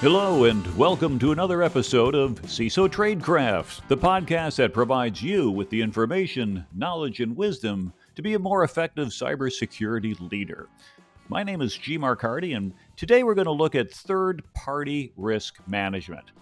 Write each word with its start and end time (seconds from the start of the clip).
Hello, 0.00 0.44
and 0.44 0.76
welcome 0.76 1.18
to 1.18 1.32
another 1.32 1.62
episode 1.62 2.14
of 2.14 2.42
CISO 2.42 2.88
Tradecraft, 2.88 3.88
the 3.88 3.96
podcast 3.96 4.56
that 4.56 4.74
provides 4.74 5.22
you 5.22 5.50
with 5.50 5.70
the 5.70 5.80
information, 5.80 6.66
knowledge, 6.74 7.20
and 7.20 7.34
wisdom 7.34 7.92
to 8.14 8.20
be 8.20 8.34
a 8.34 8.38
more 8.38 8.64
effective 8.64 9.08
cybersecurity 9.08 10.30
leader. 10.30 10.68
My 11.28 11.42
name 11.42 11.62
is 11.62 11.74
G. 11.74 11.96
Mark 11.96 12.20
Hardy, 12.20 12.52
and 12.52 12.74
today 12.96 13.22
we're 13.22 13.34
going 13.34 13.46
to 13.46 13.52
look 13.52 13.74
at 13.74 13.90
third 13.90 14.42
party 14.52 15.12
risk 15.16 15.56
management. 15.66 16.32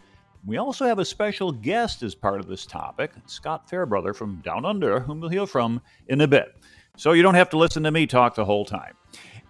We 0.44 0.56
also 0.56 0.86
have 0.86 0.98
a 0.98 1.04
special 1.04 1.52
guest 1.52 2.02
as 2.02 2.16
part 2.16 2.40
of 2.40 2.48
this 2.48 2.66
topic, 2.66 3.12
Scott 3.26 3.70
Fairbrother 3.70 4.12
from 4.12 4.40
Down 4.40 4.64
Under, 4.64 4.98
whom 4.98 5.20
we'll 5.20 5.30
hear 5.30 5.46
from 5.46 5.80
in 6.08 6.22
a 6.22 6.26
bit. 6.26 6.56
So 6.96 7.12
you 7.12 7.22
don't 7.22 7.36
have 7.36 7.50
to 7.50 7.58
listen 7.58 7.84
to 7.84 7.92
me 7.92 8.08
talk 8.08 8.34
the 8.34 8.44
whole 8.44 8.64
time. 8.64 8.94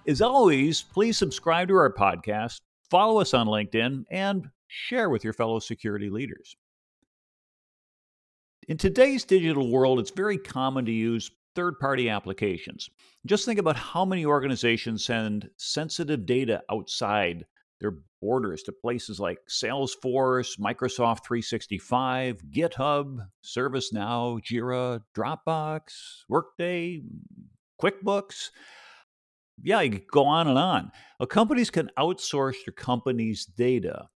As 0.07 0.21
always, 0.21 0.83
please 0.83 1.16
subscribe 1.16 1.69
to 1.69 1.77
our 1.77 1.93
podcast, 1.93 2.61
follow 2.93 3.23
us 3.23 3.33
on 3.33 3.47
LinkedIn, 3.47 4.05
and 4.11 4.51
share 4.69 5.09
with 5.09 5.25
your 5.25 5.33
fellow 5.33 5.59
security 5.59 6.11
leaders. 6.11 6.55
In 8.69 8.77
today's 8.77 9.25
digital 9.25 9.71
world, 9.73 9.99
it's 9.99 10.11
very 10.11 10.37
common 10.37 10.85
to 10.85 10.93
use 10.93 11.31
third 11.55 11.79
party 11.81 12.11
applications. 12.11 12.91
Just 13.25 13.47
think 13.47 13.59
about 13.59 13.77
how 13.77 14.05
many 14.05 14.27
organizations 14.27 15.07
send 15.07 15.49
sensitive 15.57 16.27
data 16.27 16.63
outside 16.71 17.47
their 17.81 17.95
borders 18.21 18.63
to 18.65 18.73
places 18.73 19.19
like 19.19 19.39
Salesforce, 19.49 20.61
Microsoft 20.61 21.25
365, 21.25 22.43
GitHub, 22.51 23.27
ServiceNow, 23.43 24.39
Jira, 24.45 25.01
Dropbox, 25.17 25.81
Workday, 26.29 26.99
mm, 26.99 27.47
QuickBooks. 27.81 28.51
Yeah, 29.61 29.80
you 29.80 30.01
go 30.11 30.24
on 30.24 30.48
and 30.48 30.59
on. 30.59 30.91
Well, 31.19 31.27
companies 31.27 31.70
can 31.70 31.91
outsource 31.98 32.56
your 32.67 32.75
company's 32.75 33.45
data. 33.45 34.09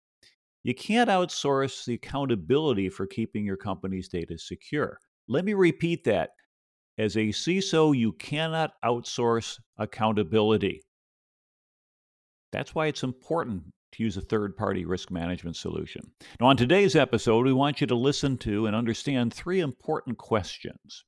You 0.62 0.74
can't 0.74 1.10
outsource 1.10 1.84
the 1.84 1.94
accountability 1.94 2.88
for 2.88 3.06
keeping 3.06 3.44
your 3.44 3.56
company's 3.56 4.08
data 4.08 4.38
secure. 4.38 4.98
Let 5.28 5.44
me 5.44 5.54
repeat 5.54 6.04
that. 6.04 6.30
As 6.96 7.16
a 7.16 7.28
CISO, 7.28 7.96
you 7.96 8.12
cannot 8.12 8.72
outsource 8.84 9.58
accountability. 9.78 10.80
That's 12.52 12.74
why 12.74 12.86
it's 12.86 13.02
important 13.02 13.64
to 13.92 14.02
use 14.02 14.16
a 14.16 14.20
third 14.20 14.56
party 14.56 14.84
risk 14.84 15.10
management 15.10 15.56
solution. 15.56 16.02
Now, 16.40 16.46
on 16.46 16.56
today's 16.56 16.94
episode, 16.94 17.46
we 17.46 17.52
want 17.52 17.80
you 17.80 17.86
to 17.88 17.94
listen 17.94 18.38
to 18.38 18.66
and 18.66 18.76
understand 18.76 19.34
three 19.34 19.60
important 19.60 20.18
questions. 20.18 21.04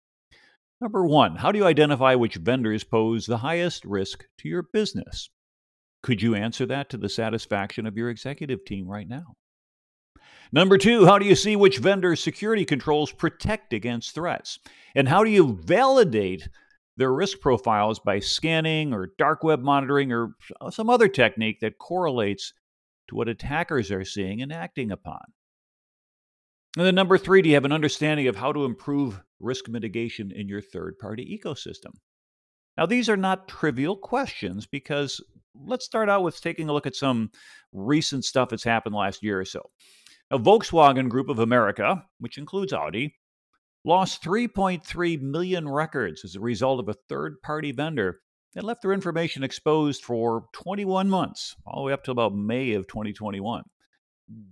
Number 0.80 1.06
one, 1.06 1.36
how 1.36 1.52
do 1.52 1.58
you 1.58 1.64
identify 1.64 2.14
which 2.14 2.36
vendors 2.36 2.84
pose 2.84 3.26
the 3.26 3.38
highest 3.38 3.84
risk 3.84 4.24
to 4.38 4.48
your 4.48 4.62
business? 4.62 5.30
Could 6.02 6.22
you 6.22 6.34
answer 6.34 6.66
that 6.66 6.90
to 6.90 6.96
the 6.96 7.08
satisfaction 7.08 7.86
of 7.86 7.96
your 7.96 8.10
executive 8.10 8.64
team 8.64 8.86
right 8.86 9.08
now? 9.08 9.34
Number 10.52 10.78
two, 10.78 11.06
how 11.06 11.18
do 11.18 11.26
you 11.26 11.34
see 11.34 11.56
which 11.56 11.78
vendors' 11.78 12.22
security 12.22 12.64
controls 12.64 13.10
protect 13.10 13.72
against 13.72 14.14
threats? 14.14 14.58
And 14.94 15.08
how 15.08 15.24
do 15.24 15.30
you 15.30 15.58
validate 15.64 16.48
their 16.96 17.12
risk 17.12 17.40
profiles 17.40 17.98
by 17.98 18.18
scanning 18.18 18.92
or 18.92 19.12
dark 19.18 19.44
web 19.44 19.60
monitoring 19.60 20.12
or 20.12 20.34
uh, 20.60 20.70
some 20.70 20.88
other 20.88 21.08
technique 21.08 21.60
that 21.60 21.78
correlates 21.78 22.52
to 23.08 23.14
what 23.14 23.28
attackers 23.28 23.90
are 23.90 24.04
seeing 24.04 24.42
and 24.42 24.52
acting 24.52 24.90
upon. 24.90 25.20
And 26.76 26.86
then, 26.86 26.94
number 26.94 27.18
three, 27.18 27.42
do 27.42 27.48
you 27.48 27.54
have 27.54 27.64
an 27.64 27.72
understanding 27.72 28.28
of 28.28 28.36
how 28.36 28.52
to 28.52 28.64
improve 28.64 29.22
risk 29.40 29.68
mitigation 29.68 30.32
in 30.32 30.48
your 30.48 30.60
third 30.60 30.98
party 30.98 31.40
ecosystem? 31.42 31.92
Now, 32.76 32.86
these 32.86 33.08
are 33.08 33.16
not 33.16 33.48
trivial 33.48 33.96
questions 33.96 34.66
because 34.66 35.20
let's 35.54 35.84
start 35.84 36.08
out 36.08 36.22
with 36.22 36.40
taking 36.40 36.68
a 36.68 36.72
look 36.72 36.86
at 36.86 36.94
some 36.94 37.30
recent 37.72 38.24
stuff 38.24 38.50
that's 38.50 38.64
happened 38.64 38.94
last 38.94 39.22
year 39.22 39.40
or 39.40 39.44
so. 39.44 39.70
Now, 40.30 40.38
Volkswagen 40.38 41.08
Group 41.08 41.28
of 41.28 41.38
America, 41.38 42.04
which 42.18 42.36
includes 42.36 42.72
Audi, 42.72 43.14
lost 43.84 44.22
3.3 44.22 45.20
million 45.22 45.68
records 45.68 46.24
as 46.24 46.34
a 46.34 46.40
result 46.40 46.80
of 46.80 46.88
a 46.88 46.96
third 47.08 47.40
party 47.42 47.72
vendor 47.72 48.20
that 48.54 48.64
left 48.64 48.82
their 48.82 48.92
information 48.92 49.44
exposed 49.44 50.02
for 50.02 50.46
21 50.52 51.08
months, 51.08 51.54
all 51.66 51.82
the 51.82 51.86
way 51.86 51.92
up 51.92 52.02
to 52.04 52.10
about 52.10 52.34
May 52.34 52.72
of 52.72 52.86
2021. 52.88 53.62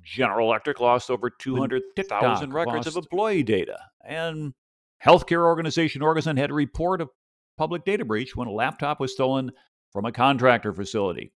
General 0.03 0.49
Electric 0.49 0.79
lost 0.79 1.11
over 1.11 1.31
200,000 1.31 2.53
records 2.53 2.87
of 2.87 2.97
employee 2.97 3.43
data. 3.43 3.79
And 4.07 4.55
healthcare 5.05 5.45
organization 5.45 6.03
Organon 6.03 6.37
had 6.37 6.51
a 6.51 6.55
report 6.55 7.01
of 7.01 7.11
public 7.57 7.85
data 7.85 8.05
breach 8.05 8.35
when 8.35 8.49
a 8.49 8.53
laptop 8.53 9.01
was 9.01 9.13
stolen 9.13 9.53
from 9.93 10.05
a 10.05 10.13
contractor 10.13 10.73
facility. 10.73 11.33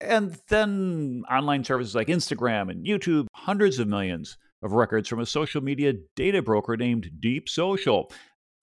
And 0.00 0.38
then 0.48 1.22
online 1.30 1.64
services 1.64 1.94
like 1.94 2.08
Instagram 2.08 2.70
and 2.70 2.86
YouTube, 2.86 3.26
hundreds 3.34 3.78
of 3.78 3.88
millions 3.88 4.36
of 4.62 4.72
records 4.72 5.08
from 5.08 5.20
a 5.20 5.26
social 5.26 5.62
media 5.62 5.94
data 6.16 6.42
broker 6.42 6.76
named 6.76 7.10
Deep 7.20 7.48
Social 7.48 8.10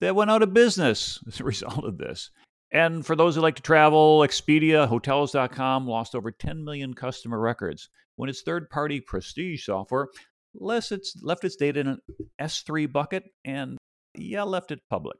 that 0.00 0.14
went 0.14 0.30
out 0.30 0.42
of 0.42 0.54
business 0.54 1.22
as 1.28 1.40
a 1.40 1.44
result 1.44 1.84
of 1.84 1.98
this. 1.98 2.30
And 2.72 3.06
for 3.06 3.14
those 3.14 3.36
who 3.36 3.40
like 3.40 3.56
to 3.56 3.62
travel, 3.62 4.20
Expedia, 4.20 4.88
Hotels.com 4.88 5.86
lost 5.86 6.14
over 6.14 6.32
10 6.32 6.64
million 6.64 6.92
customer 6.92 7.38
records 7.38 7.88
when 8.16 8.28
its 8.28 8.42
third 8.42 8.68
party 8.68 9.00
prestige 9.00 9.64
software 9.64 10.08
left 10.54 10.92
its, 10.92 11.16
left 11.22 11.44
its 11.44 11.56
data 11.56 11.80
in 11.80 11.86
an 11.86 11.98
S3 12.40 12.90
bucket 12.92 13.24
and, 13.44 13.78
yeah, 14.14 14.42
left 14.42 14.70
it 14.70 14.80
public 14.88 15.16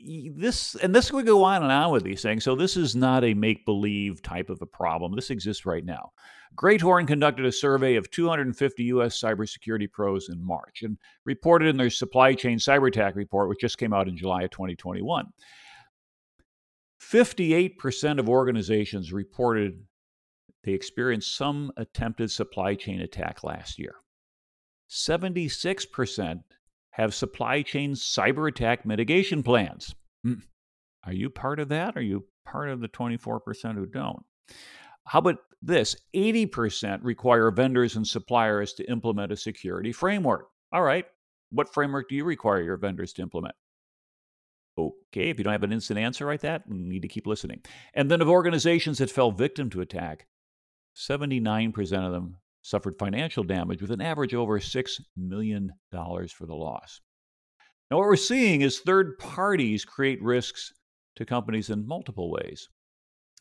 this 0.00 0.76
and 0.76 0.94
this 0.94 1.12
would 1.12 1.26
go 1.26 1.42
on 1.42 1.62
and 1.62 1.72
on 1.72 1.90
with 1.90 2.04
these 2.04 2.22
things. 2.22 2.44
So 2.44 2.54
this 2.54 2.76
is 2.76 2.94
not 2.94 3.24
a 3.24 3.34
make 3.34 3.64
believe 3.64 4.22
type 4.22 4.48
of 4.48 4.62
a 4.62 4.66
problem. 4.66 5.14
This 5.14 5.30
exists 5.30 5.66
right 5.66 5.84
now. 5.84 6.12
Great 6.54 6.80
Horn 6.80 7.06
conducted 7.06 7.44
a 7.44 7.52
survey 7.52 7.96
of 7.96 8.10
250 8.10 8.84
U.S. 8.84 9.20
cybersecurity 9.20 9.90
pros 9.90 10.28
in 10.28 10.44
March 10.44 10.82
and 10.82 10.96
reported 11.24 11.68
in 11.68 11.76
their 11.76 11.90
supply 11.90 12.34
chain 12.34 12.58
cyber 12.58 12.88
attack 12.88 13.16
report, 13.16 13.48
which 13.48 13.60
just 13.60 13.78
came 13.78 13.92
out 13.92 14.08
in 14.08 14.16
July 14.16 14.42
of 14.42 14.50
2021. 14.50 15.26
58% 17.02 18.18
of 18.18 18.28
organizations 18.28 19.12
reported 19.12 19.82
they 20.64 20.72
experienced 20.72 21.36
some 21.36 21.72
attempted 21.76 22.30
supply 22.30 22.74
chain 22.74 23.00
attack 23.00 23.42
last 23.44 23.78
year. 23.78 23.94
76% 24.90 26.40
have 26.98 27.14
supply 27.14 27.62
chain 27.62 27.94
cyber 27.94 28.48
attack 28.48 28.84
mitigation 28.84 29.42
plans. 29.42 29.94
Hmm. 30.24 30.34
Are 31.04 31.12
you 31.12 31.30
part 31.30 31.60
of 31.60 31.68
that? 31.68 31.96
Are 31.96 32.02
you 32.02 32.26
part 32.44 32.68
of 32.68 32.80
the 32.80 32.88
24% 32.88 33.74
who 33.74 33.86
don't? 33.86 34.24
How 35.06 35.20
about 35.20 35.38
this? 35.62 35.96
80% 36.14 37.00
require 37.02 37.50
vendors 37.50 37.96
and 37.96 38.06
suppliers 38.06 38.74
to 38.74 38.90
implement 38.90 39.32
a 39.32 39.36
security 39.36 39.92
framework. 39.92 40.48
All 40.72 40.82
right, 40.82 41.06
what 41.50 41.72
framework 41.72 42.08
do 42.08 42.16
you 42.16 42.24
require 42.24 42.60
your 42.60 42.76
vendors 42.76 43.12
to 43.14 43.22
implement? 43.22 43.54
Okay, 44.76 45.30
if 45.30 45.38
you 45.38 45.44
don't 45.44 45.52
have 45.52 45.64
an 45.64 45.72
instant 45.72 45.98
answer 45.98 46.26
like 46.26 46.42
that, 46.42 46.64
you 46.68 46.78
need 46.78 47.02
to 47.02 47.08
keep 47.08 47.26
listening. 47.26 47.62
And 47.94 48.10
then 48.10 48.20
of 48.20 48.28
organizations 48.28 48.98
that 48.98 49.10
fell 49.10 49.32
victim 49.32 49.70
to 49.70 49.80
attack, 49.80 50.26
79% 50.94 51.78
of 52.06 52.12
them 52.12 52.36
suffered 52.62 52.94
financial 52.98 53.44
damage 53.44 53.80
with 53.80 53.90
an 53.90 54.00
average 54.00 54.34
over 54.34 54.58
$6 54.58 54.90
million 55.16 55.70
for 55.92 56.46
the 56.46 56.54
loss. 56.54 57.00
Now, 57.90 57.98
what 57.98 58.06
we're 58.06 58.16
seeing 58.16 58.60
is 58.60 58.80
third 58.80 59.18
parties 59.18 59.84
create 59.84 60.22
risks 60.22 60.72
to 61.16 61.24
companies 61.24 61.70
in 61.70 61.86
multiple 61.86 62.30
ways. 62.30 62.68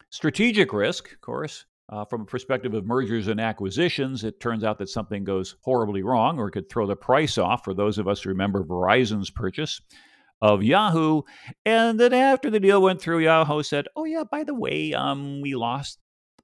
Strategic 0.09 0.71
risk, 0.71 1.11
of 1.11 1.21
course, 1.21 1.65
uh, 1.89 2.05
from 2.05 2.21
a 2.21 2.25
perspective 2.25 2.73
of 2.73 2.85
mergers 2.85 3.27
and 3.27 3.39
acquisitions, 3.39 4.23
it 4.23 4.39
turns 4.39 4.63
out 4.63 4.77
that 4.79 4.89
something 4.89 5.23
goes 5.23 5.55
horribly 5.63 6.03
wrong 6.03 6.37
or 6.37 6.49
could 6.49 6.69
throw 6.69 6.85
the 6.85 6.95
price 6.95 7.37
off 7.37 7.63
for 7.63 7.73
those 7.73 7.97
of 7.97 8.07
us 8.07 8.21
who 8.21 8.29
remember 8.29 8.63
Verizon's 8.63 9.29
purchase 9.29 9.81
of 10.41 10.63
Yahoo. 10.63 11.21
And 11.65 11.99
then 11.99 12.13
after 12.13 12.49
the 12.49 12.59
deal 12.59 12.81
went 12.81 13.01
through, 13.01 13.19
Yahoo 13.19 13.63
said, 13.63 13.87
Oh, 13.95 14.05
yeah, 14.05 14.23
by 14.29 14.43
the 14.43 14.55
way, 14.55 14.93
um, 14.93 15.41
we 15.41 15.55
lost 15.55 15.99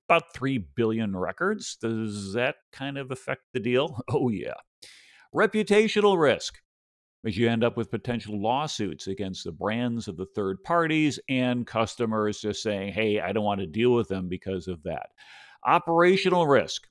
about 0.07 0.33
3 0.33 0.65
billion 0.75 1.15
records. 1.15 1.77
Does 1.79 2.33
that 2.33 2.55
kind 2.71 2.97
of 2.97 3.11
affect 3.11 3.43
the 3.53 3.59
deal? 3.59 4.01
Oh, 4.09 4.29
yeah. 4.29 4.53
Reputational 5.33 6.19
risk, 6.19 6.59
as 7.25 7.37
you 7.37 7.49
end 7.49 7.63
up 7.63 7.77
with 7.77 7.89
potential 7.89 8.39
lawsuits 8.39 9.07
against 9.07 9.43
the 9.43 9.51
brands 9.51 10.07
of 10.07 10.17
the 10.17 10.27
third 10.35 10.61
parties 10.63 11.19
and 11.29 11.65
customers 11.65 12.39
just 12.39 12.61
saying, 12.61 12.93
hey, 12.93 13.19
I 13.19 13.31
don't 13.31 13.43
want 13.43 13.61
to 13.61 13.65
deal 13.65 13.93
with 13.93 14.07
them 14.07 14.29
because 14.29 14.67
of 14.67 14.83
that. 14.83 15.07
Operational 15.65 16.45
risk, 16.45 16.87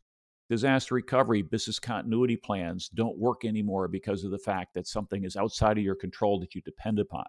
disaster 0.48 0.94
recovery, 0.94 1.42
business 1.42 1.78
continuity 1.78 2.36
plans 2.36 2.88
don't 2.88 3.18
work 3.18 3.44
anymore 3.44 3.86
because 3.86 4.24
of 4.24 4.30
the 4.30 4.38
fact 4.38 4.74
that 4.74 4.88
something 4.88 5.24
is 5.24 5.36
outside 5.36 5.78
of 5.78 5.84
your 5.84 5.94
control 5.94 6.40
that 6.40 6.54
you 6.54 6.62
depend 6.62 6.98
upon. 6.98 7.26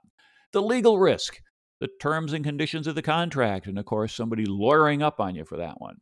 The 0.51 0.61
legal 0.61 0.97
risk, 0.97 1.39
the 1.83 1.89
terms 1.99 2.31
and 2.31 2.45
conditions 2.45 2.87
of 2.87 2.95
the 2.95 3.01
contract, 3.01 3.67
and 3.67 3.77
of 3.77 3.83
course, 3.83 4.15
somebody 4.15 4.45
lawyering 4.45 5.03
up 5.03 5.19
on 5.19 5.35
you 5.35 5.43
for 5.43 5.57
that 5.57 5.81
one. 5.81 5.97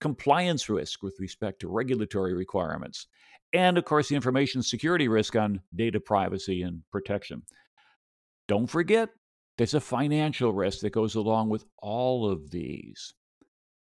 Compliance 0.00 0.70
risk 0.70 1.02
with 1.02 1.14
respect 1.20 1.60
to 1.60 1.68
regulatory 1.68 2.32
requirements. 2.32 3.06
And 3.52 3.76
of 3.76 3.84
course, 3.84 4.08
the 4.08 4.14
information 4.14 4.62
security 4.62 5.08
risk 5.08 5.36
on 5.36 5.60
data 5.74 6.00
privacy 6.00 6.62
and 6.62 6.80
protection. 6.90 7.42
Don't 8.48 8.66
forget, 8.66 9.10
there's 9.58 9.74
a 9.74 9.80
financial 9.80 10.54
risk 10.54 10.80
that 10.80 10.94
goes 10.94 11.16
along 11.16 11.50
with 11.50 11.66
all 11.82 12.30
of 12.30 12.50
these. 12.50 13.12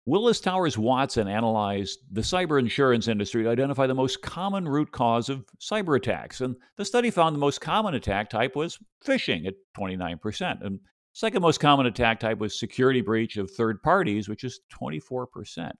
Willis 0.06 0.40
Towers 0.40 0.78
Watson 0.78 1.28
analyzed 1.28 1.98
the 2.10 2.22
cyber 2.22 2.58
insurance 2.58 3.08
industry 3.08 3.42
to 3.42 3.50
identify 3.50 3.86
the 3.86 3.94
most 3.94 4.22
common 4.22 4.66
root 4.66 4.90
cause 4.90 5.28
of 5.28 5.44
cyber 5.60 5.98
attacks. 5.98 6.40
And 6.40 6.56
the 6.78 6.84
study 6.86 7.10
found 7.10 7.36
the 7.36 7.40
most 7.40 7.60
common 7.60 7.92
attack 7.92 8.30
type 8.30 8.56
was 8.56 8.78
phishing 9.04 9.46
at 9.46 9.54
29%. 9.78 10.64
And 10.64 10.80
second 11.16 11.40
most 11.40 11.60
common 11.60 11.86
attack 11.86 12.20
type 12.20 12.38
was 12.38 12.58
security 12.58 13.00
breach 13.00 13.38
of 13.38 13.50
third 13.50 13.82
parties, 13.82 14.28
which 14.28 14.44
is 14.44 14.60
24%. 14.70 15.70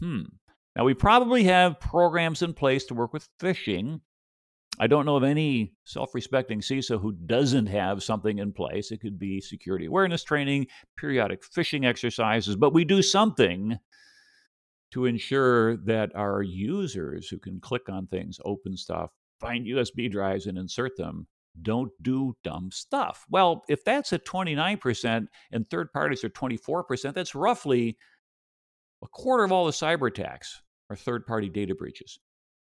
Hmm. 0.00 0.22
Now, 0.74 0.84
we 0.84 0.94
probably 0.94 1.44
have 1.44 1.80
programs 1.80 2.42
in 2.42 2.52
place 2.54 2.84
to 2.86 2.94
work 2.94 3.12
with 3.12 3.28
phishing, 3.40 4.00
I 4.80 4.86
don't 4.86 5.06
know 5.06 5.16
of 5.16 5.24
any 5.24 5.72
self 5.84 6.14
respecting 6.14 6.60
CISO 6.60 7.00
who 7.00 7.12
doesn't 7.12 7.66
have 7.66 8.02
something 8.02 8.38
in 8.38 8.52
place. 8.52 8.92
It 8.92 9.00
could 9.00 9.18
be 9.18 9.40
security 9.40 9.86
awareness 9.86 10.22
training, 10.22 10.66
periodic 10.96 11.42
phishing 11.42 11.84
exercises, 11.84 12.56
but 12.56 12.72
we 12.72 12.84
do 12.84 13.02
something 13.02 13.78
to 14.92 15.04
ensure 15.04 15.76
that 15.78 16.14
our 16.14 16.42
users 16.42 17.28
who 17.28 17.38
can 17.38 17.60
click 17.60 17.88
on 17.88 18.06
things, 18.06 18.38
open 18.44 18.76
stuff, 18.76 19.12
find 19.40 19.66
USB 19.66 20.10
drives 20.10 20.46
and 20.46 20.56
insert 20.56 20.96
them, 20.96 21.26
don't 21.62 21.90
do 22.02 22.34
dumb 22.44 22.70
stuff. 22.70 23.24
Well, 23.30 23.64
if 23.68 23.84
that's 23.84 24.12
at 24.12 24.24
29% 24.24 25.26
and 25.52 25.70
third 25.70 25.92
parties 25.92 26.24
are 26.24 26.30
24%, 26.30 27.14
that's 27.14 27.34
roughly 27.34 27.96
a 29.02 29.08
quarter 29.08 29.44
of 29.44 29.52
all 29.52 29.66
the 29.66 29.72
cyber 29.72 30.08
attacks 30.08 30.62
are 30.90 30.96
third 30.96 31.26
party 31.26 31.48
data 31.48 31.74
breaches. 31.74 32.18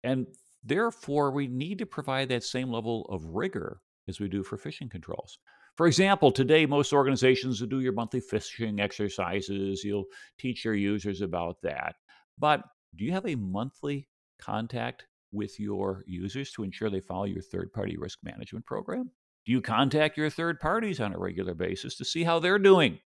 And 0.02 0.26
Therefore, 0.64 1.30
we 1.30 1.46
need 1.46 1.78
to 1.78 1.86
provide 1.86 2.30
that 2.30 2.42
same 2.42 2.70
level 2.70 3.04
of 3.10 3.22
rigor 3.26 3.80
as 4.08 4.18
we 4.18 4.28
do 4.28 4.42
for 4.42 4.56
phishing 4.56 4.90
controls. 4.90 5.38
For 5.76 5.86
example, 5.86 6.32
today, 6.32 6.64
most 6.64 6.92
organizations 6.92 7.60
will 7.60 7.68
do 7.68 7.80
your 7.80 7.92
monthly 7.92 8.20
phishing 8.20 8.80
exercises. 8.80 9.84
You'll 9.84 10.06
teach 10.38 10.64
your 10.64 10.74
users 10.74 11.20
about 11.20 11.56
that. 11.62 11.96
But 12.38 12.62
do 12.96 13.04
you 13.04 13.12
have 13.12 13.26
a 13.26 13.34
monthly 13.34 14.08
contact 14.40 15.06
with 15.34 15.58
your 15.58 16.04
users 16.06 16.52
to 16.52 16.62
ensure 16.62 16.88
they 16.88 17.00
follow 17.00 17.24
your 17.24 17.42
third 17.42 17.72
party 17.72 17.96
risk 17.96 18.20
management 18.22 18.64
program? 18.64 19.10
Do 19.44 19.52
you 19.52 19.60
contact 19.60 20.16
your 20.16 20.30
third 20.30 20.60
parties 20.60 21.00
on 21.00 21.12
a 21.12 21.18
regular 21.18 21.54
basis 21.54 21.96
to 21.96 22.04
see 22.04 22.24
how 22.24 22.38
they're 22.38 22.58
doing? 22.58 23.00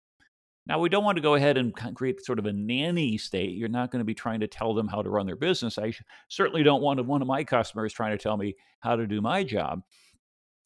Now, 0.68 0.80
we 0.80 0.90
don't 0.90 1.06
want 1.06 1.16
to 1.16 1.22
go 1.22 1.36
ahead 1.36 1.58
and 1.58 1.74
create 1.96 2.24
sort 2.26 2.40
of 2.40 2.46
a 2.46 2.52
nanny 2.52 3.18
state. 3.18 3.56
You're 3.56 3.70
not 3.70 3.90
going 3.90 4.02
to 4.02 4.06
be 4.06 4.14
trying 4.14 4.42
to 4.42 4.48
tell 4.48 4.74
them 4.74 4.88
how 4.88 5.02
to 5.02 5.10
run 5.10 5.26
their 5.26 5.38
business. 5.38 5.78
I 5.78 5.94
certainly 6.28 6.62
don't 6.62 6.82
want 6.82 7.04
one 7.06 7.22
of 7.22 7.28
my 7.28 7.46
customers 7.46 7.94
trying 7.94 8.12
to 8.12 8.22
tell 8.22 8.36
me 8.36 8.56
how 8.82 8.98
to 8.98 9.08
do 9.08 9.22
my 9.22 9.46
job. 9.46 9.82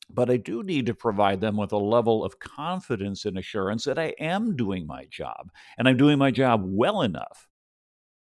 But 0.10 0.32
I 0.32 0.38
do 0.38 0.64
need 0.64 0.88
to 0.88 0.96
provide 0.96 1.40
them 1.40 1.56
with 1.56 1.72
a 1.72 1.78
level 1.78 2.26
of 2.26 2.40
confidence 2.40 3.26
and 3.26 3.38
assurance 3.38 3.84
that 3.86 4.00
I 4.00 4.16
am 4.20 4.56
doing 4.56 4.88
my 4.88 5.06
job 5.06 5.52
and 5.78 5.88
I'm 5.88 5.98
doing 5.98 6.18
my 6.18 6.32
job 6.32 6.64
well 6.66 7.04
enough 7.04 7.48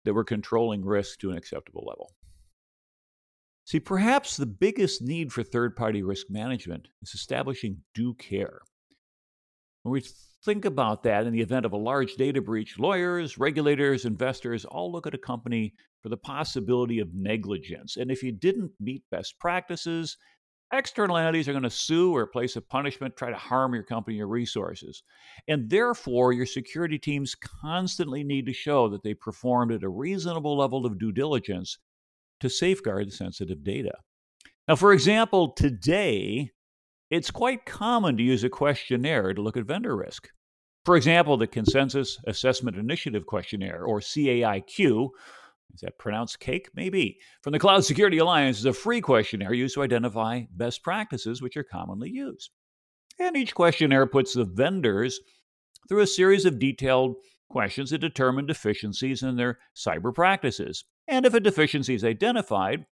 that 0.05 0.15
we're 0.15 0.25
controlling 0.25 0.85
risk 0.85 1.21
to 1.21 1.31
an 1.31 1.37
acceptable 1.37 1.85
level. 1.87 2.15
See, 3.69 3.81
perhaps 3.81 4.39
the 4.39 4.47
biggest 4.47 5.03
need 5.03 5.31
for 5.31 5.43
third 5.43 5.77
party 5.77 6.03
risk 6.03 6.31
management 6.31 6.89
is 7.03 7.13
establishing 7.13 7.83
due 7.93 8.15
care. 8.15 8.63
When 9.83 9.93
we 9.93 10.03
think 10.43 10.65
about 10.65 11.03
that 11.03 11.27
in 11.27 11.35
the 11.35 11.43
event 11.43 11.67
of 11.67 11.75
a 11.75 11.77
large 11.77 12.15
data 12.15 12.41
breach, 12.41 12.79
lawyers, 12.79 13.37
regulators, 13.37 14.07
investors 14.07 14.65
all 14.65 14.91
look 14.91 15.07
at 15.07 15.13
a 15.13 15.19
company 15.19 15.75
for 16.03 16.09
the 16.09 16.17
possibility 16.17 16.99
of 16.99 17.13
negligence. 17.13 17.99
And 17.99 18.11
if 18.11 18.23
you 18.23 18.33
didn't 18.33 18.73
meet 18.81 19.03
best 19.11 19.39
practices, 19.39 20.17
external 20.73 21.19
entities 21.19 21.47
are 21.47 21.53
going 21.53 21.63
to 21.63 21.69
sue 21.69 22.17
or 22.17 22.27
place 22.27 22.57
a 22.57 22.63
punishment, 22.63 23.19
try 23.19 23.29
to 23.29 23.37
harm 23.37 23.75
your 23.75 23.83
company 23.83 24.19
or 24.19 24.29
resources. 24.29 25.03
And 25.47 25.69
therefore, 25.69 26.33
your 26.33 26.47
security 26.47 26.99
teams 26.99 27.35
constantly 27.35 28.25
need 28.25 28.47
to 28.47 28.55
show 28.55 28.89
that 28.89 29.03
they 29.03 29.13
performed 29.13 29.73
at 29.73 29.83
a 29.83 29.91
reasonable 29.91 30.57
level 30.57 30.87
of 30.87 30.99
due 30.99 31.13
diligence 31.13 31.77
to 32.41 32.49
safeguard 32.49 33.13
sensitive 33.13 33.65
data. 33.65 33.93
Now, 34.67 34.77
for 34.77 34.93
example, 34.93 35.53
today, 35.53 36.51
it's 37.11 37.31
quite 37.31 37.65
common 37.65 38.17
to 38.17 38.23
use 38.23 38.45
a 38.45 38.51
questionnaire 38.51 39.33
to 39.33 39.41
look 39.41 39.57
at 39.57 39.65
vendor 39.65 39.97
risk. 39.97 40.29
For 40.85 40.97
example, 40.97 41.37
the 41.37 41.47
Consensus 41.47 42.19
Assessment 42.27 42.77
Initiative 42.77 43.27
Questionnaire, 43.27 43.85
or 43.85 44.01
CAIQ, 44.01 45.09
is 45.75 45.81
that 45.81 45.99
pronounced 45.99 46.41
cake? 46.41 46.69
Maybe. 46.75 47.19
From 47.43 47.53
the 47.53 47.59
Cloud 47.59 47.85
Security 47.85 48.19
Alliance 48.19 48.59
is 48.59 48.65
a 48.65 48.73
free 48.73 49.01
questionnaire 49.01 49.53
used 49.53 49.75
to 49.75 49.83
identify 49.83 50.43
best 50.51 50.83
practices 50.83 51.43
which 51.43 51.57
are 51.57 51.65
commonly 51.65 52.11
used. 52.11 52.51
And 53.19 53.37
each 53.37 53.55
questionnaire 53.55 54.07
puts 54.07 54.33
the 54.33 54.45
vendors 54.45 55.21
through 55.89 56.01
a 56.01 56.07
series 56.07 56.45
of 56.45 56.59
detailed 56.59 57.17
questions 57.49 57.91
to 57.91 57.99
determine 57.99 58.47
deficiencies 58.47 59.23
in 59.23 59.37
their 59.37 59.59
cyber 59.75 60.15
practices. 60.15 60.85
And 61.07 61.25
if 61.25 61.35
a 61.35 61.41
deficiency 61.41 61.95
is 61.95 62.05
identified, 62.05 62.87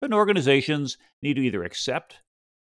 then 0.00 0.12
organizations 0.12 0.98
need 1.22 1.34
to 1.34 1.42
either 1.42 1.64
accept, 1.64 2.20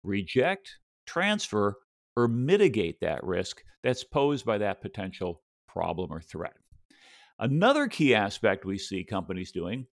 reject, 0.04 0.78
transfer, 1.06 1.78
or 2.16 2.28
mitigate 2.28 3.00
that 3.02 3.24
risk 3.24 3.64
that's 3.84 4.04
posed 4.04 4.46
by 4.46 4.58
that 4.58 4.82
potential 4.82 5.42
problem 5.68 6.12
or 6.12 6.22
threat. 6.22 6.54
Another 7.40 7.88
key 7.88 8.14
aspect 8.14 8.66
we 8.66 8.78
see 8.78 9.04
companies 9.04 9.52
doing 9.52 9.88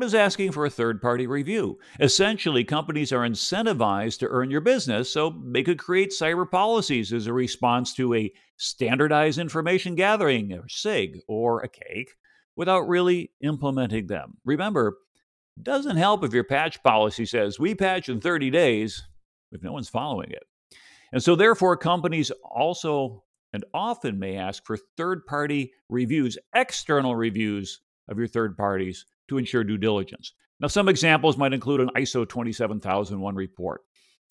is 0.00 0.14
asking 0.14 0.52
for 0.52 0.64
a 0.64 0.70
third 0.70 1.02
party 1.02 1.26
review. 1.26 1.78
Essentially, 2.00 2.64
companies 2.64 3.12
are 3.12 3.28
incentivized 3.28 4.18
to 4.20 4.28
earn 4.28 4.50
your 4.50 4.62
business, 4.62 5.12
so 5.12 5.38
they 5.52 5.62
could 5.62 5.78
create 5.78 6.10
cyber 6.10 6.50
policies 6.50 7.12
as 7.12 7.26
a 7.26 7.32
response 7.32 7.92
to 7.94 8.14
a 8.14 8.32
standardized 8.56 9.38
information 9.38 9.94
gathering, 9.94 10.52
or 10.54 10.66
SIG, 10.68 11.18
or 11.28 11.60
a 11.60 11.68
cake, 11.68 12.12
without 12.56 12.88
really 12.88 13.32
implementing 13.42 14.06
them. 14.06 14.38
Remember, 14.44 14.96
it 15.58 15.64
doesn't 15.64 15.96
help 15.96 16.24
if 16.24 16.32
your 16.32 16.44
patch 16.44 16.82
policy 16.82 17.26
says 17.26 17.60
we 17.60 17.74
patch 17.74 18.08
in 18.08 18.20
30 18.20 18.50
days 18.50 19.02
if 19.52 19.62
no 19.62 19.72
one's 19.72 19.90
following 19.90 20.30
it. 20.30 20.44
And 21.12 21.22
so, 21.22 21.36
therefore, 21.36 21.76
companies 21.76 22.32
also 22.42 23.24
and 23.52 23.66
often 23.74 24.18
may 24.18 24.36
ask 24.36 24.64
for 24.64 24.78
third 24.96 25.26
party 25.26 25.72
reviews, 25.90 26.38
external 26.54 27.14
reviews 27.14 27.80
of 28.08 28.16
your 28.16 28.26
third 28.26 28.56
parties 28.56 29.04
to 29.32 29.38
ensure 29.38 29.64
due 29.64 29.78
diligence. 29.78 30.34
Now, 30.60 30.68
some 30.68 30.88
examples 30.88 31.36
might 31.36 31.52
include 31.52 31.80
an 31.80 31.90
ISO 31.96 32.28
27001 32.28 33.34
report, 33.34 33.80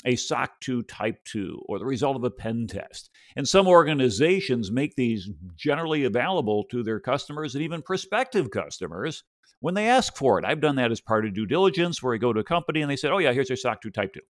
a 0.05 0.15
SOC 0.15 0.51
2 0.61 0.83
Type 0.83 1.17
2, 1.25 1.63
or 1.67 1.79
the 1.79 1.85
result 1.85 2.15
of 2.15 2.23
a 2.23 2.31
pen 2.31 2.67
test. 2.67 3.09
And 3.35 3.47
some 3.47 3.67
organizations 3.67 4.71
make 4.71 4.95
these 4.95 5.29
generally 5.57 6.05
available 6.05 6.63
to 6.71 6.83
their 6.83 6.99
customers 6.99 7.55
and 7.55 7.63
even 7.63 7.81
prospective 7.81 8.51
customers 8.51 9.23
when 9.59 9.73
they 9.73 9.89
ask 9.89 10.15
for 10.15 10.39
it. 10.39 10.45
I've 10.45 10.61
done 10.61 10.77
that 10.77 10.91
as 10.91 11.01
part 11.01 11.25
of 11.25 11.33
due 11.33 11.45
diligence 11.45 12.01
where 12.01 12.13
I 12.13 12.17
go 12.17 12.31
to 12.31 12.39
a 12.39 12.45
company 12.45 12.81
and 12.81 12.89
they 12.89 12.95
said, 12.95 13.11
oh, 13.11 13.17
yeah, 13.17 13.33
here's 13.33 13.49
your 13.49 13.57
SOC 13.57 13.81
2 13.81 13.89
Type 13.89 14.13
2 14.13 14.21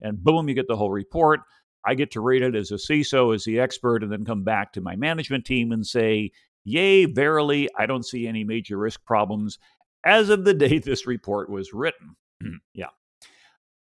and 0.00 0.22
boom, 0.22 0.48
you 0.48 0.54
get 0.54 0.68
the 0.68 0.76
whole 0.76 0.90
report. 0.90 1.40
I 1.84 1.94
get 1.94 2.10
to 2.12 2.20
read 2.20 2.42
it 2.42 2.54
as 2.54 2.70
a 2.70 2.74
CISO, 2.74 3.34
as 3.34 3.44
the 3.44 3.60
expert, 3.60 4.02
and 4.02 4.12
then 4.12 4.24
come 4.24 4.44
back 4.44 4.72
to 4.72 4.80
my 4.80 4.96
management 4.96 5.44
team 5.44 5.72
and 5.72 5.86
say, 5.86 6.32
Yay, 6.64 7.06
verily, 7.06 7.68
I 7.78 7.86
don't 7.86 8.04
see 8.04 8.26
any 8.26 8.44
major 8.44 8.76
risk 8.76 9.02
problems 9.04 9.58
as 10.04 10.28
of 10.28 10.44
the 10.44 10.54
day 10.54 10.78
this 10.84 11.06
report 11.06 11.50
was 11.50 11.72
written. 11.72 12.16
yeah. 12.74 12.86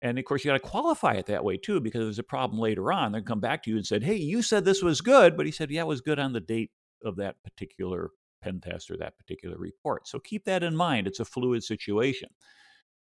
And 0.02 0.18
of 0.18 0.24
course, 0.24 0.44
you 0.44 0.50
got 0.50 0.54
to 0.54 0.60
qualify 0.60 1.14
it 1.14 1.26
that 1.26 1.44
way 1.44 1.58
too, 1.58 1.80
because 1.80 2.02
there's 2.02 2.18
a 2.18 2.24
problem 2.24 2.58
later 2.58 2.90
on. 2.92 3.12
They'll 3.12 3.22
come 3.22 3.40
back 3.40 3.62
to 3.64 3.70
you 3.70 3.76
and 3.76 3.86
said, 3.86 4.02
Hey, 4.02 4.16
you 4.16 4.42
said 4.42 4.64
this 4.64 4.82
was 4.82 5.00
good, 5.00 5.36
but 5.36 5.46
he 5.46 5.52
said, 5.52 5.70
Yeah, 5.70 5.82
it 5.82 5.88
was 5.88 6.00
good 6.00 6.18
on 6.18 6.32
the 6.32 6.40
date 6.40 6.70
of 7.04 7.16
that 7.16 7.36
particular 7.44 8.10
pen 8.42 8.60
test 8.60 8.90
or 8.90 8.96
that 8.96 9.18
particular 9.18 9.58
report. 9.58 10.08
So 10.08 10.18
keep 10.18 10.44
that 10.46 10.62
in 10.62 10.74
mind. 10.74 11.06
It's 11.06 11.20
a 11.20 11.24
fluid 11.24 11.62
situation. 11.62 12.30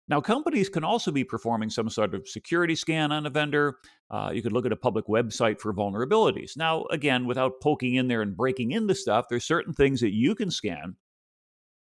Now, 0.09 0.19
companies 0.19 0.69
can 0.69 0.83
also 0.83 1.11
be 1.11 1.23
performing 1.23 1.69
some 1.69 1.87
sort 1.87 2.15
of 2.15 2.27
security 2.27 2.75
scan 2.75 3.11
on 3.11 3.27
a 3.27 3.29
vendor. 3.29 3.77
Uh, 4.09 4.31
you 4.33 4.41
could 4.41 4.51
look 4.51 4.65
at 4.65 4.71
a 4.71 4.75
public 4.75 5.05
website 5.05 5.59
for 5.59 5.71
vulnerabilities. 5.71 6.57
Now, 6.57 6.85
again, 6.89 7.27
without 7.27 7.61
poking 7.61 7.93
in 7.93 8.07
there 8.07 8.23
and 8.23 8.35
breaking 8.35 8.71
into 8.71 8.95
stuff, 8.95 9.27
there's 9.29 9.45
certain 9.45 9.71
things 9.71 10.01
that 10.01 10.13
you 10.13 10.33
can 10.33 10.49
scan 10.49 10.95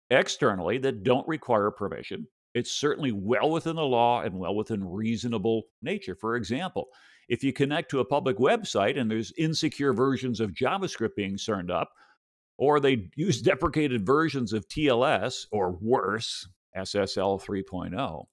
externally 0.09 0.77
that 0.79 1.03
don't 1.03 1.27
require 1.27 1.71
permission. 1.71 2.27
It's 2.53 2.71
certainly 2.71 3.11
well 3.11 3.49
within 3.49 3.75
the 3.75 3.85
law 3.85 4.21
and 4.21 4.37
well 4.37 4.55
within 4.55 4.83
reasonable 4.83 5.63
nature. 5.81 6.15
For 6.15 6.35
example, 6.35 6.87
if 7.27 7.43
you 7.43 7.53
connect 7.53 7.89
to 7.91 7.99
a 7.99 8.05
public 8.05 8.37
website 8.37 8.99
and 8.99 9.09
there's 9.09 9.33
insecure 9.37 9.93
versions 9.93 10.39
of 10.39 10.51
JavaScript 10.53 11.15
being 11.15 11.37
turned 11.37 11.71
up, 11.71 11.89
or 12.57 12.79
they 12.79 13.09
use 13.15 13.41
deprecated 13.41 14.05
versions 14.05 14.53
of 14.53 14.67
TLS 14.67 15.47
or 15.51 15.77
worse, 15.81 16.47
SSL 16.77 17.41
3.0, 17.43 18.25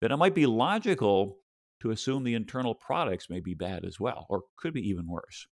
then 0.00 0.12
it 0.12 0.16
might 0.16 0.34
be 0.34 0.46
logical 0.46 1.38
to 1.80 1.90
assume 1.90 2.24
the 2.24 2.34
internal 2.34 2.74
products 2.74 3.30
may 3.30 3.40
be 3.40 3.54
bad 3.54 3.84
as 3.84 3.98
well, 3.98 4.26
or 4.28 4.42
could 4.58 4.74
be 4.74 4.86
even 4.88 5.06
worse. 5.08 5.46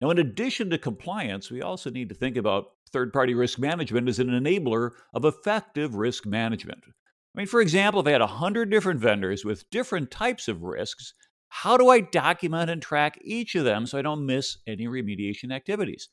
Now, 0.00 0.10
in 0.10 0.18
addition 0.18 0.70
to 0.70 0.78
compliance, 0.78 1.50
we 1.50 1.60
also 1.60 1.90
need 1.90 2.08
to 2.08 2.14
think 2.14 2.36
about 2.36 2.66
third 2.88 3.12
party 3.12 3.34
risk 3.34 3.58
management 3.58 4.08
is 4.08 4.18
an 4.18 4.28
enabler 4.28 4.90
of 5.14 5.24
effective 5.24 5.94
risk 5.94 6.26
management. 6.26 6.84
I 6.86 7.40
mean, 7.40 7.46
for 7.46 7.60
example, 7.60 8.00
if 8.00 8.06
I 8.06 8.12
had 8.12 8.20
100 8.20 8.70
different 8.70 9.00
vendors 9.00 9.44
with 9.44 9.68
different 9.70 10.10
types 10.10 10.48
of 10.48 10.62
risks, 10.62 11.14
how 11.50 11.76
do 11.76 11.88
I 11.88 12.00
document 12.00 12.70
and 12.70 12.82
track 12.82 13.18
each 13.22 13.54
of 13.54 13.64
them 13.64 13.86
so 13.86 13.98
I 13.98 14.02
don't 14.02 14.26
miss 14.26 14.58
any 14.66 14.86
remediation 14.86 15.52
activities? 15.52 16.08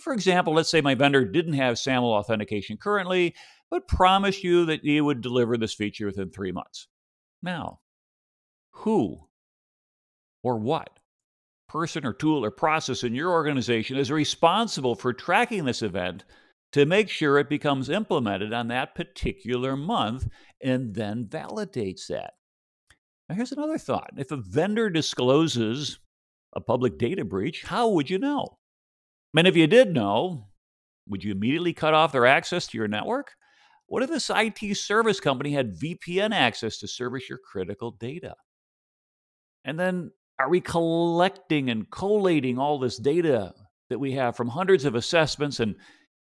For 0.00 0.12
example, 0.12 0.54
let's 0.54 0.70
say 0.70 0.80
my 0.80 0.94
vendor 0.94 1.24
didn't 1.24 1.52
have 1.54 1.78
SAML 1.78 2.12
authentication 2.12 2.78
currently, 2.78 3.34
but 3.70 3.88
promised 3.88 4.42
you 4.42 4.64
that 4.66 4.80
he 4.82 5.00
would 5.00 5.20
deliver 5.20 5.56
this 5.56 5.74
feature 5.74 6.06
within 6.06 6.30
three 6.30 6.52
months. 6.52 6.88
Now, 7.42 7.80
who 8.70 9.28
or 10.42 10.58
what 10.58 10.98
person 11.72 12.04
or 12.04 12.12
tool 12.12 12.44
or 12.44 12.50
process 12.50 13.02
in 13.02 13.14
your 13.14 13.30
organization 13.30 13.96
is 13.96 14.10
responsible 14.10 14.94
for 14.94 15.14
tracking 15.14 15.64
this 15.64 15.80
event 15.80 16.22
to 16.72 16.84
make 16.84 17.08
sure 17.08 17.38
it 17.38 17.48
becomes 17.48 17.88
implemented 17.88 18.52
on 18.52 18.68
that 18.68 18.94
particular 18.94 19.74
month 19.74 20.28
and 20.62 20.94
then 20.94 21.24
validates 21.24 22.08
that? 22.08 22.34
Now, 23.28 23.36
here's 23.36 23.52
another 23.52 23.78
thought. 23.78 24.10
If 24.18 24.30
a 24.30 24.36
vendor 24.36 24.90
discloses 24.90 25.98
a 26.54 26.60
public 26.60 26.98
data 26.98 27.24
breach, 27.24 27.62
how 27.62 27.88
would 27.88 28.10
you 28.10 28.18
know? 28.18 28.58
And 29.34 29.48
if 29.48 29.56
you 29.56 29.66
did 29.66 29.94
know, 29.94 30.48
would 31.08 31.24
you 31.24 31.32
immediately 31.32 31.72
cut 31.72 31.94
off 31.94 32.12
their 32.12 32.26
access 32.26 32.66
to 32.66 32.78
your 32.78 32.88
network? 32.88 33.32
What 33.86 34.02
if 34.02 34.10
this 34.10 34.30
IT 34.34 34.76
service 34.76 35.20
company 35.20 35.52
had 35.52 35.78
VPN 35.78 36.34
access 36.34 36.78
to 36.78 36.88
service 36.88 37.30
your 37.30 37.38
critical 37.38 37.92
data? 37.92 38.34
And 39.64 39.80
then 39.80 40.10
are 40.42 40.48
we 40.48 40.60
collecting 40.60 41.70
and 41.70 41.88
collating 41.88 42.58
all 42.58 42.80
this 42.80 42.98
data 42.98 43.54
that 43.90 44.00
we 44.00 44.12
have 44.12 44.36
from 44.36 44.48
hundreds 44.48 44.84
of 44.84 44.96
assessments? 44.96 45.60
And 45.60 45.76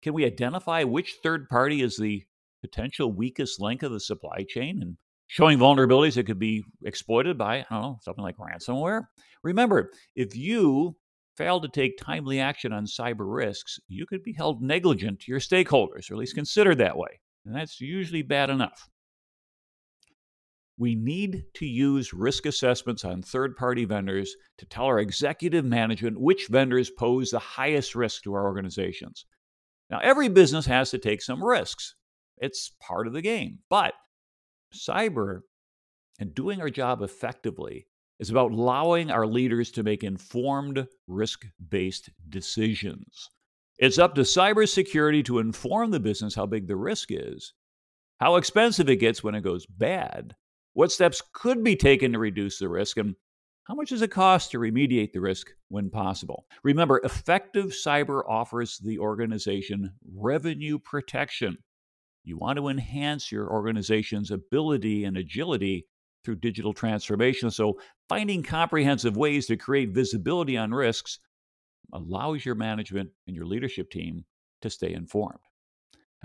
can 0.03 0.13
we 0.13 0.23
identify 0.23 0.83
which 0.83 1.17
third 1.23 1.49
party 1.49 1.81
is 1.81 1.97
the 1.97 2.23
potential 2.61 3.11
weakest 3.11 3.59
link 3.59 3.81
of 3.81 3.91
the 3.91 3.99
supply 3.99 4.45
chain 4.47 4.83
and 4.83 4.97
showing 5.25 5.57
vulnerabilities 5.57 6.13
that 6.13 6.27
could 6.27 6.37
be 6.37 6.63
exploited 6.85 7.39
by, 7.39 7.57
I 7.57 7.65
don't 7.71 7.81
know, 7.81 7.99
something 8.03 8.23
like 8.23 8.37
ransomware? 8.37 9.07
Remember, 9.43 9.89
if 10.15 10.35
you 10.35 10.95
fail 11.35 11.59
to 11.59 11.67
take 11.67 11.97
timely 11.97 12.39
action 12.39 12.71
on 12.71 12.85
cyber 12.85 13.25
risks, 13.35 13.79
you 13.87 14.05
could 14.05 14.21
be 14.21 14.33
held 14.33 14.61
negligent 14.61 15.21
to 15.21 15.31
your 15.31 15.39
stakeholders, 15.39 16.11
or 16.11 16.13
at 16.13 16.19
least 16.19 16.35
considered 16.35 16.77
that 16.77 16.97
way. 16.97 17.19
And 17.47 17.55
that's 17.55 17.81
usually 17.81 18.21
bad 18.21 18.51
enough. 18.51 18.87
We 20.77 20.95
need 20.95 21.43
to 21.55 21.65
use 21.65 22.13
risk 22.13 22.45
assessments 22.45 23.05
on 23.05 23.21
third 23.21 23.55
party 23.55 23.85
vendors 23.85 24.35
to 24.57 24.65
tell 24.65 24.85
our 24.85 24.99
executive 24.99 25.63
management 25.63 26.19
which 26.19 26.47
vendors 26.47 26.89
pose 26.89 27.29
the 27.29 27.39
highest 27.39 27.93
risk 27.93 28.23
to 28.23 28.33
our 28.33 28.43
organizations. 28.43 29.25
Now, 29.89 29.99
every 30.01 30.29
business 30.29 30.65
has 30.65 30.89
to 30.91 30.97
take 30.97 31.21
some 31.21 31.43
risks, 31.43 31.95
it's 32.37 32.71
part 32.81 33.05
of 33.05 33.13
the 33.13 33.21
game. 33.21 33.59
But 33.69 33.93
cyber 34.73 35.41
and 36.19 36.33
doing 36.33 36.59
our 36.59 36.69
job 36.69 37.01
effectively 37.01 37.87
is 38.19 38.29
about 38.29 38.51
allowing 38.51 39.11
our 39.11 39.27
leaders 39.27 39.71
to 39.71 39.83
make 39.83 40.03
informed, 40.03 40.87
risk 41.07 41.45
based 41.69 42.09
decisions. 42.29 43.29
It's 43.77 43.99
up 43.99 44.15
to 44.15 44.21
cybersecurity 44.21 45.25
to 45.25 45.39
inform 45.39 45.91
the 45.91 45.99
business 45.99 46.35
how 46.35 46.45
big 46.45 46.67
the 46.67 46.75
risk 46.75 47.09
is, 47.11 47.53
how 48.19 48.37
expensive 48.37 48.89
it 48.89 48.97
gets 48.97 49.23
when 49.23 49.35
it 49.35 49.41
goes 49.41 49.65
bad, 49.65 50.35
what 50.73 50.91
steps 50.91 51.21
could 51.33 51.63
be 51.63 51.75
taken 51.75 52.13
to 52.13 52.19
reduce 52.19 52.59
the 52.59 52.69
risk, 52.69 52.97
and 52.97 53.15
how 53.65 53.75
much 53.75 53.89
does 53.89 54.01
it 54.01 54.11
cost 54.11 54.51
to 54.51 54.59
remediate 54.59 55.13
the 55.13 55.21
risk 55.21 55.47
when 55.69 55.89
possible? 55.89 56.45
Remember, 56.63 56.99
effective 57.03 57.67
cyber 57.67 58.23
offers 58.27 58.77
the 58.79 58.99
organization 58.99 59.93
revenue 60.13 60.79
protection. 60.79 61.57
You 62.25 62.37
want 62.37 62.57
to 62.57 62.67
enhance 62.67 63.31
your 63.31 63.49
organization's 63.49 64.31
ability 64.31 65.05
and 65.05 65.17
agility 65.17 65.87
through 66.23 66.35
digital 66.37 66.73
transformation. 66.73 67.51
So, 67.51 67.79
finding 68.09 68.43
comprehensive 68.43 69.17
ways 69.17 69.45
to 69.47 69.57
create 69.57 69.93
visibility 69.93 70.57
on 70.57 70.71
risks 70.71 71.19
allows 71.93 72.45
your 72.45 72.55
management 72.55 73.09
and 73.27 73.35
your 73.35 73.45
leadership 73.45 73.91
team 73.91 74.25
to 74.61 74.69
stay 74.69 74.93
informed. 74.93 75.39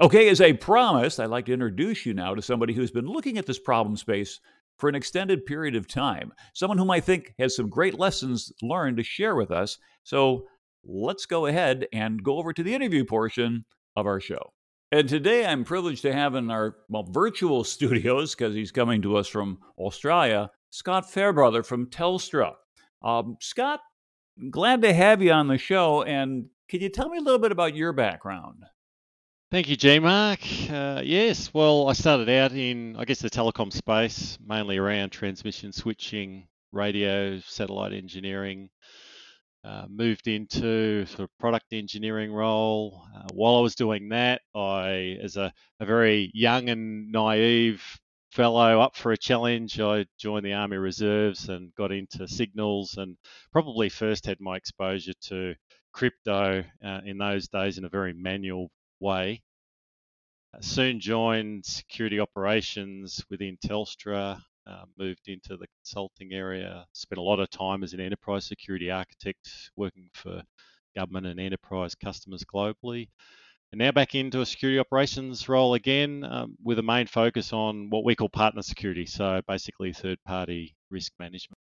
Okay, 0.00 0.28
as 0.28 0.40
I 0.40 0.52
promised, 0.52 1.18
I'd 1.18 1.26
like 1.26 1.46
to 1.46 1.52
introduce 1.52 2.06
you 2.06 2.14
now 2.14 2.32
to 2.32 2.40
somebody 2.40 2.72
who's 2.72 2.92
been 2.92 3.06
looking 3.06 3.36
at 3.36 3.46
this 3.46 3.58
problem 3.58 3.96
space 3.96 4.38
for 4.78 4.88
an 4.88 4.94
extended 4.94 5.44
period 5.44 5.74
of 5.74 5.88
time, 5.88 6.32
someone 6.54 6.78
whom 6.78 6.92
I 6.92 7.00
think 7.00 7.34
has 7.40 7.56
some 7.56 7.68
great 7.68 7.98
lessons 7.98 8.52
learned 8.62 8.98
to 8.98 9.02
share 9.02 9.34
with 9.34 9.50
us. 9.50 9.76
So 10.04 10.46
let's 10.84 11.26
go 11.26 11.46
ahead 11.46 11.88
and 11.92 12.22
go 12.22 12.38
over 12.38 12.52
to 12.52 12.62
the 12.62 12.74
interview 12.74 13.04
portion 13.04 13.64
of 13.96 14.06
our 14.06 14.20
show. 14.20 14.52
And 14.92 15.08
today 15.08 15.44
I'm 15.44 15.64
privileged 15.64 16.02
to 16.02 16.12
have 16.12 16.36
in 16.36 16.48
our 16.48 16.76
well, 16.88 17.08
virtual 17.10 17.64
studios, 17.64 18.36
because 18.36 18.54
he's 18.54 18.70
coming 18.70 19.02
to 19.02 19.16
us 19.16 19.26
from 19.26 19.58
Australia, 19.78 20.52
Scott 20.70 21.10
Fairbrother 21.10 21.64
from 21.64 21.86
Telstra. 21.86 22.52
Um, 23.02 23.36
Scott, 23.40 23.80
glad 24.48 24.82
to 24.82 24.94
have 24.94 25.22
you 25.22 25.32
on 25.32 25.48
the 25.48 25.58
show. 25.58 26.04
And 26.04 26.46
can 26.68 26.82
you 26.82 26.88
tell 26.88 27.08
me 27.08 27.18
a 27.18 27.22
little 27.22 27.40
bit 27.40 27.50
about 27.50 27.74
your 27.74 27.92
background? 27.92 28.62
Thank 29.50 29.70
you, 29.70 29.76
G 29.76 29.98
Mark. 29.98 30.40
Uh, 30.70 31.00
yes, 31.02 31.54
well, 31.54 31.88
I 31.88 31.94
started 31.94 32.28
out 32.28 32.52
in, 32.52 32.96
I 32.96 33.06
guess, 33.06 33.20
the 33.20 33.30
telecom 33.30 33.72
space, 33.72 34.36
mainly 34.46 34.76
around 34.76 35.08
transmission 35.08 35.72
switching, 35.72 36.46
radio, 36.70 37.40
satellite 37.40 37.94
engineering, 37.94 38.68
uh, 39.64 39.86
moved 39.88 40.28
into 40.28 41.06
sort 41.06 41.20
of 41.20 41.38
product 41.38 41.72
engineering 41.72 42.30
role. 42.30 43.02
Uh, 43.16 43.22
while 43.32 43.56
I 43.56 43.60
was 43.60 43.74
doing 43.74 44.10
that, 44.10 44.42
I, 44.54 45.16
as 45.22 45.38
a, 45.38 45.50
a, 45.80 45.86
very 45.86 46.30
young 46.34 46.68
and 46.68 47.10
naive 47.10 47.82
fellow 48.30 48.82
up 48.82 48.96
for 48.96 49.12
a 49.12 49.16
challenge, 49.16 49.80
I 49.80 50.04
joined 50.18 50.44
the 50.44 50.52
Army 50.52 50.76
Reserves 50.76 51.48
and 51.48 51.74
got 51.74 51.90
into 51.90 52.28
signals 52.28 52.98
and 52.98 53.16
probably 53.50 53.88
first 53.88 54.26
had 54.26 54.40
my 54.40 54.56
exposure 54.56 55.14
to 55.28 55.54
crypto 55.94 56.64
uh, 56.84 57.00
in 57.06 57.16
those 57.16 57.48
days 57.48 57.78
in 57.78 57.86
a 57.86 57.88
very 57.88 58.12
manual 58.12 58.70
way. 59.00 59.42
Uh, 60.54 60.60
soon 60.60 61.00
joined 61.00 61.64
security 61.64 62.20
operations 62.20 63.24
within 63.30 63.56
Telstra, 63.64 64.40
uh, 64.66 64.84
moved 64.98 65.28
into 65.28 65.56
the 65.56 65.66
consulting 65.78 66.32
area, 66.32 66.86
spent 66.92 67.18
a 67.18 67.22
lot 67.22 67.40
of 67.40 67.50
time 67.50 67.82
as 67.82 67.92
an 67.92 68.00
enterprise 68.00 68.46
security 68.46 68.90
architect 68.90 69.70
working 69.76 70.08
for 70.12 70.42
government 70.94 71.26
and 71.26 71.40
enterprise 71.40 71.94
customers 71.94 72.44
globally. 72.44 73.08
And 73.72 73.78
now 73.80 73.92
back 73.92 74.14
into 74.14 74.40
a 74.40 74.46
security 74.46 74.78
operations 74.78 75.48
role 75.48 75.74
again 75.74 76.24
um, 76.24 76.56
with 76.62 76.78
a 76.78 76.82
main 76.82 77.06
focus 77.06 77.52
on 77.52 77.90
what 77.90 78.04
we 78.04 78.14
call 78.14 78.30
partner 78.30 78.62
security. 78.62 79.04
So 79.04 79.42
basically, 79.46 79.92
third 79.92 80.18
party 80.24 80.74
risk 80.90 81.12
management. 81.18 81.58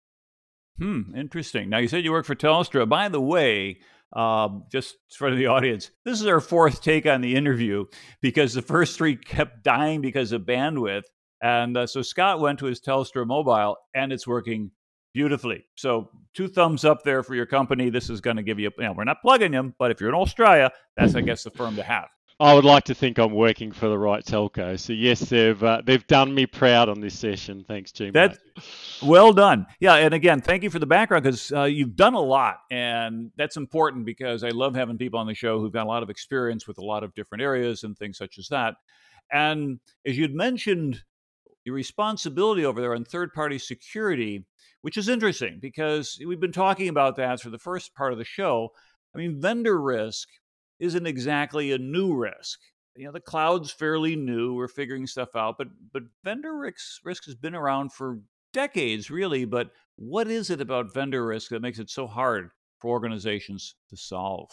Hmm, 0.78 1.16
interesting. 1.16 1.68
Now, 1.70 1.78
you 1.78 1.88
said 1.88 2.04
you 2.04 2.12
work 2.12 2.26
for 2.26 2.34
Telstra. 2.34 2.88
By 2.88 3.08
the 3.08 3.20
way, 3.20 3.78
um, 4.12 4.64
just 4.70 4.96
for 5.16 5.34
the 5.34 5.46
audience, 5.46 5.90
this 6.04 6.20
is 6.20 6.26
our 6.26 6.40
fourth 6.40 6.82
take 6.82 7.06
on 7.06 7.20
the 7.20 7.34
interview 7.34 7.84
because 8.20 8.54
the 8.54 8.62
first 8.62 8.96
three 8.96 9.16
kept 9.16 9.64
dying 9.64 10.00
because 10.00 10.32
of 10.32 10.42
bandwidth. 10.42 11.04
And 11.42 11.76
uh, 11.76 11.86
so 11.86 12.02
Scott 12.02 12.40
went 12.40 12.58
to 12.60 12.66
his 12.66 12.80
Telstra 12.80 13.26
mobile 13.26 13.76
and 13.94 14.12
it's 14.12 14.26
working 14.26 14.70
beautifully. 15.12 15.64
So, 15.76 16.10
two 16.34 16.46
thumbs 16.46 16.84
up 16.84 17.02
there 17.02 17.22
for 17.22 17.34
your 17.34 17.46
company. 17.46 17.88
This 17.88 18.10
is 18.10 18.20
going 18.20 18.36
to 18.36 18.42
give 18.42 18.58
you, 18.58 18.70
you 18.76 18.84
know, 18.84 18.92
we're 18.92 19.04
not 19.04 19.22
plugging 19.22 19.52
them, 19.52 19.74
but 19.78 19.90
if 19.90 19.98
you're 19.98 20.10
in 20.10 20.14
Australia, 20.14 20.70
that's, 20.96 21.14
I 21.14 21.22
guess, 21.22 21.42
the 21.42 21.50
firm 21.50 21.76
to 21.76 21.82
have. 21.82 22.08
I 22.38 22.52
would 22.52 22.66
like 22.66 22.84
to 22.84 22.94
think 22.94 23.18
I'm 23.18 23.32
working 23.32 23.72
for 23.72 23.88
the 23.88 23.98
right 23.98 24.22
telco. 24.22 24.78
So 24.78 24.92
yes, 24.92 25.20
they've 25.20 25.62
uh, 25.62 25.80
they've 25.84 26.06
done 26.06 26.34
me 26.34 26.44
proud 26.44 26.90
on 26.90 27.00
this 27.00 27.18
session. 27.18 27.64
Thanks, 27.66 27.92
Jim. 27.92 28.12
That's 28.12 28.38
well 29.02 29.32
done. 29.32 29.66
Yeah, 29.80 29.94
and 29.94 30.12
again, 30.12 30.42
thank 30.42 30.62
you 30.62 30.68
for 30.68 30.78
the 30.78 30.86
background 30.86 31.24
because 31.24 31.50
uh, 31.50 31.64
you've 31.64 31.96
done 31.96 32.12
a 32.12 32.20
lot, 32.20 32.58
and 32.70 33.30
that's 33.36 33.56
important 33.56 34.04
because 34.04 34.44
I 34.44 34.50
love 34.50 34.74
having 34.74 34.98
people 34.98 35.18
on 35.18 35.26
the 35.26 35.34
show 35.34 35.58
who've 35.58 35.72
got 35.72 35.86
a 35.86 35.88
lot 35.88 36.02
of 36.02 36.10
experience 36.10 36.68
with 36.68 36.76
a 36.76 36.84
lot 36.84 37.02
of 37.02 37.14
different 37.14 37.40
areas 37.40 37.84
and 37.84 37.96
things 37.96 38.18
such 38.18 38.38
as 38.38 38.48
that. 38.48 38.74
And 39.32 39.80
as 40.06 40.18
you'd 40.18 40.34
mentioned, 40.34 41.02
your 41.64 41.74
responsibility 41.74 42.66
over 42.66 42.82
there 42.82 42.94
on 42.94 43.04
third-party 43.04 43.58
security, 43.58 44.44
which 44.82 44.98
is 44.98 45.08
interesting 45.08 45.58
because 45.60 46.18
we've 46.24 46.38
been 46.38 46.52
talking 46.52 46.88
about 46.88 47.16
that 47.16 47.40
for 47.40 47.48
the 47.48 47.58
first 47.58 47.94
part 47.94 48.12
of 48.12 48.18
the 48.18 48.24
show. 48.24 48.68
I 49.14 49.18
mean, 49.18 49.40
vendor 49.40 49.80
risk 49.80 50.28
isn't 50.78 51.06
exactly 51.06 51.72
a 51.72 51.78
new 51.78 52.14
risk. 52.14 52.60
You 52.96 53.06
know, 53.06 53.12
the 53.12 53.20
cloud's 53.20 53.70
fairly 53.70 54.16
new. 54.16 54.54
We're 54.54 54.68
figuring 54.68 55.06
stuff 55.06 55.36
out, 55.36 55.56
but 55.58 55.68
but 55.92 56.04
vendor 56.24 56.56
risk 56.56 57.00
risk 57.04 57.24
has 57.26 57.34
been 57.34 57.54
around 57.54 57.92
for 57.92 58.20
decades, 58.52 59.10
really. 59.10 59.44
But 59.44 59.72
what 59.96 60.28
is 60.28 60.50
it 60.50 60.60
about 60.60 60.94
vendor 60.94 61.26
risk 61.26 61.50
that 61.50 61.60
makes 61.62 61.78
it 61.78 61.90
so 61.90 62.06
hard 62.06 62.50
for 62.78 62.90
organizations 62.90 63.76
to 63.90 63.96
solve? 63.96 64.50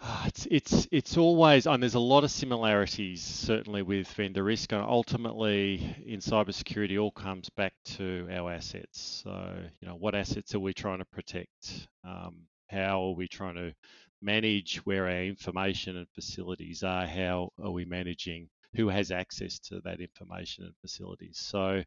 Ah, 0.00 0.26
it's 0.26 0.46
it's 0.50 0.88
it's 0.90 1.16
always 1.16 1.66
and 1.66 1.82
there's 1.82 1.94
a 1.94 2.00
lot 2.00 2.24
of 2.24 2.30
similarities 2.30 3.22
certainly 3.22 3.82
with 3.82 4.08
vendor 4.12 4.42
risk 4.42 4.72
and 4.72 4.82
ultimately 4.82 5.74
in 6.04 6.18
cybersecurity 6.20 7.00
all 7.00 7.10
comes 7.12 7.48
back 7.50 7.72
to 7.84 8.28
our 8.30 8.52
assets. 8.52 9.00
So 9.00 9.70
you 9.80 9.86
know 9.88 9.94
what 9.94 10.14
assets 10.14 10.54
are 10.54 10.60
we 10.60 10.74
trying 10.74 10.98
to 10.98 11.04
protect? 11.04 11.88
Um, 12.04 12.48
how 12.72 13.02
are 13.02 13.14
we 13.14 13.28
trying 13.28 13.56
to 13.56 13.74
manage 14.20 14.78
where 14.86 15.04
our 15.06 15.22
information 15.22 15.96
and 15.96 16.06
facilities 16.14 16.82
are, 16.82 17.06
how 17.06 17.50
are 17.62 17.70
we 17.70 17.84
managing 17.84 18.48
who 18.74 18.88
has 18.88 19.10
access 19.10 19.58
to 19.58 19.80
that 19.80 20.00
information 20.00 20.64
and 20.64 20.74
facilities. 20.80 21.38
So 21.38 21.82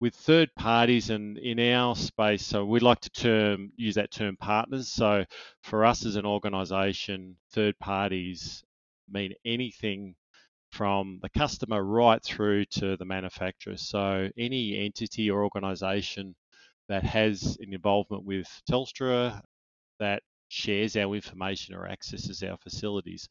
with 0.00 0.14
third 0.14 0.54
parties 0.56 1.10
and 1.10 1.38
in 1.38 1.58
our 1.60 1.94
space, 1.96 2.44
so 2.44 2.64
we 2.64 2.80
like 2.80 3.00
to 3.00 3.10
term 3.10 3.72
use 3.76 3.94
that 3.96 4.10
term 4.10 4.36
partners. 4.36 4.88
So 4.88 5.24
for 5.62 5.84
us 5.84 6.04
as 6.06 6.16
an 6.16 6.26
organization, 6.26 7.36
third 7.52 7.78
parties 7.78 8.64
mean 9.10 9.32
anything 9.44 10.14
from 10.70 11.18
the 11.22 11.30
customer 11.30 11.82
right 11.82 12.22
through 12.22 12.66
to 12.66 12.96
the 12.96 13.04
manufacturer. 13.04 13.76
So 13.76 14.28
any 14.36 14.84
entity 14.84 15.30
or 15.30 15.42
organization 15.42 16.34
that 16.88 17.04
has 17.04 17.56
an 17.60 17.72
involvement 17.72 18.24
with 18.24 18.48
Telstra 18.70 19.40
that 19.98 20.22
shares 20.48 20.96
our 20.96 21.14
information 21.14 21.74
or 21.74 21.88
accesses 21.88 22.42
our 22.42 22.56
facilities. 22.58 23.28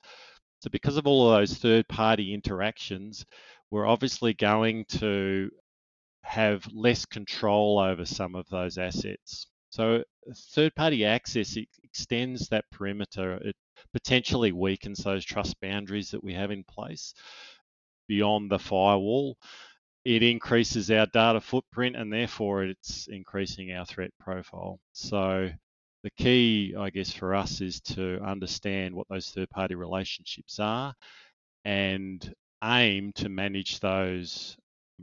So 0.59 0.69
because 0.69 0.97
of 0.97 1.07
all 1.07 1.31
of 1.31 1.39
those 1.39 1.57
third 1.57 1.87
party 1.87 2.33
interactions, 2.33 3.25
we're 3.69 3.87
obviously 3.87 4.33
going 4.33 4.85
to 4.89 5.49
have 6.23 6.67
less 6.73 7.05
control 7.05 7.79
over 7.79 8.05
some 8.05 8.35
of 8.35 8.47
those 8.49 8.77
assets. 8.77 9.47
So 9.69 10.03
third 10.53 10.75
party 10.75 11.05
access 11.05 11.57
extends 11.83 12.49
that 12.49 12.65
perimeter. 12.71 13.35
It 13.35 13.55
potentially 13.93 14.51
weakens 14.51 15.03
those 15.03 15.25
trust 15.25 15.59
boundaries 15.61 16.11
that 16.11 16.23
we 16.23 16.33
have 16.33 16.51
in 16.51 16.63
place 16.63 17.13
beyond 18.07 18.49
the 18.49 18.59
firewall. 18.59 19.37
It 20.05 20.23
increases 20.23 20.89
our 20.89 21.05
data 21.05 21.41
footprint 21.41 21.95
and 21.95 22.11
therefore 22.11 22.63
it's 22.63 23.07
increasing 23.07 23.73
our 23.73 23.85
threat 23.85 24.11
profile. 24.19 24.79
So 24.93 25.49
the 26.07 26.23
key, 26.23 26.73
I 26.77 26.89
guess, 26.89 27.11
for 27.11 27.35
us 27.35 27.59
is 27.59 27.81
to 27.81 28.19
understand 28.23 28.95
what 28.95 29.07
those 29.09 29.29
third 29.29 29.49
party 29.49 29.75
relationships 29.75 30.57
are 30.57 30.93
and 31.65 32.33
aim 32.63 33.11
to 33.15 33.27
manage 33.27 33.81
those 33.81 34.55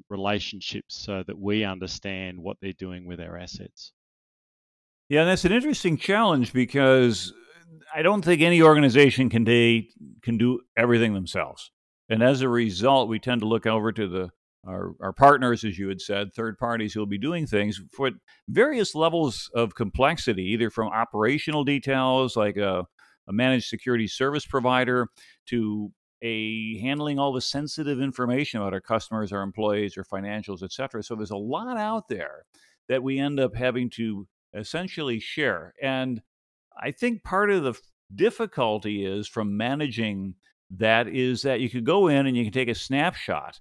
relationships 0.09 0.97
so 0.97 1.23
that 1.27 1.39
we 1.39 1.63
understand 1.63 2.39
what 2.39 2.57
they're 2.63 2.73
doing 2.73 3.07
with 3.07 3.21
our 3.21 3.37
assets. 3.37 3.93
Yeah, 5.11 5.21
and 5.21 5.29
that's 5.29 5.45
an 5.45 5.53
interesting 5.53 5.99
challenge 5.99 6.55
because 6.55 7.35
I 7.95 8.01
don't 8.01 8.25
think 8.25 8.41
any 8.41 8.63
organization 8.63 9.29
can 9.29 9.45
they 9.45 9.91
can 10.23 10.39
do 10.39 10.61
everything 10.75 11.13
themselves. 11.13 11.71
And 12.09 12.23
as 12.23 12.41
a 12.41 12.49
result, 12.49 13.11
we 13.11 13.19
tend 13.19 13.43
to 13.43 13.47
look 13.47 13.67
over 13.67 13.93
to 13.93 14.09
the 14.09 14.31
our, 14.67 14.95
our 15.01 15.13
partners, 15.13 15.65
as 15.65 15.79
you 15.79 15.89
had 15.89 16.01
said, 16.01 16.33
third 16.33 16.59
parties 16.59 16.93
who 16.93 17.01
will 17.01 17.07
be 17.07 17.19
doing 17.19 17.47
things 17.47 17.81
for 17.93 18.11
various 18.49 18.95
levels 18.95 19.51
of 19.55 19.75
complexity, 19.75 20.45
either 20.45 20.71
from 20.71 20.89
operational 20.89 21.65
details 21.65 22.37
like 22.37 22.57
a, 22.57 22.87
a 23.29 23.33
managed 23.33 23.69
security 23.69 24.07
service 24.07 24.47
provider 24.47 25.09
to 25.47 25.93
a 26.23 26.79
handling 26.79 27.19
all 27.19 27.33
the 27.33 27.41
sensitive 27.41 28.01
information 28.01 28.61
about 28.61 28.73
our 28.73 28.81
customers, 28.81 29.33
our 29.33 29.43
employees, 29.43 29.99
our 29.99 30.05
financials, 30.05 30.63
et 30.63 30.73
cetera. 30.73 31.03
So 31.03 31.15
there's 31.15 31.31
a 31.31 31.37
lot 31.37 31.77
out 31.77 32.09
there 32.09 32.45
that 32.89 33.03
we 33.03 33.19
end 33.19 33.39
up 33.39 33.55
having 33.55 33.91
to 33.91 34.27
essentially 34.55 35.21
share. 35.21 35.75
And 35.83 36.23
I 36.83 36.93
think 36.93 37.25
part 37.25 37.51
of 37.51 37.65
the 37.65 37.75
difficulty 38.15 39.05
is 39.05 39.29
from 39.29 39.57
managing 39.57 40.37
that 40.71 41.09
is 41.09 41.43
that 41.43 41.61
you 41.61 41.69
could 41.69 41.85
go 41.85 42.09
in 42.09 42.27
and 42.27 42.37
you 42.37 42.45
can 42.45 42.53
take 42.53 42.69
a 42.69 42.75
snapshot 42.75 43.61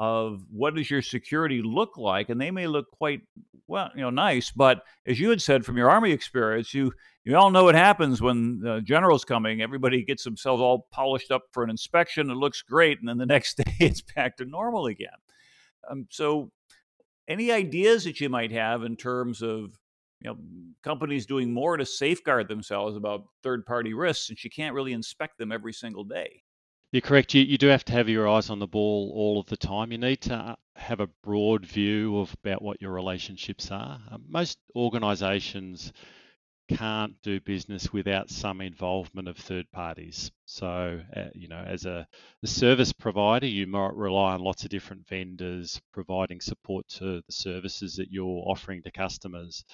of 0.00 0.40
what 0.50 0.74
does 0.74 0.90
your 0.90 1.02
security 1.02 1.60
look 1.62 1.98
like 1.98 2.30
and 2.30 2.40
they 2.40 2.50
may 2.50 2.66
look 2.66 2.90
quite 2.90 3.20
well 3.66 3.90
you 3.94 4.00
know 4.00 4.08
nice 4.08 4.50
but 4.50 4.82
as 5.06 5.20
you 5.20 5.28
had 5.28 5.42
said 5.42 5.62
from 5.62 5.76
your 5.76 5.90
army 5.90 6.10
experience 6.10 6.72
you 6.72 6.90
you 7.24 7.36
all 7.36 7.50
know 7.50 7.64
what 7.64 7.74
happens 7.74 8.22
when 8.22 8.58
the 8.60 8.80
general's 8.80 9.26
coming 9.26 9.60
everybody 9.60 10.02
gets 10.02 10.24
themselves 10.24 10.62
all 10.62 10.88
polished 10.90 11.30
up 11.30 11.42
for 11.52 11.62
an 11.62 11.68
inspection 11.68 12.30
it 12.30 12.34
looks 12.34 12.62
great 12.62 12.98
and 12.98 13.08
then 13.08 13.18
the 13.18 13.26
next 13.34 13.58
day 13.58 13.74
it's 13.78 14.00
back 14.00 14.36
to 14.38 14.44
normal 14.44 14.86
again. 14.86 15.10
Um, 15.90 16.06
so 16.10 16.50
any 17.28 17.52
ideas 17.52 18.04
that 18.04 18.20
you 18.20 18.28
might 18.28 18.52
have 18.52 18.84
in 18.84 18.96
terms 18.96 19.42
of 19.42 19.78
you 20.20 20.30
know 20.30 20.36
companies 20.82 21.26
doing 21.26 21.52
more 21.52 21.76
to 21.76 21.86
safeguard 21.86 22.48
themselves 22.48 22.96
about 22.96 23.24
third 23.42 23.66
party 23.66 23.94
risks 23.94 24.26
since 24.28 24.44
you 24.44 24.50
can't 24.50 24.74
really 24.74 24.92
inspect 24.92 25.38
them 25.38 25.52
every 25.52 25.72
single 25.72 26.04
day 26.04 26.42
you're 26.92 27.00
correct. 27.00 27.34
You, 27.34 27.42
you 27.42 27.58
do 27.58 27.68
have 27.68 27.84
to 27.86 27.92
have 27.92 28.08
your 28.08 28.28
eyes 28.28 28.50
on 28.50 28.58
the 28.58 28.66
ball 28.66 29.12
all 29.14 29.40
of 29.40 29.46
the 29.46 29.56
time. 29.56 29.92
You 29.92 29.98
need 29.98 30.22
to 30.22 30.34
uh, 30.34 30.56
have 30.76 31.00
a 31.00 31.08
broad 31.22 31.64
view 31.64 32.18
of 32.18 32.34
about 32.42 32.62
what 32.62 32.80
your 32.80 32.92
relationships 32.92 33.70
are. 33.70 34.00
Uh, 34.10 34.18
most 34.28 34.58
organisations 34.74 35.92
can't 36.68 37.14
do 37.22 37.40
business 37.40 37.92
without 37.92 38.30
some 38.30 38.60
involvement 38.60 39.28
of 39.28 39.36
third 39.36 39.70
parties. 39.72 40.30
So, 40.46 41.00
uh, 41.16 41.24
you 41.34 41.48
know, 41.48 41.62
as 41.66 41.84
a, 41.84 42.06
a, 42.42 42.46
service 42.46 42.92
provider, 42.92 43.46
you 43.46 43.66
might 43.66 43.94
rely 43.94 44.34
on 44.34 44.40
lots 44.40 44.64
of 44.64 44.70
different 44.70 45.06
vendors 45.08 45.80
providing 45.92 46.40
support 46.40 46.88
to 46.90 47.22
the 47.26 47.32
services 47.32 47.96
that 47.96 48.10
you're 48.10 48.44
offering 48.46 48.82
to 48.82 48.90
customers. 48.92 49.64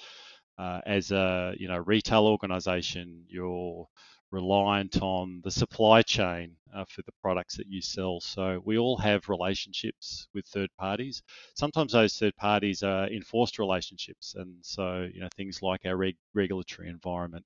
Uh, 0.57 0.81
as 0.87 1.11
a 1.11 1.53
you 1.59 1.67
know 1.67 1.77
retail 1.77 2.25
organisation, 2.25 3.23
you're 3.27 3.87
reliant 4.31 5.01
on 5.01 5.41
the 5.43 5.51
supply 5.51 6.01
chain 6.01 6.55
uh, 6.73 6.85
for 6.85 7.01
the 7.03 7.11
products 7.21 7.57
that 7.57 7.67
you 7.67 7.81
sell. 7.81 8.19
So 8.19 8.61
we 8.65 8.77
all 8.77 8.97
have 8.97 9.29
relationships 9.29 10.27
with 10.33 10.45
third 10.47 10.69
parties. 10.77 11.21
Sometimes 11.55 11.93
those 11.93 12.17
third 12.17 12.35
parties 12.35 12.83
are 12.83 13.07
enforced 13.07 13.59
relationships, 13.59 14.35
and 14.35 14.55
so 14.61 15.07
you 15.13 15.21
know 15.21 15.29
things 15.35 15.61
like 15.61 15.85
our 15.85 15.97
reg- 15.97 16.17
regulatory 16.33 16.89
environment. 16.89 17.45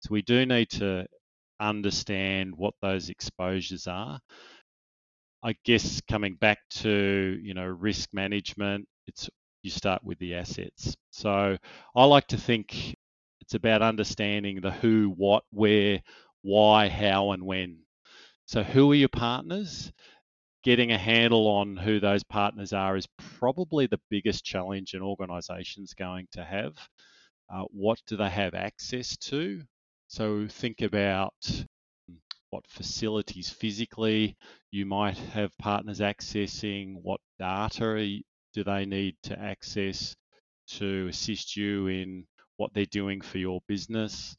So 0.00 0.08
we 0.12 0.22
do 0.22 0.46
need 0.46 0.70
to 0.70 1.06
understand 1.60 2.54
what 2.56 2.74
those 2.80 3.10
exposures 3.10 3.86
are. 3.86 4.20
I 5.42 5.54
guess 5.64 6.00
coming 6.02 6.36
back 6.36 6.58
to 6.82 7.38
you 7.42 7.54
know 7.54 7.66
risk 7.66 8.12
management, 8.12 8.88
it's 9.06 9.28
you 9.62 9.70
start 9.70 10.02
with 10.02 10.18
the 10.18 10.34
assets. 10.34 10.96
So 11.10 11.56
I 11.94 12.04
like 12.04 12.26
to 12.28 12.38
think 12.38 12.96
it's 13.50 13.56
about 13.56 13.82
understanding 13.82 14.60
the 14.60 14.70
who, 14.70 15.12
what, 15.16 15.42
where, 15.50 16.00
why, 16.42 16.88
how, 16.88 17.32
and 17.32 17.42
when. 17.42 17.80
So, 18.46 18.62
who 18.62 18.92
are 18.92 18.94
your 18.94 19.08
partners? 19.08 19.90
Getting 20.62 20.92
a 20.92 20.98
handle 20.98 21.48
on 21.48 21.76
who 21.76 21.98
those 21.98 22.22
partners 22.22 22.72
are 22.72 22.96
is 22.96 23.08
probably 23.40 23.88
the 23.88 23.98
biggest 24.08 24.44
challenge 24.44 24.94
an 24.94 25.02
organization's 25.02 25.94
going 25.94 26.28
to 26.30 26.44
have. 26.44 26.76
Uh, 27.52 27.64
what 27.72 27.98
do 28.06 28.16
they 28.16 28.28
have 28.28 28.54
access 28.54 29.16
to? 29.16 29.62
So, 30.06 30.46
think 30.48 30.82
about 30.82 31.34
what 32.50 32.68
facilities 32.68 33.50
physically 33.50 34.36
you 34.70 34.86
might 34.86 35.18
have 35.18 35.58
partners 35.58 35.98
accessing, 35.98 37.02
what 37.02 37.20
data 37.40 38.20
do 38.54 38.62
they 38.62 38.86
need 38.86 39.16
to 39.24 39.36
access 39.36 40.14
to 40.68 41.08
assist 41.08 41.56
you 41.56 41.88
in 41.88 42.24
what 42.60 42.72
they're 42.74 42.84
doing 42.86 43.22
for 43.22 43.38
your 43.38 43.60
business. 43.66 44.36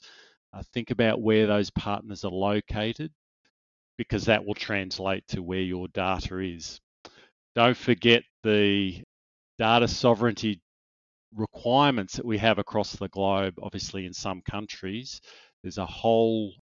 Uh, 0.54 0.62
think 0.74 0.92
about 0.92 1.22
where 1.22 1.48
those 1.48 1.72
partners 1.72 2.24
are 2.24 2.32
located 2.32 3.12
because 3.98 4.26
that 4.26 4.46
will 4.46 4.54
translate 4.54 5.28
to 5.28 5.42
where 5.42 5.62
your 5.62 5.88
data 5.90 6.38
is. 6.38 6.80
Don't 7.56 7.76
forget 7.76 8.24
the 8.44 9.02
data 9.58 9.88
sovereignty 9.88 10.62
requirements 11.36 12.16
that 12.16 12.26
we 12.26 12.38
have 12.38 12.60
across 12.60 12.94
the 12.94 13.10
globe. 13.10 13.56
Obviously, 13.62 14.06
in 14.06 14.14
some 14.14 14.42
countries, 14.50 15.20
there's 15.64 15.80
a 15.80 15.86
whole 15.86 16.54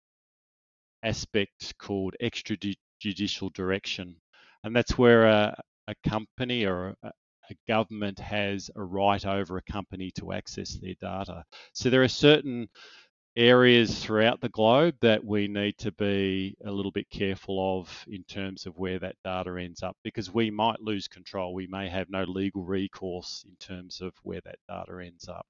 aspect 1.03 1.77
called 1.77 2.15
extrajudicial 2.21 3.53
direction, 3.53 4.15
and 4.63 4.75
that's 4.75 4.97
where 4.97 5.25
a, 5.25 5.61
a 5.87 5.95
company 6.07 6.65
or 6.65 6.95
a, 7.03 7.11
a 7.51 7.57
government 7.67 8.19
has 8.19 8.69
a 8.75 8.83
right 8.83 9.25
over 9.25 9.57
a 9.57 9.71
company 9.71 10.11
to 10.11 10.31
access 10.33 10.77
their 10.77 10.95
data. 10.99 11.43
So 11.73 11.89
there 11.89 12.03
are 12.03 12.07
certain 12.07 12.69
areas 13.35 14.03
throughout 14.03 14.41
the 14.41 14.49
globe 14.49 14.95
that 15.01 15.23
we 15.23 15.47
need 15.47 15.77
to 15.77 15.91
be 15.93 16.55
a 16.65 16.71
little 16.71 16.91
bit 16.91 17.09
careful 17.09 17.79
of 17.79 18.05
in 18.09 18.23
terms 18.23 18.65
of 18.65 18.77
where 18.77 18.99
that 18.99 19.15
data 19.23 19.55
ends 19.59 19.83
up 19.83 19.95
because 20.03 20.33
we 20.33 20.51
might 20.51 20.81
lose 20.81 21.07
control. 21.07 21.53
We 21.53 21.67
may 21.67 21.87
have 21.89 22.09
no 22.09 22.23
legal 22.23 22.63
recourse 22.63 23.45
in 23.47 23.55
terms 23.55 24.01
of 24.01 24.13
where 24.23 24.41
that 24.45 24.59
data 24.67 24.99
ends 25.05 25.29
up. 25.29 25.45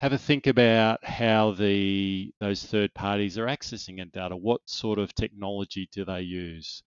Have 0.00 0.12
a 0.12 0.18
think 0.18 0.46
about 0.46 1.02
how 1.02 1.52
the 1.52 2.30
those 2.40 2.62
third 2.62 2.92
parties 2.92 3.38
are 3.38 3.46
accessing 3.46 3.96
that 3.96 4.12
data. 4.12 4.36
What 4.36 4.60
sort 4.66 4.98
of 4.98 5.14
technology 5.14 5.88
do 5.90 6.04
they 6.04 6.20
use? 6.20 6.82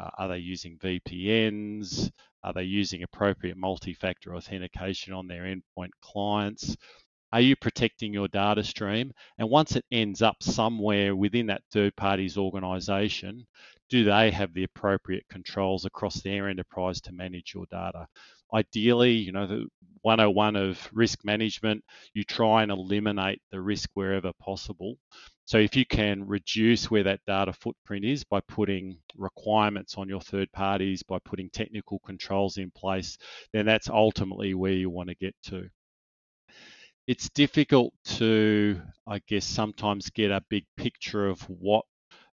Uh, 0.00 0.08
are 0.16 0.28
they 0.28 0.38
using 0.38 0.78
VPNs? 0.78 2.10
Are 2.42 2.52
they 2.54 2.62
using 2.62 3.02
appropriate 3.02 3.56
multi-factor 3.56 4.34
authentication 4.34 5.12
on 5.12 5.26
their 5.26 5.42
endpoint 5.42 5.90
clients? 6.00 6.74
Are 7.32 7.40
you 7.40 7.54
protecting 7.54 8.12
your 8.14 8.28
data 8.28 8.64
stream? 8.64 9.12
And 9.38 9.50
once 9.50 9.76
it 9.76 9.84
ends 9.92 10.22
up 10.22 10.42
somewhere 10.42 11.14
within 11.14 11.46
that 11.46 11.62
third 11.70 11.94
party's 11.96 12.38
organization, 12.38 13.46
do 13.90 14.04
they 14.04 14.30
have 14.30 14.54
the 14.54 14.64
appropriate 14.64 15.24
controls 15.28 15.84
across 15.84 16.22
their 16.22 16.48
enterprise 16.48 17.00
to 17.02 17.12
manage 17.12 17.52
your 17.54 17.66
data? 17.70 18.06
Ideally, 18.54 19.12
you 19.12 19.32
know, 19.32 19.46
the 19.46 19.66
101 20.02 20.56
of 20.56 20.88
risk 20.92 21.24
management, 21.24 21.84
you 22.14 22.24
try 22.24 22.62
and 22.62 22.72
eliminate 22.72 23.40
the 23.50 23.60
risk 23.60 23.90
wherever 23.94 24.32
possible. 24.40 24.96
So 25.44 25.58
if 25.58 25.74
you 25.74 25.84
can 25.84 26.26
reduce 26.26 26.90
where 26.90 27.02
that 27.02 27.20
data 27.26 27.52
footprint 27.52 28.04
is 28.04 28.22
by 28.24 28.40
putting 28.40 28.98
requirements 29.16 29.96
on 29.96 30.08
your 30.08 30.20
third 30.20 30.50
parties, 30.52 31.02
by 31.02 31.18
putting 31.24 31.50
technical 31.50 31.98
controls 32.06 32.56
in 32.56 32.70
place, 32.70 33.18
then 33.52 33.66
that's 33.66 33.90
ultimately 33.90 34.54
where 34.54 34.72
you 34.72 34.90
want 34.90 35.08
to 35.08 35.16
get 35.16 35.34
to. 35.46 35.68
It's 37.06 37.28
difficult 37.30 37.92
to, 38.04 38.80
I 39.08 39.20
guess, 39.26 39.44
sometimes 39.44 40.10
get 40.10 40.30
a 40.30 40.44
big 40.48 40.64
picture 40.76 41.26
of 41.26 41.40
what 41.48 41.84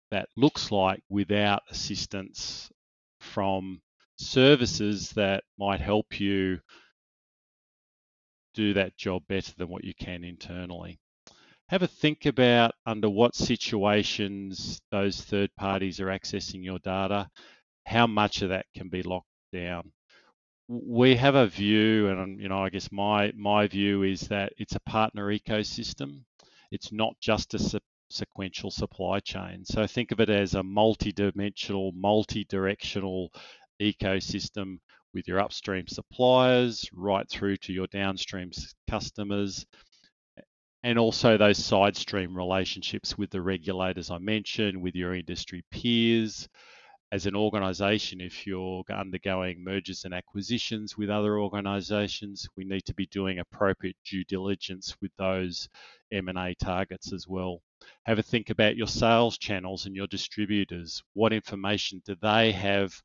that 0.10 0.28
looks 0.36 0.72
like 0.72 1.04
without 1.10 1.62
assistance 1.70 2.72
from 3.20 3.82
services 4.18 5.10
that 5.12 5.44
might 5.58 5.82
help 5.82 6.20
you 6.20 6.60
do 8.54 8.74
that 8.74 8.98
job 8.98 9.24
better 9.28 9.52
than 9.58 9.68
what 9.68 9.84
you 9.84 9.94
can 10.00 10.24
internally. 10.24 11.00
Have 11.70 11.82
a 11.82 11.88
think 11.88 12.26
about 12.26 12.74
under 12.86 13.10
what 13.10 13.36
situations 13.36 14.80
those 14.92 15.22
third 15.22 15.50
parties 15.58 16.00
are 16.00 16.08
accessing 16.08 16.64
your 16.64 16.80
data, 16.80 17.30
how 17.86 18.06
much 18.06 18.42
of 18.42 18.50
that 18.50 18.66
can 18.76 18.90
be 18.90 19.02
locked 19.02 19.28
down. 19.52 19.92
We 20.68 21.16
have 21.16 21.36
a 21.36 21.48
view, 21.48 22.10
and 22.10 22.20
um, 22.20 22.40
you 22.40 22.48
know, 22.48 22.64
I 22.64 22.70
guess 22.70 22.92
my 22.92 23.32
my 23.36 23.68
view 23.68 24.04
is 24.04 24.22
that 24.30 24.54
it's 24.58 24.76
a 24.76 24.80
partner 24.82 25.28
ecosystem. 25.28 26.22
It's 26.72 26.92
not 26.92 27.16
just 27.20 27.54
a 27.54 27.82
sequential 28.10 28.72
supply 28.72 29.20
chain. 29.20 29.66
So 29.66 29.86
think 29.88 30.12
of 30.12 30.20
it 30.20 30.30
as 30.30 30.54
a 30.54 30.64
multi-dimensional, 30.64 31.92
multi-directional 31.94 33.32
ecosystem 33.82 34.80
with 35.14 35.28
your 35.28 35.40
upstream 35.40 35.88
suppliers 35.88 36.90
right 36.94 37.30
through 37.30 37.58
to 37.58 37.74
your 37.74 37.88
downstream 37.88 38.52
customers 38.90 39.66
and 40.84 41.00
also 41.00 41.38
those 41.38 41.64
side 41.64 41.96
stream 41.96 42.36
relationships 42.36 43.18
with 43.18 43.30
the 43.30 43.42
regulators 43.42 44.12
I 44.12 44.18
mentioned, 44.18 44.82
with 44.82 44.96
your 44.96 45.16
industry 45.16 45.64
peers. 45.72 46.48
As 47.14 47.26
an 47.28 47.36
organization, 47.36 48.20
if 48.20 48.46
you're 48.48 48.84
undergoing 48.90 49.64
mergers 49.64 50.04
and 50.04 50.16
acquisitions 50.16 50.98
with 50.98 51.12
other 51.12 51.40
organizations, 51.40 52.50
we 52.58 52.66
need 52.66 52.84
to 52.86 52.94
be 52.96 53.06
doing 53.06 53.38
appropriate 53.38 53.96
due 54.04 54.26
diligence 54.26 54.98
with 55.00 55.12
those 55.18 55.70
M&A 56.12 56.56
targets 56.56 57.14
as 57.14 57.28
well. 57.28 57.62
Have 58.06 58.18
a 58.18 58.24
think 58.24 58.50
about 58.50 58.76
your 58.76 58.88
sales 58.88 59.38
channels 59.38 59.86
and 59.86 59.96
your 59.96 60.08
distributors. 60.08 61.04
What 61.14 61.34
information 61.34 62.02
do 62.04 62.16
they 62.22 62.52
have 62.52 63.00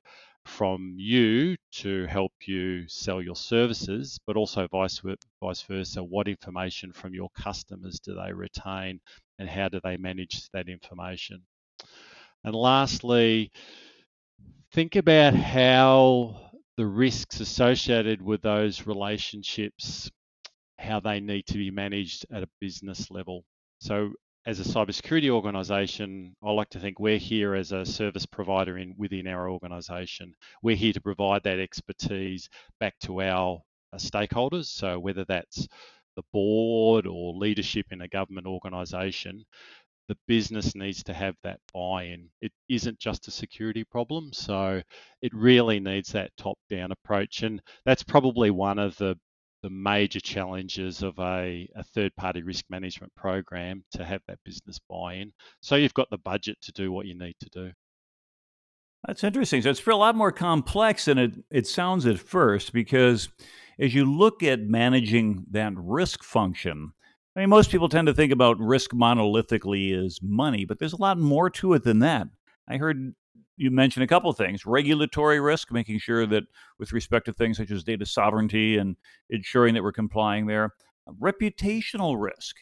from 0.48 0.94
you 0.96 1.56
to 1.70 2.06
help 2.06 2.32
you 2.46 2.88
sell 2.88 3.22
your 3.22 3.36
services, 3.36 4.18
but 4.26 4.36
also 4.36 4.66
vice, 4.68 5.00
vice 5.40 5.62
versa. 5.62 6.02
What 6.02 6.26
information 6.26 6.92
from 6.92 7.14
your 7.14 7.28
customers 7.36 8.00
do 8.00 8.14
they 8.14 8.32
retain 8.32 9.00
and 9.38 9.48
how 9.48 9.68
do 9.68 9.80
they 9.84 9.96
manage 9.96 10.48
that 10.50 10.68
information? 10.68 11.42
And 12.44 12.54
lastly, 12.54 13.52
think 14.72 14.96
about 14.96 15.34
how 15.34 16.52
the 16.76 16.86
risks 16.86 17.40
associated 17.40 18.22
with 18.22 18.40
those 18.42 18.86
relationships, 18.86 20.10
how 20.78 21.00
they 21.00 21.20
need 21.20 21.46
to 21.46 21.58
be 21.58 21.70
managed 21.70 22.26
at 22.32 22.42
a 22.42 22.48
business 22.60 23.10
level. 23.10 23.44
So 23.80 24.12
as 24.48 24.60
a 24.60 24.64
cybersecurity 24.64 25.28
organization, 25.28 26.34
I 26.42 26.50
like 26.52 26.70
to 26.70 26.80
think 26.80 26.98
we're 26.98 27.18
here 27.18 27.54
as 27.54 27.72
a 27.72 27.84
service 27.84 28.24
provider 28.24 28.78
in 28.78 28.94
within 28.96 29.26
our 29.26 29.50
organization. 29.50 30.32
We're 30.62 30.74
here 30.74 30.94
to 30.94 31.02
provide 31.02 31.42
that 31.42 31.58
expertise 31.58 32.48
back 32.80 32.94
to 33.00 33.20
our 33.20 33.60
stakeholders. 33.96 34.64
So 34.64 34.98
whether 34.98 35.26
that's 35.26 35.68
the 36.16 36.22
board 36.32 37.06
or 37.06 37.34
leadership 37.34 37.88
in 37.90 38.00
a 38.00 38.08
government 38.08 38.46
organization, 38.46 39.44
the 40.08 40.16
business 40.26 40.74
needs 40.74 41.02
to 41.02 41.12
have 41.12 41.34
that 41.42 41.60
buy-in. 41.74 42.30
It 42.40 42.52
isn't 42.70 42.98
just 42.98 43.28
a 43.28 43.30
security 43.30 43.84
problem, 43.84 44.32
so 44.32 44.80
it 45.20 45.34
really 45.34 45.78
needs 45.78 46.10
that 46.12 46.30
top-down 46.38 46.90
approach, 46.90 47.42
and 47.42 47.60
that's 47.84 48.02
probably 48.02 48.50
one 48.50 48.78
of 48.78 48.96
the 48.96 49.18
the 49.62 49.70
major 49.70 50.20
challenges 50.20 51.02
of 51.02 51.18
a, 51.18 51.68
a 51.74 51.82
third 51.82 52.14
party 52.16 52.42
risk 52.42 52.64
management 52.70 53.14
program 53.14 53.84
to 53.92 54.04
have 54.04 54.22
that 54.28 54.38
business 54.44 54.78
buy 54.88 55.14
in. 55.14 55.32
So 55.60 55.76
you've 55.76 55.94
got 55.94 56.10
the 56.10 56.18
budget 56.18 56.58
to 56.62 56.72
do 56.72 56.92
what 56.92 57.06
you 57.06 57.18
need 57.18 57.36
to 57.40 57.48
do. 57.50 57.72
That's 59.06 59.24
interesting. 59.24 59.62
So 59.62 59.70
it's 59.70 59.86
a 59.86 59.94
lot 59.94 60.16
more 60.16 60.32
complex 60.32 61.04
than 61.04 61.18
it, 61.18 61.32
it 61.50 61.66
sounds 61.66 62.06
at 62.06 62.18
first 62.18 62.72
because 62.72 63.28
as 63.78 63.94
you 63.94 64.04
look 64.04 64.42
at 64.42 64.60
managing 64.60 65.44
that 65.50 65.72
risk 65.76 66.24
function, 66.24 66.92
I 67.36 67.40
mean, 67.40 67.50
most 67.50 67.70
people 67.70 67.88
tend 67.88 68.08
to 68.08 68.14
think 68.14 68.32
about 68.32 68.58
risk 68.58 68.90
monolithically 68.90 69.96
as 70.04 70.18
money, 70.20 70.64
but 70.64 70.78
there's 70.78 70.92
a 70.92 71.00
lot 71.00 71.18
more 71.18 71.48
to 71.50 71.74
it 71.74 71.84
than 71.84 72.00
that. 72.00 72.26
I 72.68 72.76
heard 72.76 73.14
you 73.58 73.70
mentioned 73.70 74.04
a 74.04 74.06
couple 74.06 74.30
of 74.30 74.36
things 74.36 74.64
regulatory 74.64 75.40
risk, 75.40 75.70
making 75.72 75.98
sure 75.98 76.26
that 76.26 76.44
with 76.78 76.92
respect 76.92 77.26
to 77.26 77.32
things 77.32 77.58
such 77.58 77.70
as 77.70 77.84
data 77.84 78.06
sovereignty 78.06 78.78
and 78.78 78.96
ensuring 79.28 79.74
that 79.74 79.82
we're 79.82 79.92
complying 79.92 80.46
there, 80.46 80.74
reputational 81.20 82.18
risk. 82.18 82.56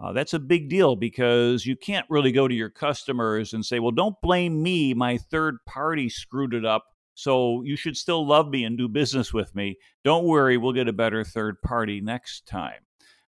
Uh, 0.00 0.12
that's 0.12 0.34
a 0.34 0.38
big 0.38 0.68
deal 0.68 0.96
because 0.96 1.64
you 1.64 1.76
can't 1.76 2.06
really 2.10 2.32
go 2.32 2.48
to 2.48 2.54
your 2.54 2.70
customers 2.70 3.52
and 3.52 3.64
say, 3.64 3.78
well, 3.78 3.92
don't 3.92 4.20
blame 4.20 4.60
me. 4.60 4.92
My 4.94 5.16
third 5.16 5.58
party 5.64 6.08
screwed 6.08 6.54
it 6.54 6.64
up. 6.64 6.84
So 7.14 7.62
you 7.62 7.76
should 7.76 7.96
still 7.96 8.26
love 8.26 8.48
me 8.48 8.64
and 8.64 8.76
do 8.76 8.88
business 8.88 9.32
with 9.32 9.54
me. 9.54 9.76
Don't 10.02 10.24
worry, 10.24 10.56
we'll 10.56 10.72
get 10.72 10.88
a 10.88 10.92
better 10.92 11.22
third 11.22 11.62
party 11.62 12.00
next 12.00 12.46
time. 12.48 12.80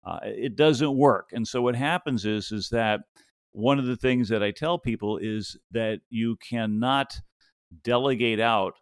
Uh, 0.05 0.19
it 0.23 0.55
doesn't 0.55 0.95
work. 0.95 1.29
And 1.31 1.47
so 1.47 1.61
what 1.61 1.75
happens 1.75 2.25
is, 2.25 2.51
is 2.51 2.69
that 2.69 3.01
one 3.51 3.79
of 3.79 3.85
the 3.85 3.97
things 3.97 4.29
that 4.29 4.43
I 4.43 4.51
tell 4.51 4.77
people 4.77 5.17
is 5.17 5.57
that 5.71 5.99
you 6.09 6.37
cannot 6.37 7.19
delegate 7.83 8.39
out 8.39 8.73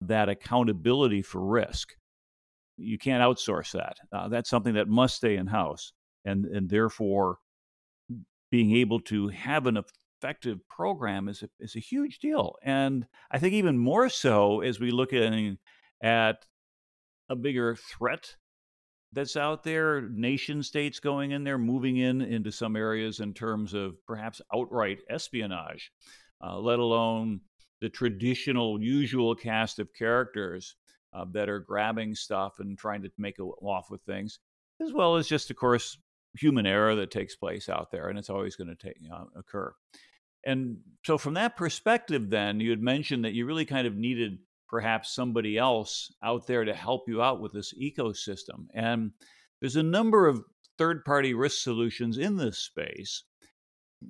that 0.00 0.28
accountability 0.28 1.22
for 1.22 1.44
risk. 1.44 1.94
You 2.76 2.98
can't 2.98 3.22
outsource 3.22 3.72
that. 3.72 3.96
Uh, 4.12 4.28
that's 4.28 4.50
something 4.50 4.74
that 4.74 4.88
must 4.88 5.16
stay 5.16 5.36
in 5.36 5.46
house, 5.46 5.92
and 6.24 6.44
and 6.44 6.68
therefore, 6.68 7.38
being 8.50 8.76
able 8.76 9.00
to 9.00 9.28
have 9.28 9.66
an 9.66 9.78
effective 10.22 10.58
program 10.68 11.28
is 11.28 11.42
a, 11.42 11.48
is 11.58 11.74
a 11.74 11.80
huge 11.80 12.18
deal. 12.18 12.56
And 12.62 13.06
I 13.30 13.38
think 13.38 13.54
even 13.54 13.78
more 13.78 14.08
so 14.08 14.60
as 14.60 14.78
we 14.78 14.90
look 14.90 15.12
at 15.12 15.32
at 16.02 16.44
a 17.28 17.36
bigger 17.36 17.76
threat 17.76 18.36
that's 19.12 19.36
out 19.36 19.62
there, 19.62 20.02
nation 20.02 20.62
states 20.62 21.00
going 21.00 21.30
in 21.30 21.44
there, 21.44 21.58
moving 21.58 21.96
in 21.96 22.20
into 22.20 22.52
some 22.52 22.76
areas 22.76 23.20
in 23.20 23.32
terms 23.34 23.72
of 23.74 23.94
perhaps 24.06 24.40
outright 24.54 24.98
espionage, 25.08 25.92
uh, 26.44 26.58
let 26.58 26.78
alone 26.78 27.40
the 27.80 27.88
traditional, 27.88 28.82
usual 28.82 29.34
cast 29.34 29.78
of 29.78 29.92
characters 29.94 30.76
uh, 31.12 31.24
that 31.32 31.48
are 31.48 31.60
grabbing 31.60 32.14
stuff 32.14 32.54
and 32.58 32.78
trying 32.78 33.02
to 33.02 33.10
make 33.18 33.36
off 33.40 33.90
with 33.90 34.02
things, 34.02 34.38
as 34.82 34.92
well 34.92 35.16
as 35.16 35.26
just, 35.26 35.50
of 35.50 35.56
course, 35.56 35.98
human 36.38 36.66
error 36.66 36.94
that 36.96 37.10
takes 37.10 37.36
place 37.36 37.68
out 37.68 37.90
there, 37.90 38.08
and 38.08 38.18
it's 38.18 38.30
always 38.30 38.56
going 38.56 38.68
to 38.68 38.76
take, 38.76 38.96
uh, 39.12 39.24
occur. 39.36 39.72
And 40.44 40.78
so, 41.04 41.18
from 41.18 41.34
that 41.34 41.56
perspective, 41.56 42.30
then 42.30 42.60
you 42.60 42.70
had 42.70 42.82
mentioned 42.82 43.24
that 43.24 43.32
you 43.32 43.46
really 43.46 43.64
kind 43.64 43.86
of 43.86 43.96
needed 43.96 44.38
perhaps 44.68 45.14
somebody 45.14 45.56
else 45.58 46.12
out 46.22 46.46
there 46.46 46.64
to 46.64 46.74
help 46.74 47.08
you 47.08 47.22
out 47.22 47.40
with 47.40 47.52
this 47.52 47.74
ecosystem. 47.74 48.66
And 48.74 49.12
there's 49.60 49.76
a 49.76 49.82
number 49.82 50.26
of 50.26 50.42
third 50.78 51.04
party 51.04 51.34
risk 51.34 51.62
solutions 51.62 52.18
in 52.18 52.36
this 52.36 52.58
space. 52.58 53.24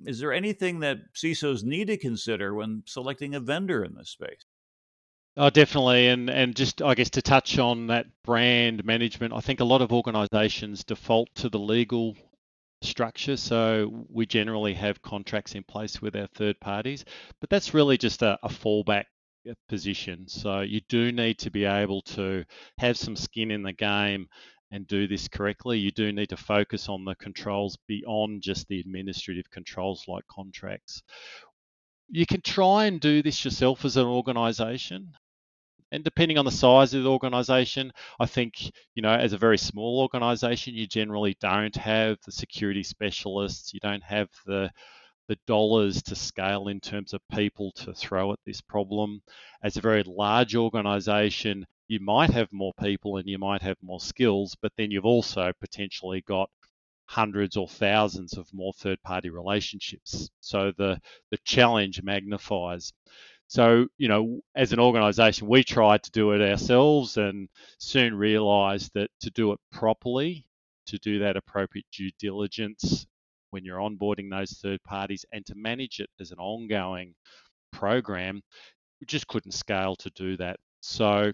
Is 0.05 0.19
there 0.19 0.33
anything 0.33 0.81
that 0.81 0.97
CISOs 1.15 1.63
need 1.63 1.87
to 1.87 1.97
consider 1.97 2.53
when 2.53 2.83
selecting 2.85 3.35
a 3.35 3.39
vendor 3.39 3.83
in 3.83 3.95
this 3.95 4.09
space? 4.09 4.45
Oh, 5.39 5.51
definitely, 5.51 6.07
and 6.07 6.31
and 6.31 6.55
just 6.55 6.81
I 6.81 6.95
guess 6.95 7.11
to 7.11 7.21
touch 7.21 7.59
on 7.59 7.87
that 7.87 8.07
brand 8.23 8.83
management, 8.83 9.33
I 9.33 9.39
think 9.39 9.59
a 9.59 9.65
lot 9.65 9.83
of 9.83 9.93
organisations 9.93 10.83
default 10.83 11.29
to 11.35 11.49
the 11.49 11.59
legal 11.59 12.15
structure. 12.81 13.37
So 13.37 14.05
we 14.09 14.25
generally 14.25 14.73
have 14.73 15.01
contracts 15.01 15.53
in 15.55 15.63
place 15.63 16.01
with 16.01 16.15
our 16.15 16.27
third 16.27 16.59
parties, 16.59 17.05
but 17.39 17.49
that's 17.49 17.73
really 17.73 17.97
just 17.97 18.23
a, 18.23 18.39
a 18.43 18.49
fallback 18.49 19.05
position. 19.69 20.27
So 20.27 20.61
you 20.61 20.81
do 20.89 21.11
need 21.11 21.39
to 21.39 21.51
be 21.51 21.65
able 21.65 22.01
to 22.03 22.43
have 22.77 22.97
some 22.97 23.15
skin 23.15 23.51
in 23.51 23.63
the 23.63 23.73
game 23.73 24.27
and 24.71 24.87
do 24.87 25.07
this 25.07 25.27
correctly. 25.27 25.79
You 25.79 25.91
do 25.91 26.11
need 26.11 26.29
to 26.29 26.37
focus 26.37 26.89
on 26.89 27.05
the 27.05 27.15
controls 27.15 27.77
beyond 27.87 28.41
just 28.41 28.67
the 28.67 28.79
administrative 28.79 29.49
controls 29.49 30.05
like 30.07 30.27
contracts. 30.27 31.01
You 32.09 32.25
can 32.25 32.41
try 32.41 32.85
and 32.85 32.99
do 32.99 33.21
this 33.21 33.43
yourself 33.43 33.85
as 33.85 33.97
an 33.97 34.05
organization. 34.05 35.13
And 35.91 36.03
depending 36.03 36.37
on 36.37 36.43
the 36.43 36.51
size 36.51 36.93
of 36.93 37.03
the 37.03 37.09
organization, 37.09 37.93
I 38.19 38.25
think, 38.25 38.71
you 38.95 39.01
know, 39.01 39.13
as 39.13 39.31
a 39.31 39.37
very 39.37 39.57
small 39.57 40.01
organization, 40.01 40.73
you 40.73 40.85
generally 40.85 41.37
don't 41.39 41.75
have 41.77 42.17
the 42.25 42.31
security 42.33 42.83
specialists, 42.83 43.73
you 43.73 43.79
don't 43.79 44.03
have 44.03 44.27
the 44.45 44.69
the 45.27 45.37
dollars 45.45 46.01
to 46.03 46.15
scale 46.15 46.67
in 46.67 46.79
terms 46.79 47.13
of 47.13 47.21
people 47.31 47.71
to 47.73 47.93
throw 47.93 48.31
at 48.31 48.39
this 48.45 48.61
problem. 48.61 49.21
As 49.61 49.77
a 49.77 49.81
very 49.81 50.03
large 50.03 50.55
organization, 50.55 51.65
you 51.87 51.99
might 51.99 52.29
have 52.31 52.51
more 52.51 52.73
people 52.79 53.17
and 53.17 53.27
you 53.27 53.37
might 53.37 53.61
have 53.61 53.77
more 53.81 53.99
skills, 53.99 54.55
but 54.61 54.71
then 54.77 54.91
you've 54.91 55.05
also 55.05 55.51
potentially 55.59 56.21
got 56.21 56.49
hundreds 57.05 57.55
or 57.55 57.67
thousands 57.67 58.37
of 58.37 58.53
more 58.53 58.73
third 58.73 59.01
party 59.03 59.29
relationships. 59.29 60.29
So 60.41 60.71
the, 60.77 60.99
the 61.31 61.37
challenge 61.45 62.01
magnifies. 62.03 62.93
So, 63.47 63.87
you 63.97 64.09
know, 64.09 64.41
as 64.55 64.73
an 64.73 64.79
organization, 64.79 65.47
we 65.47 65.63
tried 65.63 66.03
to 66.03 66.11
do 66.11 66.31
it 66.31 66.41
ourselves 66.41 67.15
and 67.15 67.47
soon 67.79 68.13
realized 68.13 68.91
that 68.93 69.09
to 69.21 69.29
do 69.29 69.53
it 69.53 69.59
properly, 69.71 70.45
to 70.87 70.97
do 70.97 71.19
that 71.19 71.37
appropriate 71.37 71.85
due 71.91 72.11
diligence 72.19 73.07
when 73.57 73.65
you're 73.65 73.79
onboarding 73.79 74.29
those 74.29 74.51
third 74.61 74.79
parties 74.83 75.25
and 75.31 75.43
to 75.47 75.55
manage 75.55 75.99
it 75.99 76.11
as 76.19 76.29
an 76.29 76.37
ongoing 76.37 77.15
program, 77.73 78.39
we 79.01 79.07
just 79.07 79.25
couldn't 79.27 79.51
scale 79.51 79.95
to 79.95 80.11
do 80.11 80.37
that. 80.37 80.57
So 80.81 81.33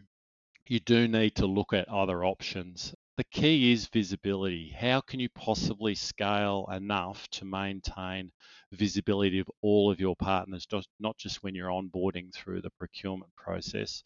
you 0.70 0.80
do 0.80 1.10
need 1.10 1.36
to 1.36 1.48
look 1.48 1.74
at 1.74 1.90
other 1.90 2.24
options. 2.24 2.96
The 3.18 3.26
key 3.26 3.74
is 3.74 3.90
visibility. 3.90 4.74
How 4.74 5.02
can 5.02 5.20
you 5.20 5.28
possibly 5.36 5.96
scale 5.96 6.66
enough 6.72 7.28
to 7.32 7.44
maintain 7.44 8.32
visibility 8.72 9.40
of 9.40 9.52
all 9.62 9.92
of 9.92 10.00
your 10.00 10.16
partners, 10.16 10.66
not 11.02 11.18
just 11.18 11.44
when 11.44 11.54
you're 11.56 11.68
onboarding 11.68 12.34
through 12.34 12.62
the 12.62 12.72
procurement 12.80 13.36
process, 13.36 14.02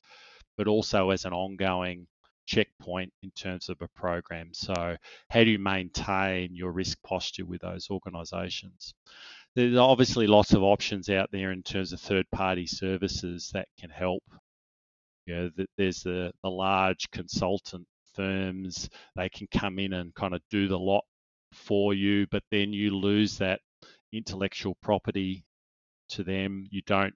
but 0.58 0.68
also 0.68 1.12
as 1.12 1.24
an 1.26 1.34
ongoing 1.34 2.08
checkpoint 2.48 3.14
in 3.22 3.32
terms 3.32 3.70
of 3.70 3.78
a 3.82 3.88
program. 3.90 4.50
So, 4.54 4.98
how 5.30 5.44
do 5.44 5.52
you 5.52 5.60
maintain 5.60 6.56
your 6.56 6.72
risk 6.72 6.98
posture 7.04 7.46
with 7.46 7.62
those 7.62 7.90
organizations? 7.92 8.94
There's 9.56 9.78
obviously 9.78 10.28
lots 10.28 10.54
of 10.54 10.64
options 10.64 11.10
out 11.10 11.30
there 11.32 11.52
in 11.52 11.64
terms 11.64 11.94
of 11.94 12.00
third 12.00 12.26
party 12.32 12.66
services 12.68 13.52
that 13.54 13.68
can 13.80 13.90
help 13.90 14.24
you 15.28 15.36
know, 15.36 15.52
there's 15.78 16.04
the, 16.04 16.32
the 16.42 16.50
large 16.50 17.12
consultant 17.12 17.86
firms, 18.16 18.90
they 19.16 19.30
can 19.30 19.48
come 19.48 19.78
in 19.78 19.94
and 19.94 20.16
kind 20.16 20.34
of 20.34 20.42
do 20.50 20.68
the 20.68 20.80
lot 20.80 21.04
for 21.54 21.94
you, 21.94 22.26
but 22.32 22.44
then 22.50 22.74
you 22.74 22.96
lose 22.96 23.38
that 23.38 23.60
intellectual 24.14 24.76
property 24.82 25.44
to 26.10 26.24
them. 26.24 26.66
You 26.72 26.82
don't 26.88 27.14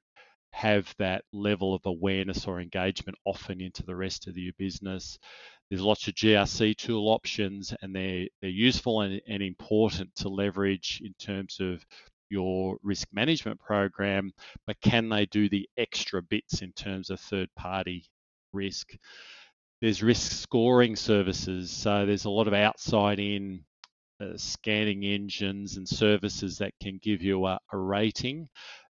have 0.53 0.93
that 0.99 1.23
level 1.31 1.73
of 1.73 1.81
awareness 1.85 2.45
or 2.47 2.59
engagement 2.59 3.17
often 3.25 3.61
into 3.61 3.83
the 3.83 3.95
rest 3.95 4.27
of 4.27 4.37
your 4.37 4.53
business. 4.57 5.17
There's 5.69 5.81
lots 5.81 6.07
of 6.07 6.15
GRC 6.15 6.75
tool 6.75 7.07
options, 7.07 7.73
and 7.81 7.95
they're 7.95 8.27
they're 8.41 8.49
useful 8.49 9.01
and, 9.01 9.21
and 9.27 9.41
important 9.41 10.13
to 10.17 10.29
leverage 10.29 11.01
in 11.03 11.13
terms 11.13 11.59
of 11.59 11.85
your 12.29 12.77
risk 12.81 13.07
management 13.11 13.59
program, 13.59 14.31
but 14.65 14.79
can 14.81 15.09
they 15.09 15.25
do 15.27 15.49
the 15.49 15.67
extra 15.77 16.21
bits 16.23 16.61
in 16.61 16.71
terms 16.71 17.09
of 17.09 17.19
third 17.19 17.49
party 17.55 18.05
risk? 18.53 18.95
There's 19.81 20.01
risk 20.01 20.31
scoring 20.31 20.95
services, 20.95 21.71
so 21.71 22.05
there's 22.05 22.25
a 22.25 22.29
lot 22.29 22.47
of 22.47 22.53
outside 22.53 23.19
in 23.19 23.65
uh, 24.21 24.37
scanning 24.37 25.03
engines 25.03 25.77
and 25.77 25.87
services 25.87 26.59
that 26.59 26.73
can 26.81 26.99
give 27.01 27.21
you 27.21 27.45
a, 27.45 27.59
a 27.73 27.77
rating. 27.77 28.47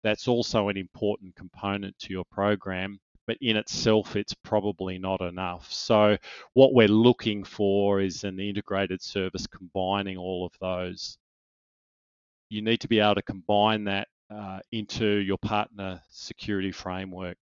That's 0.06 0.28
also 0.28 0.68
an 0.68 0.76
important 0.76 1.34
component 1.36 1.98
to 2.00 2.12
your 2.12 2.24
program 2.30 2.98
but 3.26 3.38
in 3.40 3.56
itself, 3.56 4.14
it's 4.14 4.34
probably 4.34 4.98
not 4.98 5.20
enough. 5.20 5.72
So, 5.72 6.16
what 6.52 6.74
we're 6.74 6.86
looking 6.86 7.42
for 7.42 8.00
is 8.00 8.22
an 8.22 8.38
integrated 8.38 9.02
service 9.02 9.48
combining 9.48 10.16
all 10.16 10.46
of 10.46 10.52
those 10.60 11.18
you 12.48 12.62
need 12.62 12.80
to 12.80 12.88
be 12.88 13.00
able 13.00 13.16
to 13.16 13.22
combine 13.22 13.84
that 13.84 14.08
uh, 14.30 14.60
into 14.72 15.06
your 15.06 15.38
partner 15.38 16.00
security 16.10 16.72
framework. 16.72 17.36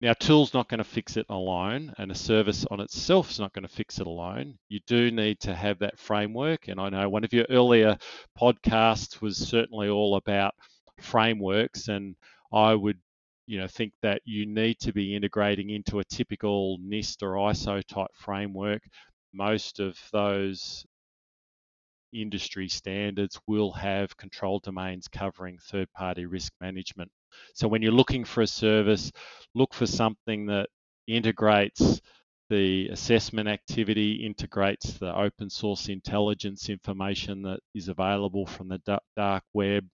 Now, 0.00 0.12
tool's 0.12 0.52
not 0.52 0.68
going 0.68 0.78
to 0.78 0.84
fix 0.84 1.16
it 1.16 1.24
alone, 1.30 1.94
and 1.96 2.10
a 2.10 2.14
service 2.14 2.66
on 2.70 2.80
itself 2.80 3.30
is 3.30 3.40
not 3.40 3.54
going 3.54 3.62
to 3.66 3.72
fix 3.72 3.98
it 3.98 4.06
alone. 4.06 4.58
You 4.68 4.80
do 4.86 5.10
need 5.10 5.40
to 5.40 5.54
have 5.54 5.78
that 5.78 5.98
framework, 5.98 6.68
and 6.68 6.78
I 6.78 6.90
know 6.90 7.08
one 7.08 7.24
of 7.24 7.32
your 7.32 7.46
earlier 7.48 7.96
podcasts 8.38 9.22
was 9.22 9.38
certainly 9.38 9.88
all 9.88 10.16
about 10.16 10.54
frameworks, 11.00 11.88
and 11.88 12.16
I 12.52 12.74
would, 12.74 12.98
you 13.46 13.58
know, 13.58 13.68
think 13.68 13.92
that 14.02 14.22
you 14.24 14.46
need 14.46 14.78
to 14.80 14.92
be 14.92 15.14
integrating 15.14 15.70
into 15.70 16.00
a 16.00 16.04
typical 16.04 16.78
NIST 16.78 17.22
or 17.22 17.34
ISO 17.34 17.84
type 17.84 18.10
framework. 18.14 18.82
Most 19.32 19.80
of 19.80 19.98
those 20.12 20.86
industry 22.12 22.68
standards 22.68 23.38
will 23.46 23.72
have 23.72 24.16
control 24.16 24.58
domains 24.60 25.08
covering 25.08 25.58
third 25.58 25.92
party 25.92 26.26
risk 26.26 26.52
management. 26.60 27.10
So 27.54 27.68
when 27.68 27.82
you're 27.82 27.92
looking 27.92 28.24
for 28.24 28.42
a 28.42 28.46
service, 28.46 29.12
look 29.54 29.74
for 29.74 29.86
something 29.86 30.46
that 30.46 30.68
integrates 31.06 32.00
the 32.48 32.88
assessment 32.88 33.48
activity, 33.48 34.24
integrates 34.24 34.94
the 34.94 35.14
open 35.14 35.50
source 35.50 35.88
intelligence 35.88 36.68
information 36.68 37.42
that 37.42 37.60
is 37.74 37.88
available 37.88 38.46
from 38.46 38.68
the 38.68 39.00
dark 39.16 39.42
web, 39.52 39.84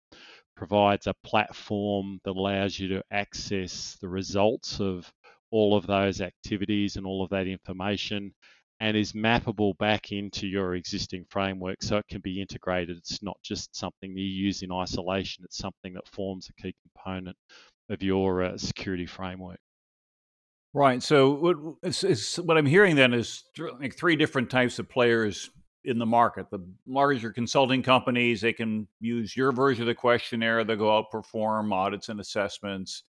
provides 0.56 1.06
a 1.06 1.14
platform 1.24 2.20
that 2.24 2.36
allows 2.36 2.78
you 2.78 2.88
to 2.88 3.02
access 3.10 3.96
the 4.00 4.08
results 4.08 4.80
of 4.80 5.10
all 5.50 5.76
of 5.76 5.86
those 5.86 6.20
activities 6.20 6.96
and 6.96 7.06
all 7.06 7.22
of 7.22 7.30
that 7.30 7.46
information 7.46 8.32
and 8.80 8.96
is 8.96 9.12
mappable 9.12 9.78
back 9.78 10.10
into 10.10 10.48
your 10.48 10.74
existing 10.74 11.24
framework 11.30 11.82
so 11.82 11.98
it 11.98 12.08
can 12.08 12.20
be 12.20 12.40
integrated. 12.40 12.96
It's 12.96 13.22
not 13.22 13.36
just 13.42 13.76
something 13.76 14.16
you 14.16 14.24
use 14.24 14.62
in 14.62 14.72
isolation, 14.72 15.44
it's 15.44 15.58
something 15.58 15.92
that 15.94 16.08
forms 16.08 16.48
a 16.48 16.60
key 16.60 16.74
component 16.82 17.36
of 17.90 18.02
your 18.02 18.42
uh, 18.42 18.58
security 18.58 19.06
framework. 19.06 19.60
Right. 20.74 21.02
So 21.02 21.30
what, 21.30 21.56
it's, 21.82 22.02
it's, 22.02 22.38
what 22.38 22.56
I'm 22.56 22.66
hearing 22.66 22.96
then 22.96 23.12
is 23.12 23.44
th- 23.54 23.74
like 23.78 23.94
three 23.94 24.16
different 24.16 24.50
types 24.50 24.78
of 24.78 24.88
players 24.88 25.50
in 25.84 25.98
the 25.98 26.06
market. 26.06 26.50
The 26.50 26.64
larger 26.86 27.32
consulting 27.32 27.82
companies, 27.82 28.40
they 28.40 28.52
can 28.52 28.86
use 29.00 29.36
your 29.36 29.52
version 29.52 29.82
of 29.82 29.88
the 29.88 29.94
questionnaire. 29.94 30.64
They'll 30.64 30.76
go 30.76 30.96
out 30.96 31.10
perform 31.10 31.72
audits 31.72 32.08
and 32.08 32.20
assessments 32.20 33.04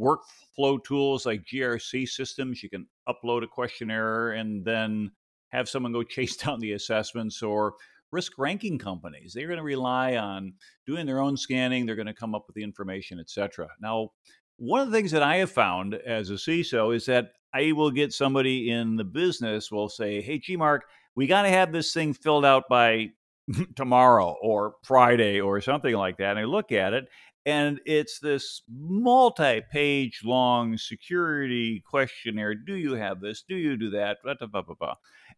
workflow 0.00 0.82
tools 0.82 1.26
like 1.26 1.44
GRC 1.44 2.08
systems. 2.08 2.62
You 2.62 2.70
can 2.70 2.86
upload 3.08 3.42
a 3.42 3.48
questionnaire 3.48 4.32
and 4.32 4.64
then 4.64 5.10
have 5.50 5.68
someone 5.68 5.92
go 5.92 6.02
chase 6.04 6.36
down 6.36 6.60
the 6.60 6.72
assessments 6.72 7.42
or 7.42 7.74
risk 8.10 8.38
ranking 8.38 8.78
companies. 8.78 9.32
They're 9.34 9.46
going 9.46 9.58
to 9.58 9.64
rely 9.64 10.16
on 10.16 10.54
doing 10.86 11.06
their 11.06 11.20
own 11.20 11.36
scanning. 11.36 11.84
They're 11.84 11.96
going 11.96 12.06
to 12.06 12.14
come 12.14 12.34
up 12.34 12.44
with 12.46 12.54
the 12.54 12.62
information, 12.62 13.20
etc. 13.20 13.68
Now, 13.80 14.12
one 14.56 14.80
of 14.80 14.90
the 14.90 14.96
things 14.96 15.10
that 15.12 15.22
I 15.22 15.36
have 15.36 15.50
found 15.50 15.94
as 15.94 16.30
a 16.30 16.34
CISO 16.34 16.94
is 16.94 17.06
that 17.06 17.32
I 17.54 17.72
will 17.72 17.90
get 17.90 18.12
somebody 18.12 18.70
in 18.70 18.96
the 18.96 19.04
business 19.04 19.70
will 19.70 19.88
say, 19.88 20.20
"Hey, 20.20 20.38
G 20.38 20.56
Mark, 20.56 20.84
we 21.18 21.26
got 21.26 21.42
to 21.42 21.48
have 21.48 21.72
this 21.72 21.92
thing 21.92 22.14
filled 22.14 22.44
out 22.44 22.64
by 22.70 23.08
tomorrow 23.76 24.36
or 24.40 24.74
Friday 24.84 25.40
or 25.40 25.60
something 25.60 25.94
like 25.94 26.18
that." 26.18 26.30
And 26.30 26.38
I 26.38 26.44
look 26.44 26.72
at 26.72 26.94
it 26.94 27.08
and 27.48 27.80
it's 27.86 28.18
this 28.18 28.60
multi 28.70 29.62
page 29.72 30.20
long 30.22 30.76
security 30.76 31.82
questionnaire. 31.88 32.54
Do 32.54 32.74
you 32.74 32.92
have 32.92 33.20
this? 33.20 33.42
Do 33.48 33.56
you 33.56 33.78
do 33.78 33.88
that? 33.90 34.18
Blah, 34.22 34.34
blah, 34.34 34.74
blah. 34.78 34.94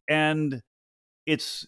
And 0.08 0.60
it's 1.24 1.66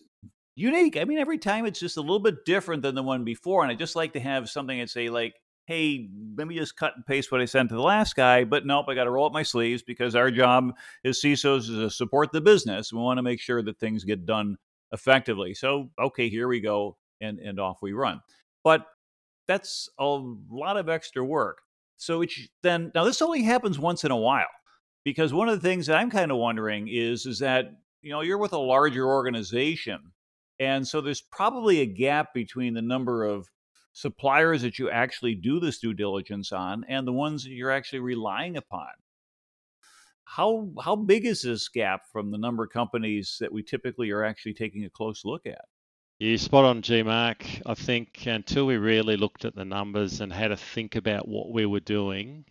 unique. 0.56 0.96
I 0.96 1.04
mean, 1.04 1.18
every 1.18 1.38
time 1.38 1.64
it's 1.64 1.78
just 1.78 1.96
a 1.96 2.00
little 2.00 2.18
bit 2.18 2.44
different 2.44 2.82
than 2.82 2.96
the 2.96 3.04
one 3.04 3.22
before. 3.22 3.62
And 3.62 3.70
I 3.70 3.76
just 3.76 3.94
like 3.94 4.14
to 4.14 4.20
have 4.20 4.50
something 4.50 4.80
that 4.80 4.90
say, 4.90 5.10
like, 5.10 5.34
hey, 5.66 6.08
let 6.36 6.46
me 6.46 6.56
just 6.56 6.76
cut 6.76 6.94
and 6.96 7.06
paste 7.06 7.30
what 7.30 7.40
I 7.40 7.44
sent 7.44 7.68
to 7.68 7.74
the 7.74 7.82
last 7.82 8.16
guy. 8.16 8.44
But 8.44 8.66
nope, 8.66 8.86
I 8.88 8.94
got 8.94 9.04
to 9.04 9.10
roll 9.10 9.26
up 9.26 9.32
my 9.32 9.42
sleeves 9.42 9.82
because 9.82 10.14
our 10.14 10.30
job 10.30 10.72
as 11.04 11.20
CISOs 11.20 11.60
is 11.60 11.68
to 11.68 11.90
support 11.90 12.32
the 12.32 12.40
business. 12.40 12.92
We 12.92 12.98
want 12.98 13.18
to 13.18 13.22
make 13.22 13.40
sure 13.40 13.62
that 13.62 13.78
things 13.78 14.04
get 14.04 14.26
done 14.26 14.56
effectively. 14.92 15.54
So, 15.54 15.90
okay, 15.98 16.28
here 16.28 16.48
we 16.48 16.60
go. 16.60 16.96
And, 17.20 17.38
and 17.38 17.60
off 17.60 17.82
we 17.82 17.92
run. 17.92 18.20
But 18.64 18.84
that's 19.46 19.88
a 19.98 20.20
lot 20.50 20.76
of 20.76 20.88
extra 20.88 21.24
work. 21.24 21.62
So 21.96 22.22
it's 22.22 22.48
then 22.62 22.90
now 22.94 23.04
this 23.04 23.22
only 23.22 23.42
happens 23.42 23.78
once 23.78 24.02
in 24.04 24.10
a 24.10 24.16
while 24.16 24.48
because 25.04 25.32
one 25.32 25.48
of 25.48 25.60
the 25.60 25.68
things 25.68 25.86
that 25.86 25.96
I'm 25.96 26.10
kind 26.10 26.32
of 26.32 26.36
wondering 26.36 26.88
is 26.88 27.26
is 27.26 27.38
that 27.38 27.66
you 28.00 28.10
know 28.10 28.22
you're 28.22 28.38
with 28.38 28.52
a 28.52 28.58
larger 28.58 29.06
organization 29.06 30.00
and 30.58 30.86
so 30.86 31.00
there's 31.00 31.20
probably 31.20 31.80
a 31.80 31.86
gap 31.86 32.34
between 32.34 32.74
the 32.74 32.82
number 32.82 33.24
of 33.24 33.48
suppliers 33.92 34.62
that 34.62 34.78
you 34.78 34.90
actually 34.90 35.34
do 35.34 35.60
this 35.60 35.78
due 35.78 35.94
diligence 35.94 36.52
on 36.52 36.84
and 36.88 37.06
the 37.06 37.12
ones 37.12 37.44
that 37.44 37.50
you're 37.50 37.70
actually 37.70 38.00
relying 38.00 38.56
upon. 38.56 38.88
How 40.24 40.70
how 40.82 40.96
big 40.96 41.26
is 41.26 41.42
this 41.42 41.68
gap 41.68 42.02
from 42.10 42.30
the 42.30 42.38
number 42.38 42.64
of 42.64 42.70
companies 42.70 43.36
that 43.40 43.52
we 43.52 43.62
typically 43.62 44.10
are 44.10 44.24
actually 44.24 44.54
taking 44.54 44.84
a 44.84 44.90
close 44.90 45.24
look 45.24 45.46
at? 45.46 45.64
Yeah, 46.18 46.36
spot 46.36 46.64
on, 46.64 46.82
G 46.82 47.02
Mark. 47.02 47.44
I 47.66 47.74
think 47.74 48.26
until 48.26 48.66
we 48.66 48.76
really 48.76 49.16
looked 49.16 49.44
at 49.44 49.56
the 49.56 49.64
numbers 49.64 50.20
and 50.20 50.32
had 50.32 50.48
to 50.48 50.56
think 50.56 50.94
about 50.94 51.26
what 51.26 51.50
we 51.50 51.66
were 51.66 51.80
doing, 51.80 52.44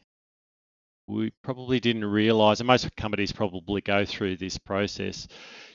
we 1.07 1.31
probably 1.41 1.79
didn't 1.79 2.05
realize, 2.05 2.59
and 2.59 2.67
most 2.67 2.93
companies 2.95 3.31
probably 3.31 3.81
go 3.81 4.05
through 4.05 4.37
this 4.37 4.57
process, 4.57 5.27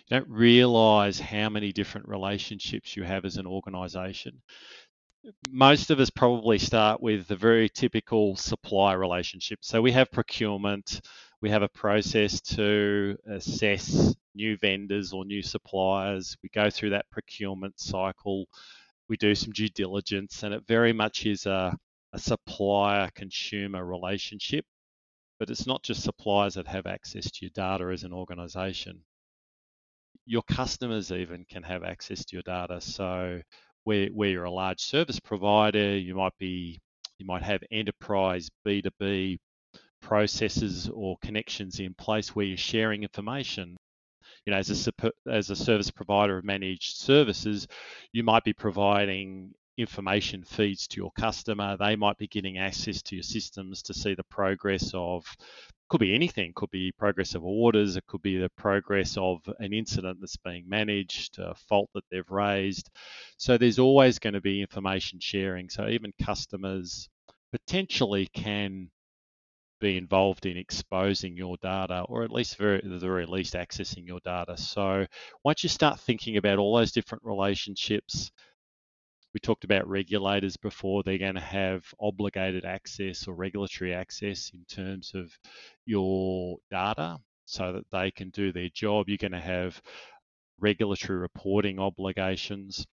you 0.07 0.19
don't 0.19 0.29
realize 0.29 1.19
how 1.19 1.49
many 1.49 1.73
different 1.73 2.09
relationships 2.09 2.97
you 2.97 3.03
have 3.03 3.25
as 3.25 3.37
an 3.37 3.47
organization. 3.47 4.43
Most 5.51 5.91
of 5.91 5.99
us 5.99 6.11
probably 6.11 6.59
start 6.59 7.01
with 7.03 7.27
the 7.27 7.37
very 7.37 7.69
typical 7.69 8.37
supply 8.37 8.93
relationship. 8.93 9.59
So 9.63 9.83
we 9.83 9.93
have 9.93 10.11
procurement, 10.11 11.01
We 11.43 11.51
have 11.51 11.63
a 11.63 11.69
process 11.69 12.41
to 12.41 13.17
assess 13.29 14.15
new 14.35 14.57
vendors 14.57 15.13
or 15.13 15.25
new 15.25 15.43
suppliers. 15.43 16.37
We 16.43 16.49
go 16.49 16.71
through 16.71 16.91
that 16.91 17.11
procurement 17.11 17.79
cycle. 17.79 18.47
We 19.09 19.17
do 19.17 19.35
some 19.35 19.53
due 19.53 19.69
diligence, 19.69 20.43
and 20.43 20.55
it 20.55 20.67
very 20.67 20.93
much 20.93 21.27
is 21.27 21.45
a, 21.47 21.77
a 22.13 22.19
supplier 22.19 23.11
consumer 23.15 23.85
relationship. 23.85 24.65
But 25.39 25.51
it's 25.51 25.67
not 25.67 25.83
just 25.83 26.03
suppliers 26.03 26.55
that 26.55 26.67
have 26.67 26.87
access 26.87 27.31
to 27.31 27.39
your 27.43 27.51
data 27.55 27.91
as 27.93 28.05
an 28.05 28.15
organization. 28.15 29.03
Your 30.25 30.43
customers 30.43 31.13
even 31.13 31.45
can 31.45 31.63
have 31.63 31.85
access 31.85 32.25
to 32.25 32.37
your 32.37 32.43
data. 32.43 32.81
So 32.81 33.43
where, 33.87 34.09
where 34.09 34.31
you're 34.31 34.45
a 34.45 34.51
large 34.51 34.81
service 34.81 35.21
provider, 35.21 35.97
you 35.97 36.17
might 36.17 36.37
be 36.39 36.81
you 37.19 37.25
might 37.25 37.43
have 37.43 37.63
enterprise 37.71 38.51
B2B 38.67 39.39
processes 40.03 40.91
or 40.93 41.17
connections 41.23 41.79
in 41.79 41.95
place 41.95 42.35
where 42.35 42.45
you're 42.45 42.57
sharing 42.57 43.05
information. 43.05 43.77
You 44.45 44.53
know, 44.53 44.59
as 44.59 44.89
a 44.89 44.93
hmm. 45.01 45.31
as 45.31 45.51
a 45.51 45.57
service 45.57 45.91
provider 45.93 46.37
of 46.37 46.45
managed 46.45 46.97
services, 46.97 47.69
you 48.13 48.25
might 48.25 48.43
be 48.43 48.53
providing 48.53 49.53
information 49.77 50.45
feeds 50.45 50.87
to 50.89 50.97
your 50.97 51.13
customer. 51.13 51.77
They 51.77 51.97
might 51.97 52.19
be 52.19 52.27
getting 52.27 52.59
access 52.59 53.03
to 53.03 53.17
your 53.17 53.23
systems 53.23 53.83
to 53.83 53.95
see 53.95 54.15
the 54.15 54.25
progress 54.25 54.91
of 54.95 55.25
could 55.89 56.01
be 56.01 56.15
anything. 56.15 56.53
Could 56.55 56.71
be 56.71 56.93
progress 56.93 57.35
of 57.35 57.45
orders. 57.45 57.97
It 57.97 58.07
could 58.07 58.23
be 58.23 58.39
the 58.39 58.51
progress 58.57 59.17
of 59.17 59.41
an 59.61 59.73
incident 59.73 60.19
that's 60.21 60.37
being 60.37 60.69
managed 60.69 61.39
a 61.39 61.55
fault 61.55 61.91
that 61.95 62.05
they've 62.11 62.31
raised. 62.31 62.91
So 63.37 63.57
there's 63.57 63.79
always 63.79 64.19
going 64.19 64.35
to 64.35 64.41
be 64.41 64.61
information 64.61 65.21
sharing. 65.21 65.69
So 65.69 65.89
even 65.89 66.13
customers 66.21 67.09
potentially 67.53 68.29
can 68.35 68.91
be 69.79 69.97
involved 69.97 70.47
in 70.47 70.57
exposing 70.57 71.37
your 71.37 71.57
data 71.63 72.05
or 72.09 72.23
at 72.25 72.33
least 72.33 72.57
very, 72.57 72.79
at 72.79 72.89
the 72.89 72.99
very 72.99 73.27
least 73.27 73.55
accessing 73.55 74.07
your 74.07 74.21
data. 74.25 74.57
So 74.57 75.07
once 75.45 75.63
you 75.63 75.69
start 75.69 76.01
thinking 76.01 76.37
about 76.37 76.59
all 76.59 76.77
those 76.77 76.93
different 76.93 77.25
relationships 77.25 78.33
we 79.37 79.41
talked 79.41 79.65
about 79.65 79.87
regulators 79.87 80.57
before. 80.57 81.03
They're 81.03 81.19
going 81.19 81.35
to 81.35 81.41
have 81.43 81.85
obligated 82.01 82.65
access 82.65 83.29
or 83.29 83.35
regulatory 83.35 83.93
access 83.93 84.51
in 84.55 84.65
terms 84.65 85.13
of 85.15 85.31
your 85.85 86.57
data 86.71 87.19
so 87.45 87.75
that 87.75 87.85
they 87.93 88.11
can 88.11 88.31
do 88.31 88.51
their 88.51 88.71
job. 88.71 89.11
You're 89.11 89.19
going 89.19 89.33
to 89.33 89.39
have 89.39 89.83
regulatory 90.59 91.19
reporting 91.19 91.79
obligations. 91.79 92.87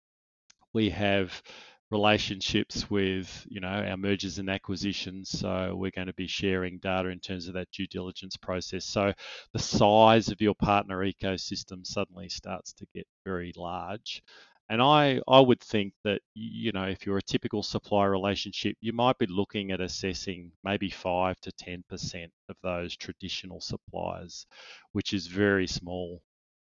We 0.72 0.88
have 0.88 1.42
relationships 1.90 2.88
with 2.88 3.44
you 3.50 3.60
know 3.60 3.68
our 3.68 3.96
mergers 3.96 4.38
and 4.38 4.48
acquisitions 4.48 5.28
so 5.28 5.74
we're 5.74 5.90
going 5.90 6.06
to 6.06 6.14
be 6.14 6.28
sharing 6.28 6.78
data 6.78 7.08
in 7.08 7.18
terms 7.18 7.48
of 7.48 7.54
that 7.54 7.68
due 7.72 7.88
diligence 7.88 8.36
process 8.36 8.84
so 8.84 9.12
the 9.54 9.58
size 9.58 10.28
of 10.28 10.40
your 10.40 10.54
partner 10.54 10.98
ecosystem 11.04 11.84
suddenly 11.84 12.28
starts 12.28 12.72
to 12.72 12.86
get 12.94 13.04
very 13.24 13.52
large 13.56 14.22
and 14.70 14.80
I, 14.80 15.20
I 15.26 15.40
would 15.40 15.60
think 15.60 15.94
that, 16.04 16.22
you 16.34 16.70
know, 16.70 16.84
if 16.84 17.04
you're 17.04 17.18
a 17.18 17.22
typical 17.22 17.64
supplier 17.64 18.08
relationship, 18.10 18.76
you 18.80 18.92
might 18.92 19.18
be 19.18 19.26
looking 19.26 19.72
at 19.72 19.80
assessing 19.80 20.52
maybe 20.62 20.88
5 20.88 21.40
to 21.40 21.52
10% 21.52 22.28
of 22.48 22.56
those 22.62 22.96
traditional 22.96 23.60
suppliers, 23.60 24.46
which 24.92 25.12
is 25.12 25.26
very 25.26 25.66
small. 25.66 26.22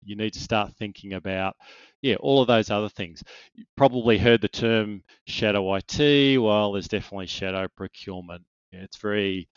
You 0.03 0.15
need 0.15 0.33
to 0.33 0.39
start 0.39 0.73
thinking 0.73 1.13
about, 1.13 1.55
yeah, 2.01 2.15
all 2.15 2.41
of 2.41 2.47
those 2.47 2.71
other 2.71 2.89
things. 2.89 3.23
You 3.53 3.63
probably 3.77 4.17
heard 4.17 4.41
the 4.41 4.49
term 4.49 5.03
shadow 5.27 5.75
IT. 5.75 6.39
Well, 6.39 6.71
there's 6.71 6.87
definitely 6.87 7.27
shadow 7.27 7.67
procurement. 7.77 8.43
It's 8.71 8.97
very, 8.97 9.47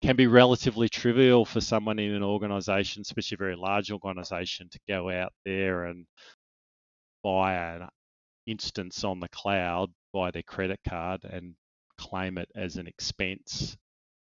can 0.00 0.16
be 0.16 0.26
relatively 0.28 0.88
trivial 0.88 1.44
for 1.44 1.60
someone 1.60 1.98
in 1.98 2.14
an 2.14 2.22
organization, 2.22 3.02
especially 3.02 3.36
a 3.36 3.38
very 3.38 3.56
large 3.56 3.90
organization, 3.90 4.68
to 4.70 4.78
go 4.86 5.10
out 5.10 5.32
there 5.44 5.86
and 5.86 6.06
buy 7.24 7.54
an 7.54 7.88
instance 8.46 9.02
on 9.02 9.18
the 9.18 9.28
cloud 9.30 9.90
by 10.12 10.30
their 10.30 10.42
credit 10.42 10.78
card 10.88 11.24
and 11.24 11.54
claim 11.98 12.38
it 12.38 12.48
as 12.54 12.76
an 12.76 12.86
expense 12.86 13.76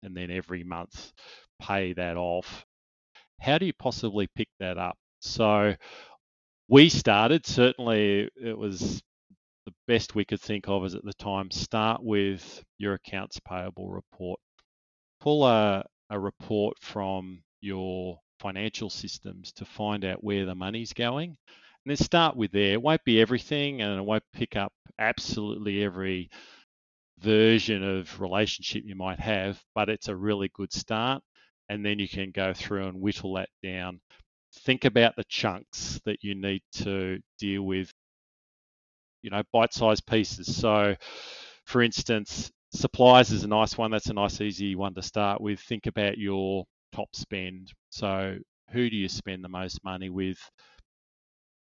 and 0.03 0.16
then 0.16 0.31
every 0.31 0.62
month 0.62 1.12
pay 1.61 1.92
that 1.92 2.16
off. 2.16 2.64
How 3.40 3.59
do 3.59 3.66
you 3.66 3.75
possibly 3.75 4.29
pick 4.35 4.49
that 4.61 4.79
up? 4.79 4.96
So 5.20 5.75
we 6.68 6.88
started, 6.88 7.44
certainly 7.44 8.31
it 8.37 8.57
was 8.57 9.03
the 9.66 9.72
best 9.88 10.14
we 10.14 10.25
could 10.25 10.40
think 10.40 10.68
of 10.68 10.85
as 10.85 10.94
at 10.94 11.05
the 11.05 11.12
time, 11.14 11.51
start 11.51 12.03
with 12.03 12.64
your 12.79 12.94
accounts 12.94 13.40
payable 13.40 13.90
report. 13.90 14.38
Pull 15.20 15.44
a, 15.44 15.85
a 16.11 16.18
report 16.18 16.79
from 16.81 17.42
your 17.61 18.20
financial 18.38 18.90
systems 18.90 19.53
to 19.53 19.64
find 19.64 20.05
out 20.05 20.22
where 20.22 20.46
the 20.46 20.55
money's 20.55 20.92
going 20.92 21.37
and 21.87 21.92
then 21.92 22.05
start 22.05 22.37
with 22.37 22.53
there. 22.53 22.75
It 22.75 22.83
won't 22.83 23.05
be 23.05 23.20
everything 23.20 23.81
and 23.81 23.99
it 23.99 24.03
won't 24.05 24.25
pick 24.35 24.57
up 24.57 24.72
absolutely 24.99 25.85
every 25.85 26.31
version 27.20 27.83
of 27.85 28.20
relationship 28.20 28.85
you 28.87 28.96
might 28.96 29.20
have, 29.20 29.62
but 29.75 29.88
it's 29.88 30.09
a 30.09 30.16
really 30.16 30.51
good 30.55 30.72
start. 30.72 31.22
And 31.68 31.85
then 31.87 31.99
you 32.01 32.09
can 32.09 32.33
go 32.33 32.55
through 32.55 32.87
and 32.88 33.01
whittle 33.01 33.35
that 33.35 33.51
down. 33.62 34.01
Think 34.64 34.85
about 34.85 35.16
the 35.16 35.25
chunks 35.25 36.01
that 36.07 36.25
you 36.25 36.35
need 36.35 36.62
to 36.75 37.20
deal 37.38 37.62
with, 37.62 37.92
you 39.22 39.31
know, 39.31 39.42
bite 39.53 39.72
sized 39.72 40.07
pieces. 40.07 40.55
So, 40.57 40.96
for 41.64 41.83
instance, 41.83 42.51
supplies 42.72 43.33
is 43.33 43.44
a 43.44 43.49
nice 43.49 43.79
one. 43.79 43.90
That's 43.90 44.09
a 44.09 44.14
nice, 44.14 44.40
easy 44.40 44.75
one 44.77 44.94
to 44.94 45.03
start 45.03 45.40
with. 45.40 45.61
Think 45.61 45.87
about 45.87 46.18
your 46.18 46.64
top 46.92 47.14
spend. 47.14 47.72
So, 47.90 48.38
who 48.72 48.90
do 48.90 48.96
you 48.96 49.09
spend 49.09 49.44
the 49.44 49.49
most 49.49 49.85
money 49.85 50.11
with? 50.11 50.38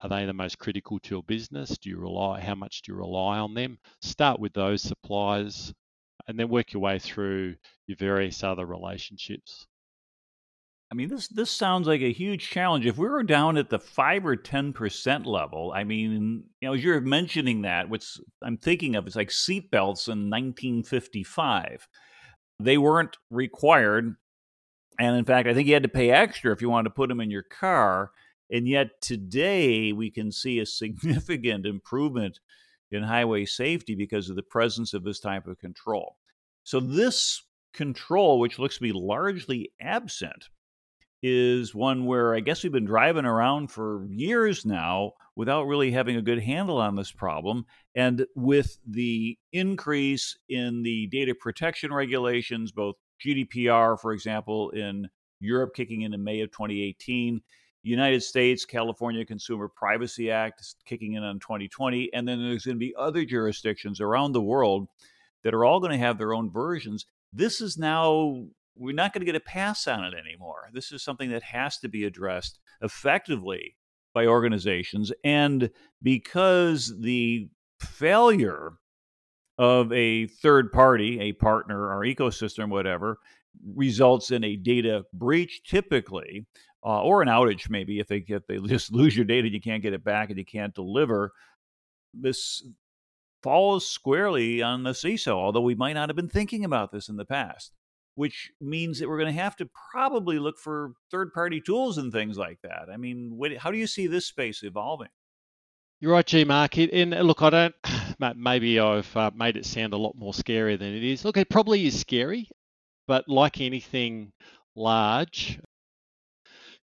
Are 0.02 0.10
they 0.10 0.26
the 0.26 0.34
most 0.34 0.58
critical 0.58 1.00
to 1.00 1.16
your 1.16 1.24
business? 1.24 1.78
Do 1.78 1.90
you 1.90 2.00
rely? 2.00 2.42
How 2.42 2.56
much 2.56 2.82
do 2.82 2.92
you 2.92 2.98
rely 2.98 3.38
on 3.38 3.54
them? 3.54 3.78
Start 4.02 4.40
with 4.40 4.54
those 4.54 4.82
suppliers, 4.82 5.74
and 6.28 6.40
then 6.40 6.50
work 6.50 6.74
your 6.74 6.82
way 6.82 6.98
through 6.98 7.56
your 7.86 7.98
various 7.98 8.44
other 8.44 8.66
relationships. 8.66 9.68
I 10.92 10.96
mean, 10.96 11.08
this 11.08 11.30
this 11.30 11.52
sounds 11.52 11.88
like 11.88 12.02
a 12.02 12.12
huge 12.12 12.50
challenge. 12.50 12.86
If 12.86 12.98
we 12.98 13.08
were 13.08 13.24
down 13.24 13.58
at 13.58 13.70
the 13.70 13.80
five 13.80 14.26
or 14.26 14.36
ten 14.36 14.74
percent 14.74 15.26
level, 15.26 15.72
I 15.74 15.86
mean, 15.86 16.44
you 16.60 16.68
know, 16.68 16.74
as 16.74 16.84
you're 16.84 17.00
mentioning 17.00 17.62
that, 17.62 17.90
what's 17.90 18.20
I'm 18.42 18.58
thinking 18.58 18.96
of 18.96 19.08
is 19.08 19.16
like 19.16 19.30
seatbelts 19.30 20.08
in 20.08 20.30
1955. 20.30 21.88
They 22.60 22.78
weren't 22.78 23.18
required, 23.30 24.16
and 25.00 25.16
in 25.16 25.26
fact, 25.26 25.48
I 25.48 25.54
think 25.54 25.68
you 25.68 25.76
had 25.76 25.84
to 25.84 25.90
pay 25.90 26.10
extra 26.10 26.52
if 26.52 26.62
you 26.62 26.70
wanted 26.70 26.90
to 26.90 26.96
put 26.96 27.08
them 27.08 27.22
in 27.22 27.32
your 27.32 27.44
car. 27.44 28.12
And 28.52 28.68
yet 28.68 29.02
today 29.02 29.94
we 29.94 30.12
can 30.12 30.32
see 30.32 30.60
a 30.60 30.66
significant 30.66 31.66
improvement 31.66 32.40
in 32.92 33.04
highway 33.04 33.46
safety 33.46 33.96
because 33.96 34.30
of 34.30 34.36
the 34.36 34.44
presence 34.44 34.94
of 34.94 35.04
this 35.04 35.20
type 35.20 35.48
of 35.48 35.60
control. 35.60 36.18
So, 36.64 36.80
this 36.80 37.42
control, 37.74 38.40
which 38.40 38.60
looks 38.60 38.76
to 38.76 38.82
be 38.82 38.92
largely 38.92 39.72
absent, 39.80 40.50
is 41.24 41.74
one 41.74 42.06
where 42.06 42.36
I 42.36 42.40
guess 42.40 42.64
we've 42.64 42.72
been 42.72 42.86
driving 42.86 43.26
around 43.26 43.72
for 43.72 44.06
years 44.10 44.66
now 44.66 45.14
without 45.36 45.68
really 45.68 45.92
having 45.92 46.18
a 46.18 46.22
good 46.22 46.42
handle 46.42 46.78
on 46.78 46.96
this 46.96 47.12
problem. 47.12 47.66
And 47.96 48.26
with 48.36 48.78
the 48.88 49.38
increase 49.54 50.38
in 50.50 50.84
the 50.84 51.08
data 51.08 51.36
protection 51.36 51.94
regulations, 51.94 52.72
both 52.72 52.96
GDPR, 53.26 54.00
for 54.00 54.14
example, 54.14 54.72
in 54.72 55.08
Europe 55.40 55.74
kicking 55.76 56.02
in 56.02 56.14
in 56.14 56.24
May 56.24 56.42
of 56.42 56.52
2018, 56.52 57.42
United 57.84 58.22
States, 58.22 58.65
California 58.65 59.26
Consumer 59.26 59.67
Privacy 59.67 60.30
Act 60.30 60.62
is 60.62 60.76
kicking 60.86 61.13
in 61.13 61.24
on 61.24 61.39
2020. 61.39 62.12
And 62.13 62.28
then 62.28 62.41
there's 62.41 62.65
going 62.65 62.76
to 62.76 62.80
be 62.80 62.94
other 62.98 63.26
jurisdictions 63.26 64.00
around 64.00 64.34
the 64.34 64.41
world 64.41 64.88
that 65.44 65.54
are 65.54 65.65
all 65.65 65.80
going 65.80 65.91
to 65.91 65.98
have 65.98 66.17
their 66.17 66.34
own 66.34 66.52
versions. 66.52 67.06
This 67.34 67.62
is 67.62 67.78
now, 67.78 68.46
we're 68.76 68.94
not 68.94 69.13
going 69.13 69.22
to 69.22 69.26
get 69.26 69.36
a 69.36 69.44
pass 69.44 69.88
on 69.88 70.04
it 70.04 70.13
anymore. 70.13 70.70
This 70.74 70.91
is 70.91 71.04
something 71.04 71.32
that 71.32 71.44
has 71.44 71.78
to 71.80 71.89
be 71.89 72.06
addressed 72.06 72.60
effectively 72.82 73.78
by 74.13 74.28
organizations. 74.28 75.12
And 75.24 75.72
because 76.04 76.94
the 77.00 77.50
failure 77.80 78.74
of 79.58 79.91
a 79.91 80.28
third 80.28 80.72
party, 80.72 81.20
a 81.20 81.34
partner, 81.34 81.88
or 81.88 82.02
ecosystem, 82.02 82.70
whatever, 82.70 83.17
results 83.76 84.32
in 84.32 84.44
a 84.44 84.56
data 84.56 85.04
breach 85.13 85.63
typically 85.63 86.46
uh, 86.84 87.02
or 87.02 87.21
an 87.21 87.27
outage 87.27 87.69
maybe 87.69 88.00
if 88.00 88.08
they 88.08 88.23
if 88.27 88.46
they 88.48 88.58
just 88.67 88.92
lose 88.92 89.15
your 89.15 89.25
data 89.25 89.46
and 89.46 89.54
you 89.54 89.62
can't 89.62 89.84
get 89.84 89.94
it 89.94 90.04
back 90.04 90.29
and 90.29 90.38
you 90.38 90.46
can't 90.46 90.73
deliver 90.73 91.32
this 92.13 92.63
falls 93.42 93.88
squarely 93.88 94.62
on 94.62 94.84
the 94.84 94.92
CISO, 94.92 95.34
although 95.34 95.62
we 95.62 95.75
might 95.75 95.94
not 95.94 96.10
have 96.10 96.15
been 96.15 96.29
thinking 96.29 96.65
about 96.65 96.92
this 96.92 97.10
in 97.10 97.17
the 97.17 97.25
past, 97.25 97.71
which 98.15 98.52
means 98.60 99.00
that 99.00 99.10
we're 99.10 99.17
going 99.17 99.34
to 99.34 99.42
have 99.42 99.56
to 99.58 99.69
probably 99.92 100.40
look 100.40 100.60
for 100.60 100.94
third 101.10 101.34
party 101.34 101.62
tools 101.62 101.98
and 101.98 102.12
things 102.12 102.38
like 102.38 102.60
that. 102.63 102.88
I 102.92 102.98
mean, 102.98 103.34
what, 103.36 103.56
how 103.58 103.71
do 103.71 103.77
you 103.77 103.88
see 103.88 104.08
this 104.08 104.25
space 104.25 104.63
evolving? 104.63 105.10
You're 106.00 106.13
right, 106.13 106.25
G 106.25 106.44
Mark. 106.44 106.77
And 106.77 107.12
look, 107.12 107.42
I 107.42 107.50
don't, 107.50 107.75
maybe 108.38 108.79
I've 108.79 109.15
uh, 109.15 109.32
made 109.36 109.58
it 109.58 109.65
sound 109.65 109.94
a 109.94 109.98
lot 109.98 110.15
more 110.15 110.34
scary 110.34 110.75
than 110.75 110.94
it 110.94 111.04
is. 111.04 111.25
Look, 111.25 111.38
it 111.38 111.50
probably 111.50 111.86
is 111.86 112.00
scary, 112.00 112.50
but 113.08 113.27
like 113.27 113.62
anything, 113.62 114.32
large, 114.75 115.60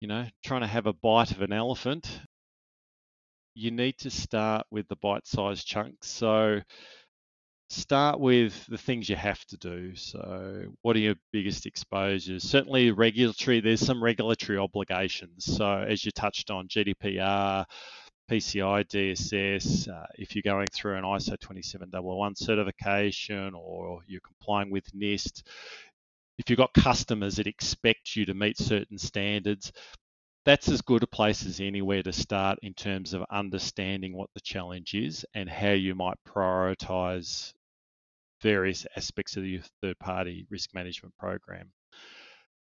you 0.02 0.08
know, 0.08 0.26
trying 0.44 0.62
to 0.62 0.68
have 0.68 0.88
a 0.88 0.94
bite 0.94 1.32
of 1.32 1.42
an 1.42 1.54
elephant, 1.54 2.20
you 3.54 3.72
need 3.72 3.98
to 4.00 4.10
start 4.10 4.66
with 4.72 4.88
the 4.88 4.96
bite 4.96 5.28
sized 5.28 5.66
chunks. 5.68 6.08
So, 6.10 6.60
start 7.70 8.20
with 8.20 8.66
the 8.68 8.78
things 8.78 9.08
you 9.08 9.16
have 9.16 9.44
to 9.46 9.58
do. 9.58 9.96
So, 9.96 10.64
what 10.82 10.96
are 10.96 11.00
your 11.00 11.16
biggest 11.32 11.68
exposures? 11.68 12.44
Certainly, 12.44 12.92
regulatory, 12.92 13.60
there's 13.60 13.86
some 13.86 14.04
regulatory 14.04 14.58
obligations. 14.58 15.46
So, 15.46 15.70
as 15.88 16.04
you 16.04 16.12
touched 16.12 16.50
on, 16.50 16.68
GDPR, 16.68 17.66
PCI 18.32 18.88
DSS, 18.88 19.88
uh, 19.88 20.06
if 20.16 20.36
you're 20.36 20.42
going 20.42 20.68
through 20.74 20.96
an 20.96 21.04
ISO 21.04 21.38
27001 21.40 22.36
certification 22.38 23.54
or 23.54 24.00
you're 24.08 24.22
complying 24.22 24.72
with 24.72 24.86
NIST, 24.96 25.44
if 26.38 26.50
you've 26.50 26.58
got 26.58 26.74
customers 26.74 27.36
that 27.36 27.48
expect 27.48 28.16
you 28.16 28.26
to 28.26 28.34
meet 28.34 28.58
certain 28.58 28.98
standards, 28.98 29.72
that's 30.46 30.70
as 30.70 30.82
good 30.82 31.04
a 31.04 31.08
place 31.08 31.46
as 31.46 31.60
anywhere 31.60 32.02
to 32.02 32.12
start 32.12 32.58
in 32.64 32.74
terms 32.74 33.14
of 33.14 33.24
understanding 33.32 34.16
what 34.16 34.30
the 34.34 34.42
challenge 34.42 34.94
is 34.94 35.26
and 35.36 35.50
how 35.50 35.72
you 35.72 35.94
might 35.94 36.18
prioritize 36.28 37.54
various 38.42 38.88
aspects 38.96 39.38
of 39.38 39.46
your 39.46 39.62
third 39.82 40.00
party 40.00 40.48
risk 40.50 40.74
management 40.74 41.16
program. 41.18 41.72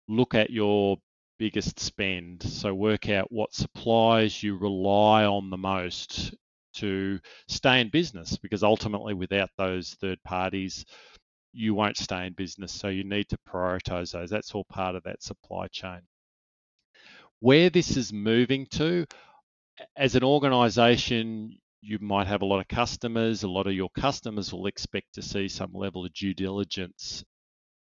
Look 0.07 0.35
at 0.35 0.49
your 0.49 0.97
biggest 1.37 1.79
spend. 1.79 2.43
So 2.43 2.73
work 2.73 3.09
out 3.09 3.31
what 3.31 3.53
supplies 3.53 4.41
you 4.41 4.57
rely 4.57 5.25
on 5.25 5.49
the 5.49 5.57
most 5.57 6.33
to 6.75 7.19
stay 7.47 7.81
in 7.81 7.89
business 7.89 8.37
because 8.37 8.63
ultimately 8.63 9.13
without 9.13 9.49
those 9.57 9.95
third 10.01 10.21
parties 10.23 10.85
you 11.55 11.73
won't 11.73 11.97
stay 11.97 12.27
in 12.27 12.33
business 12.33 12.71
so 12.71 12.87
you 12.87 13.03
need 13.03 13.27
to 13.29 13.37
prioritize 13.49 14.11
those 14.11 14.29
that's 14.29 14.53
all 14.53 14.65
part 14.65 14.95
of 14.95 15.03
that 15.03 15.23
supply 15.23 15.67
chain 15.67 16.01
where 17.39 17.69
this 17.69 17.97
is 17.97 18.11
moving 18.11 18.65
to 18.67 19.05
as 19.97 20.15
an 20.15 20.23
organization 20.23 21.57
you 21.85 21.99
might 21.99 22.25
have 22.25 22.41
a 22.41 22.45
lot 22.45 22.59
of 22.59 22.67
customers. 22.67 23.43
A 23.43 23.47
lot 23.47 23.67
of 23.67 23.73
your 23.73 23.89
customers 23.89 24.51
will 24.51 24.65
expect 24.65 25.13
to 25.13 25.21
see 25.21 25.47
some 25.47 25.71
level 25.71 26.03
of 26.03 26.13
due 26.13 26.33
diligence 26.33 27.23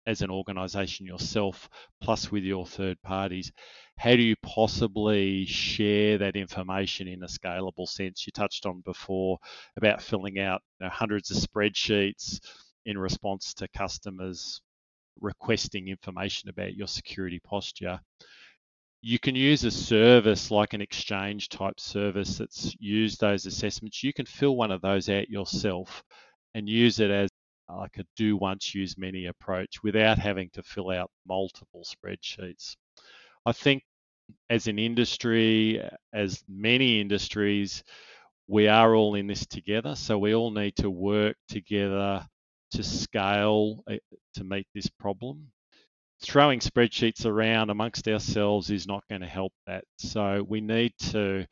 as 0.06 0.20
an 0.20 0.30
organization 0.30 1.06
yourself, 1.06 1.68
plus 2.02 2.30
with 2.30 2.44
your 2.44 2.66
third 2.66 3.00
parties. 3.02 3.50
How 3.96 4.14
do 4.14 4.22
you 4.22 4.36
possibly 4.42 5.46
share 5.46 6.18
that 6.18 6.36
information 6.36 7.08
in 7.08 7.22
a 7.22 7.26
scalable 7.26 7.88
sense? 7.88 8.26
You 8.26 8.32
touched 8.32 8.66
on 8.66 8.82
before 8.84 9.38
about 9.78 10.02
filling 10.02 10.38
out 10.38 10.60
you 10.78 10.84
know, 10.84 10.90
hundreds 10.90 11.30
of 11.30 11.38
spreadsheets 11.38 12.40
in 12.86 12.96
response 12.96 13.52
to 13.54 13.68
customers 13.68 14.62
requesting 15.20 15.88
information 15.88 16.48
about 16.48 16.74
your 16.74 16.86
security 16.86 17.40
posture 17.40 18.00
you 19.06 19.20
can 19.20 19.36
use 19.36 19.62
a 19.62 19.70
service 19.70 20.50
like 20.50 20.72
an 20.72 20.80
exchange 20.80 21.48
type 21.48 21.78
service 21.78 22.38
that's 22.38 22.74
used 22.80 23.20
those 23.20 23.46
assessments. 23.46 24.02
You 24.02 24.12
can 24.12 24.26
fill 24.26 24.56
one 24.56 24.72
of 24.72 24.80
those 24.80 25.08
out 25.08 25.28
yourself 25.28 26.02
and 26.56 26.68
use 26.68 26.98
it 26.98 27.12
as 27.12 27.30
uh, 27.68 27.76
like 27.76 27.98
a 27.98 28.04
do 28.16 28.36
once, 28.36 28.74
use 28.74 28.98
many 28.98 29.26
approach 29.26 29.82
without 29.84 30.18
having 30.18 30.50
to 30.54 30.62
fill 30.64 30.90
out 30.90 31.10
multiple 31.24 31.84
spreadsheets. 31.84 32.74
I 33.44 33.52
think 33.52 33.84
as 34.50 34.66
an 34.66 34.80
industry, 34.80 35.80
as 36.12 36.42
many 36.48 37.00
industries, 37.00 37.84
we 38.48 38.66
are 38.66 38.96
all 38.96 39.14
in 39.14 39.28
this 39.28 39.46
together. 39.46 39.94
So 39.94 40.18
we 40.18 40.34
all 40.34 40.50
need 40.50 40.74
to 40.78 40.90
work 40.90 41.36
together 41.48 42.26
to 42.76 42.82
scale 42.82 43.82
eh, 43.90 43.98
to 44.34 44.44
meet 44.44 44.66
this 44.74 44.88
problem 44.88 45.50
throwing 46.22 46.60
spreadsheets 46.60 47.26
around 47.26 47.70
amongst 47.70 48.08
ourselves 48.08 48.70
is 48.70 48.86
not 48.86 49.04
going 49.08 49.20
to 49.20 49.26
help 49.26 49.52
that. 49.66 49.84
So 49.98 50.44
we 50.48 50.60
need 50.60 50.92
to 51.10 51.46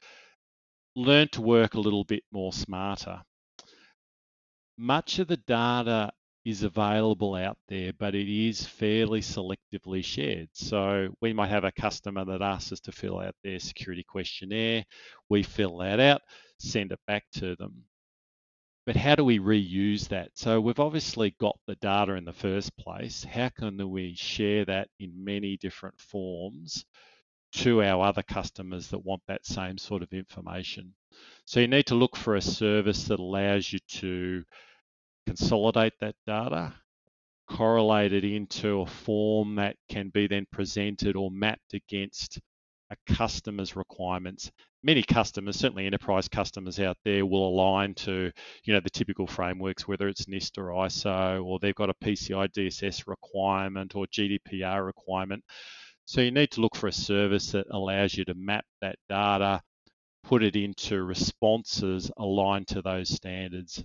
learn 0.96 1.28
to 1.32 1.42
work 1.42 1.74
a 1.74 1.80
little 1.80 2.04
bit 2.04 2.22
more 2.32 2.52
smarter. 2.52 3.20
Much 4.78 5.18
of 5.18 5.28
the 5.28 5.36
data 5.36 6.10
is 6.44 6.62
available 6.62 7.34
out 7.34 7.56
there, 7.68 7.92
but 7.98 8.14
it 8.14 8.28
is 8.28 8.66
fairly 8.66 9.20
selectively 9.20 10.04
shared. 10.04 10.48
So 10.52 11.08
we 11.20 11.32
might 11.32 11.48
have 11.48 11.64
a 11.64 11.72
customer 11.72 12.24
that 12.26 12.42
asks 12.42 12.72
us 12.72 12.80
to 12.80 12.92
fill 12.92 13.20
out 13.20 13.34
their 13.42 13.58
security 13.58 14.04
questionnaire. 14.06 14.84
We 15.30 15.42
fill 15.42 15.78
that 15.78 16.00
out, 16.00 16.22
send 16.58 16.92
it 16.92 17.00
back 17.06 17.24
to 17.34 17.56
them 17.56 17.84
but 18.86 18.96
how 18.96 19.14
do 19.14 19.24
we 19.24 19.38
reuse 19.38 20.08
that? 20.08 20.30
So 20.34 20.60
we've 20.60 20.80
obviously 20.80 21.34
got 21.40 21.58
the 21.66 21.76
data 21.76 22.14
in 22.14 22.24
the 22.24 22.32
first 22.32 22.76
place. 22.76 23.24
How 23.24 23.48
can 23.48 23.90
we 23.90 24.14
share 24.14 24.64
that 24.66 24.88
in 25.00 25.24
many 25.24 25.56
different 25.56 25.98
forms 25.98 26.84
to 27.54 27.82
our 27.82 28.04
other 28.04 28.22
customers 28.22 28.88
that 28.88 29.04
want 29.04 29.22
that 29.26 29.46
same 29.46 29.78
sort 29.78 30.02
of 30.02 30.12
information? 30.12 30.92
So 31.46 31.60
you 31.60 31.68
need 31.68 31.86
to 31.86 31.94
look 31.94 32.16
for 32.16 32.36
a 32.36 32.42
service 32.42 33.04
that 33.04 33.20
allows 33.20 33.72
you 33.72 33.78
to 33.88 34.44
consolidate 35.26 35.94
that 36.00 36.16
data, 36.26 36.74
correlate 37.48 38.12
it 38.12 38.24
into 38.24 38.82
a 38.82 38.86
form 38.86 39.54
that 39.54 39.76
can 39.88 40.10
be 40.10 40.26
then 40.26 40.46
presented 40.52 41.16
or 41.16 41.30
mapped 41.30 41.72
against 41.72 42.38
a 42.90 43.14
customer's 43.14 43.76
requirements 43.76 44.50
many 44.84 45.02
customers, 45.02 45.56
certainly 45.56 45.86
enterprise 45.86 46.28
customers 46.28 46.78
out 46.78 46.98
there, 47.04 47.26
will 47.26 47.48
align 47.48 47.94
to 47.94 48.30
you 48.64 48.72
know 48.72 48.80
the 48.80 48.90
typical 48.90 49.26
frameworks, 49.26 49.88
whether 49.88 50.06
it's 50.06 50.26
NIST 50.26 50.58
or 50.58 50.68
ISO, 50.68 51.44
or 51.44 51.58
they've 51.58 51.74
got 51.74 51.90
a 51.90 51.94
PCI 51.94 52.48
DSS 52.52 53.08
requirement 53.08 53.96
or 53.96 54.06
GDPR 54.06 54.84
requirement. 54.84 55.42
So 56.04 56.20
you 56.20 56.30
need 56.30 56.50
to 56.52 56.60
look 56.60 56.76
for 56.76 56.88
a 56.88 56.92
service 56.92 57.52
that 57.52 57.66
allows 57.70 58.14
you 58.14 58.26
to 58.26 58.34
map 58.34 58.66
that 58.82 58.96
data, 59.08 59.62
put 60.22 60.42
it 60.44 60.54
into 60.54 61.02
responses 61.02 62.10
aligned 62.18 62.68
to 62.68 62.82
those 62.82 63.08
standards, 63.08 63.82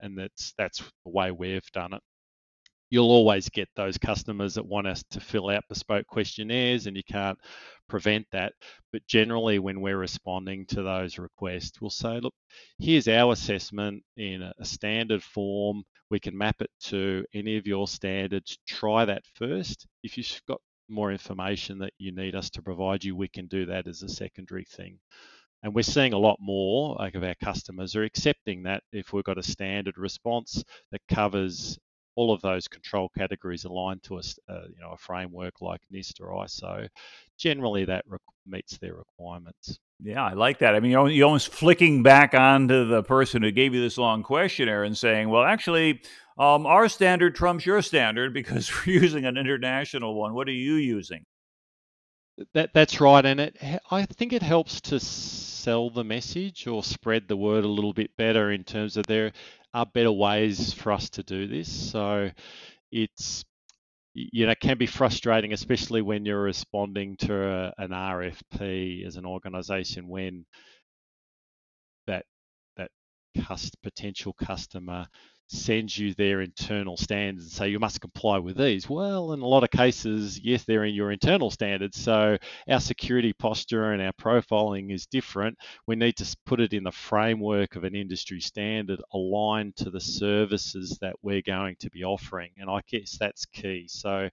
and 0.00 0.18
that's 0.18 0.52
that's 0.58 0.80
the 1.04 1.10
way 1.10 1.30
we've 1.32 1.72
done 1.72 1.94
it 1.94 2.02
you'll 2.90 3.10
always 3.10 3.48
get 3.48 3.68
those 3.74 3.98
customers 3.98 4.54
that 4.54 4.64
want 4.66 4.86
us 4.86 5.02
to 5.10 5.20
fill 5.20 5.50
out 5.50 5.64
bespoke 5.68 6.06
questionnaires 6.06 6.86
and 6.86 6.96
you 6.96 7.02
can't 7.02 7.38
prevent 7.88 8.26
that. 8.32 8.52
But 8.92 9.06
generally, 9.06 9.58
when 9.58 9.80
we're 9.80 9.98
responding 9.98 10.66
to 10.66 10.82
those 10.82 11.18
requests, 11.18 11.80
we'll 11.80 11.90
say, 11.90 12.20
look, 12.20 12.34
here's 12.78 13.08
our 13.08 13.32
assessment 13.32 14.02
in 14.16 14.42
a 14.42 14.64
standard 14.64 15.22
form. 15.22 15.84
We 16.10 16.20
can 16.20 16.36
map 16.36 16.56
it 16.60 16.70
to 16.84 17.24
any 17.34 17.56
of 17.56 17.66
your 17.66 17.88
standards. 17.88 18.58
Try 18.66 19.04
that 19.04 19.22
first. 19.34 19.86
If 20.02 20.16
you've 20.16 20.40
got 20.48 20.60
more 20.88 21.10
information 21.10 21.78
that 21.78 21.92
you 21.98 22.12
need 22.12 22.34
us 22.34 22.50
to 22.50 22.62
provide 22.62 23.02
you, 23.04 23.16
we 23.16 23.28
can 23.28 23.46
do 23.46 23.66
that 23.66 23.86
as 23.86 24.02
a 24.02 24.08
secondary 24.08 24.64
thing. 24.64 24.98
And 25.62 25.74
we're 25.74 25.82
seeing 25.82 26.12
a 26.12 26.18
lot 26.18 26.38
more 26.40 26.96
like 26.98 27.14
of 27.16 27.24
our 27.24 27.34
customers 27.42 27.96
are 27.96 28.04
accepting 28.04 28.62
that 28.64 28.82
if 28.92 29.12
we've 29.12 29.24
got 29.24 29.38
a 29.38 29.42
standard 29.42 29.98
response 29.98 30.62
that 30.92 31.00
covers 31.08 31.78
all 32.16 32.32
of 32.32 32.40
those 32.40 32.66
control 32.66 33.10
categories 33.16 33.64
aligned 33.64 34.02
to 34.04 34.16
a, 34.16 34.22
uh, 34.48 34.62
you 34.68 34.80
know, 34.80 34.92
a 34.92 34.96
framework 34.96 35.60
like 35.60 35.80
NIST 35.92 36.20
or 36.20 36.30
ISO, 36.44 36.88
generally 37.38 37.84
that 37.84 38.04
re- 38.08 38.18
meets 38.46 38.78
their 38.78 38.94
requirements. 38.94 39.78
Yeah, 40.02 40.24
I 40.24 40.32
like 40.32 40.58
that. 40.58 40.74
I 40.74 40.80
mean, 40.80 40.90
you're 40.90 41.26
almost 41.26 41.48
flicking 41.48 42.02
back 42.02 42.34
onto 42.34 42.86
the 42.86 43.02
person 43.02 43.42
who 43.42 43.50
gave 43.50 43.74
you 43.74 43.80
this 43.80 43.96
long 43.96 44.22
questionnaire 44.22 44.84
and 44.84 44.96
saying, 44.96 45.28
well, 45.28 45.44
actually, 45.44 46.00
um, 46.38 46.66
our 46.66 46.88
standard 46.88 47.34
trumps 47.34 47.64
your 47.64 47.80
standard 47.80 48.34
because 48.34 48.70
we're 48.86 49.00
using 49.00 49.24
an 49.24 49.36
international 49.36 50.14
one. 50.14 50.34
What 50.34 50.48
are 50.48 50.52
you 50.52 50.74
using? 50.74 51.24
That 52.52 52.74
that's 52.74 53.00
right, 53.00 53.24
and 53.24 53.40
it 53.40 53.56
I 53.90 54.04
think 54.04 54.34
it 54.34 54.42
helps 54.42 54.82
to 54.82 55.00
sell 55.00 55.88
the 55.88 56.04
message 56.04 56.66
or 56.66 56.82
spread 56.84 57.28
the 57.28 57.36
word 57.36 57.64
a 57.64 57.68
little 57.68 57.94
bit 57.94 58.14
better 58.18 58.52
in 58.52 58.62
terms 58.62 58.98
of 58.98 59.06
there 59.06 59.32
are 59.76 59.86
better 59.86 60.10
ways 60.12 60.72
for 60.72 60.90
us 60.92 61.10
to 61.10 61.22
do 61.22 61.46
this. 61.46 61.70
So 61.92 62.30
it's 62.90 63.44
you 64.14 64.46
know 64.46 64.54
can 64.60 64.78
be 64.78 64.86
frustrating, 64.86 65.52
especially 65.52 66.00
when 66.00 66.24
you're 66.24 66.42
responding 66.42 67.16
to 67.18 67.34
a, 67.46 67.74
an 67.78 67.90
RFP 67.90 69.06
as 69.06 69.16
an 69.16 69.26
organisation 69.26 70.08
when 70.08 70.46
that 72.06 72.24
that 72.78 72.90
cust, 73.44 73.76
potential 73.82 74.32
customer 74.32 75.06
sends 75.48 75.96
you 75.96 76.14
their 76.14 76.40
internal 76.40 76.96
standards 76.96 77.44
and 77.44 77.52
say 77.52 77.68
you 77.68 77.78
must 77.78 78.00
comply 78.00 78.38
with 78.38 78.56
these. 78.56 78.88
Well, 78.88 79.32
in 79.32 79.40
a 79.40 79.46
lot 79.46 79.64
of 79.64 79.70
cases, 79.70 80.40
yes, 80.42 80.64
they're 80.64 80.84
in 80.84 80.94
your 80.94 81.12
internal 81.12 81.50
standards. 81.50 81.98
So 81.98 82.36
our 82.68 82.80
security 82.80 83.32
posture 83.32 83.92
and 83.92 84.02
our 84.02 84.12
profiling 84.12 84.92
is 84.92 85.06
different. 85.06 85.56
We 85.86 85.96
need 85.96 86.16
to 86.16 86.36
put 86.46 86.60
it 86.60 86.72
in 86.72 86.84
the 86.84 86.92
framework 86.92 87.76
of 87.76 87.84
an 87.84 87.94
industry 87.94 88.40
standard 88.40 89.00
aligned 89.12 89.76
to 89.76 89.90
the 89.90 90.00
services 90.00 90.98
that 91.00 91.16
we're 91.22 91.42
going 91.42 91.76
to 91.80 91.90
be 91.90 92.04
offering. 92.04 92.50
And 92.58 92.68
I 92.68 92.80
guess 92.88 93.16
that's 93.18 93.46
key. 93.46 93.86
So 93.88 94.28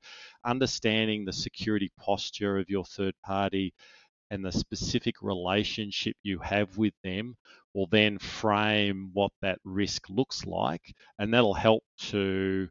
understanding 0.46 1.26
the 1.26 1.34
security 1.34 1.92
posture 1.98 2.58
of 2.58 2.70
your 2.70 2.86
third 2.86 3.14
party 3.24 3.74
and 4.34 4.44
the 4.44 4.52
specific 4.52 5.22
relationship 5.22 6.16
you 6.24 6.40
have 6.40 6.76
with 6.76 6.96
them 7.04 7.36
will 7.76 7.86
then 7.92 8.18
frame 8.18 9.12
what 9.14 9.32
that 9.44 9.60
risk 9.64 10.10
looks 10.10 10.44
like, 10.44 10.82
and 11.20 11.32
that'll 11.32 11.54
help 11.54 11.84
to 12.00 12.68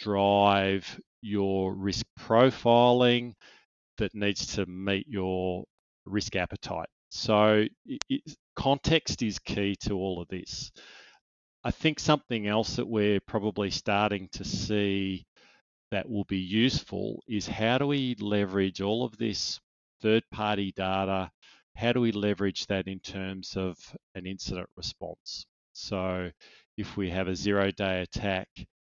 drive 0.00 1.00
your 1.22 1.76
risk 1.76 2.04
profiling 2.18 3.34
that 3.98 4.12
needs 4.12 4.56
to 4.56 4.66
meet 4.66 5.06
your 5.06 5.62
risk 6.06 6.34
appetite. 6.34 6.88
So 7.10 7.66
it, 7.86 8.02
it, 8.08 8.36
context 8.56 9.22
is 9.22 9.38
key 9.38 9.76
to 9.82 9.92
all 9.92 10.20
of 10.20 10.26
this. 10.26 10.72
I 11.62 11.70
think 11.70 12.00
something 12.00 12.48
else 12.48 12.76
that 12.76 12.88
we're 12.88 13.20
probably 13.20 13.70
starting 13.70 14.28
to 14.32 14.44
see 14.44 15.24
that 15.92 16.10
will 16.10 16.24
be 16.24 16.38
useful 16.38 17.22
is 17.28 17.46
how 17.46 17.78
do 17.78 17.86
we 17.86 18.16
leverage 18.18 18.80
all 18.80 19.04
of 19.04 19.16
this 19.16 19.60
third 20.00 20.24
party 20.30 20.72
data? 20.72 21.30
How 21.76 21.92
do 21.92 22.00
we 22.00 22.12
leverage 22.12 22.66
that 22.66 22.88
in 22.88 23.00
terms 23.00 23.56
of 23.56 23.78
an 24.14 24.26
incident 24.26 24.68
response? 24.76 25.46
So 25.72 26.30
if 26.76 26.96
we 26.96 27.10
have 27.10 27.28
a 27.28 27.36
zero 27.36 27.70
day 27.70 28.02
attack, 28.02 28.48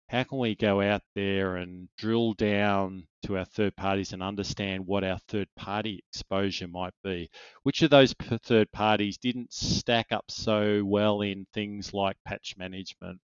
how 0.09 0.24
can 0.24 0.39
we 0.39 0.55
go 0.55 0.82
out 0.82 1.03
there 1.16 1.55
and 1.57 1.88
drill 1.97 2.34
down 2.34 3.07
to 3.24 3.38
our 3.38 3.46
third 3.46 3.76
parties 3.76 4.14
and 4.14 4.24
understand 4.24 4.86
what 4.86 5.04
our 5.04 5.20
third 5.28 5.48
party 5.56 6.04
exposure 6.10 6.68
might 6.68 6.94
be? 7.04 7.30
Which 7.64 7.82
of 7.82 7.90
those 7.90 8.14
third 8.44 8.72
parties 8.72 9.18
didn't 9.18 9.54
stack 9.54 10.08
up 10.12 10.26
so 10.30 10.84
well 10.84 11.22
in 11.22 11.46
things 11.54 11.94
like 11.94 12.18
patch 12.26 12.56
management 12.58 13.20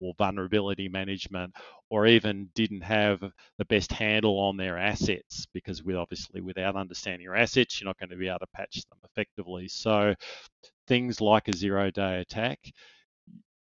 or 0.00 0.14
vulnerability 0.18 0.88
management, 0.88 1.54
or 1.90 2.06
even 2.06 2.48
didn't 2.54 2.82
have 2.82 3.20
the 3.58 3.64
best 3.66 3.92
handle 3.92 4.38
on 4.38 4.56
their 4.56 4.78
assets? 4.78 5.46
Because 5.52 5.82
with 5.82 5.96
obviously 5.96 6.40
without 6.40 6.76
understanding 6.76 7.24
your 7.24 7.36
assets, 7.36 7.80
you're 7.80 7.88
not 7.88 7.98
going 7.98 8.10
to 8.10 8.16
be 8.16 8.28
able 8.28 8.38
to 8.40 8.46
patch 8.54 8.82
them 8.88 8.98
effectively. 9.04 9.68
So 9.68 10.14
things 10.86 11.20
like 11.20 11.48
a 11.48 11.56
zero 11.56 11.90
day 11.90 12.20
attack 12.20 12.58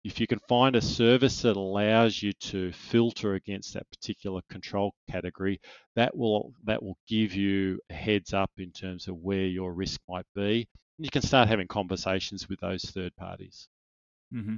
if 0.06 0.20
you 0.20 0.26
can 0.28 0.38
find 0.48 0.76
a 0.76 0.80
service 0.80 1.42
that 1.42 1.56
allows 1.56 2.22
you 2.22 2.32
to 2.34 2.70
filter 2.70 3.34
against 3.34 3.74
that 3.74 3.90
particular 3.90 4.40
control 4.48 4.94
category, 5.10 5.60
that 5.96 6.16
will 6.16 6.52
that 6.62 6.80
will 6.80 6.96
give 7.08 7.34
you 7.34 7.80
a 7.90 7.94
heads 7.94 8.32
up 8.32 8.52
in 8.56 8.70
terms 8.70 9.08
of 9.08 9.16
where 9.16 9.46
your 9.46 9.74
risk 9.74 10.00
might 10.08 10.26
be. 10.32 10.68
And 10.98 11.04
you 11.04 11.10
can 11.10 11.22
start 11.22 11.48
having 11.48 11.66
conversations 11.66 12.48
with 12.48 12.60
those 12.60 12.84
third 12.84 13.16
parties. 13.16 13.66
Mm-hmm. 14.32 14.56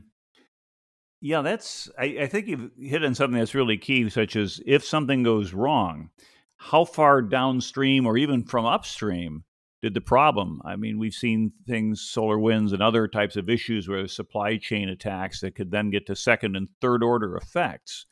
Yeah, 1.23 1.41
that's. 1.41 1.89
I, 1.99 2.05
I 2.21 2.27
think 2.27 2.47
you've 2.47 2.71
hit 2.79 3.03
on 3.03 3.15
something 3.15 3.39
that's 3.39 3.55
really 3.55 3.79
key, 3.79 4.11
such 4.11 4.37
as 4.37 4.61
if 4.67 4.85
something 4.85 5.23
goes 5.23 5.55
wrong, 5.55 6.11
how 6.59 6.85
far 6.85 7.23
downstream 7.23 8.07
or 8.07 8.19
even 8.19 8.45
from 8.45 8.67
upstream 8.67 9.45
did 9.83 9.95
the 9.95 10.01
problem. 10.01 10.61
I 10.65 10.77
mean, 10.77 10.99
we've 10.99 11.15
seen 11.15 11.53
things, 11.67 12.11
SolarWinds 12.15 12.73
and 12.73 12.83
other 12.83 13.07
types 13.07 13.37
of 13.37 13.49
issues 13.49 13.89
where 13.89 14.07
supply 14.09 14.57
chain 14.57 14.89
attacks 14.89 15.41
that 15.41 15.55
could 15.55 15.71
then 15.71 15.91
get 15.91 16.07
to 16.07 16.17
second 16.17 16.57
and 16.57 16.69
third 16.81 17.03
order 17.03 17.37
effects. 17.37 18.07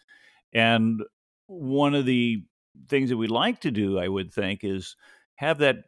And 0.53 1.03
one 1.47 1.95
of 1.95 2.07
the 2.07 2.45
things 2.89 3.11
that 3.11 3.17
we 3.17 3.27
like 3.27 3.61
to 3.63 3.71
do, 3.71 3.99
I 3.99 4.09
would 4.09 4.33
think, 4.33 4.61
is 4.63 4.97
have 5.37 5.59
that 5.59 5.85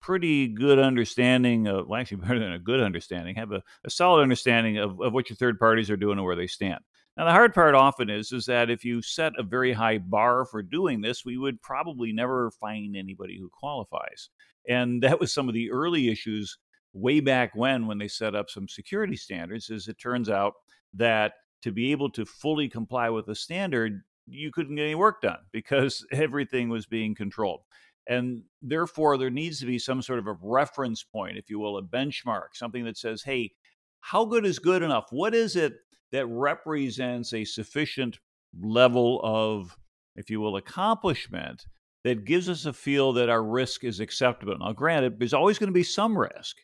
pretty 0.00 0.48
good 0.48 0.78
understanding 0.78 1.66
of, 1.66 1.88
well, 1.88 2.00
actually, 2.00 2.16
better 2.22 2.38
than 2.38 2.52
a 2.52 2.58
good 2.58 2.80
understanding, 2.80 3.36
have 3.36 3.52
a, 3.52 3.62
a 3.84 3.90
solid 3.90 4.22
understanding 4.22 4.78
of, 4.78 5.00
of 5.00 5.12
what 5.12 5.28
your 5.28 5.36
third 5.36 5.58
parties 5.58 5.90
are 5.90 5.96
doing 5.96 6.18
and 6.18 6.24
where 6.24 6.36
they 6.36 6.46
stand. 6.46 6.80
Now, 7.18 7.24
the 7.24 7.32
hard 7.32 7.52
part 7.52 7.74
often 7.74 8.10
is 8.10 8.30
is 8.30 8.46
that 8.46 8.70
if 8.70 8.84
you 8.84 9.02
set 9.02 9.32
a 9.38 9.42
very 9.42 9.72
high 9.72 9.98
bar 9.98 10.44
for 10.44 10.62
doing 10.62 11.00
this, 11.00 11.24
we 11.24 11.36
would 11.36 11.60
probably 11.60 12.12
never 12.12 12.52
find 12.52 12.96
anybody 12.96 13.36
who 13.36 13.48
qualifies. 13.48 14.30
And 14.68 15.02
that 15.02 15.18
was 15.18 15.32
some 15.32 15.48
of 15.48 15.54
the 15.54 15.70
early 15.70 16.08
issues 16.08 16.58
way 16.92 17.20
back 17.20 17.54
when, 17.54 17.86
when 17.86 17.98
they 17.98 18.08
set 18.08 18.34
up 18.34 18.50
some 18.50 18.68
security 18.68 19.16
standards, 19.16 19.70
is 19.70 19.88
it 19.88 19.98
turns 19.98 20.28
out 20.28 20.54
that 20.94 21.32
to 21.62 21.72
be 21.72 21.90
able 21.92 22.10
to 22.10 22.24
fully 22.24 22.68
comply 22.68 23.10
with 23.10 23.26
the 23.26 23.34
standard, 23.34 24.02
you 24.26 24.50
couldn't 24.52 24.76
get 24.76 24.84
any 24.84 24.94
work 24.94 25.22
done 25.22 25.38
because 25.52 26.06
everything 26.12 26.68
was 26.68 26.86
being 26.86 27.14
controlled. 27.14 27.60
And 28.06 28.42
therefore, 28.62 29.18
there 29.18 29.30
needs 29.30 29.60
to 29.60 29.66
be 29.66 29.78
some 29.78 30.00
sort 30.00 30.18
of 30.18 30.26
a 30.26 30.36
reference 30.42 31.02
point, 31.02 31.36
if 31.36 31.50
you 31.50 31.58
will, 31.58 31.76
a 31.76 31.82
benchmark, 31.82 32.48
something 32.54 32.84
that 32.84 32.96
says, 32.96 33.22
hey, 33.22 33.52
how 34.00 34.24
good 34.24 34.46
is 34.46 34.58
good 34.58 34.82
enough? 34.82 35.06
What 35.10 35.34
is 35.34 35.56
it 35.56 35.74
that 36.12 36.26
represents 36.26 37.34
a 37.34 37.44
sufficient 37.44 38.18
level 38.58 39.20
of, 39.22 39.76
if 40.16 40.30
you 40.30 40.40
will, 40.40 40.56
accomplishment 40.56 41.66
that 42.08 42.24
gives 42.24 42.48
us 42.48 42.66
a 42.66 42.72
feel 42.72 43.12
that 43.12 43.28
our 43.28 43.42
risk 43.42 43.84
is 43.84 44.00
acceptable. 44.00 44.56
Now, 44.58 44.72
granted, 44.72 45.18
there's 45.18 45.34
always 45.34 45.58
going 45.58 45.68
to 45.68 45.74
be 45.74 45.82
some 45.82 46.16
risk, 46.16 46.56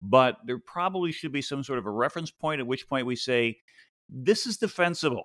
but 0.00 0.36
there 0.46 0.58
probably 0.58 1.12
should 1.12 1.32
be 1.32 1.42
some 1.42 1.64
sort 1.64 1.78
of 1.78 1.86
a 1.86 1.90
reference 1.90 2.30
point 2.30 2.60
at 2.60 2.66
which 2.66 2.88
point 2.88 3.06
we 3.06 3.16
say, 3.16 3.58
this 4.08 4.46
is 4.46 4.56
defensible. 4.56 5.24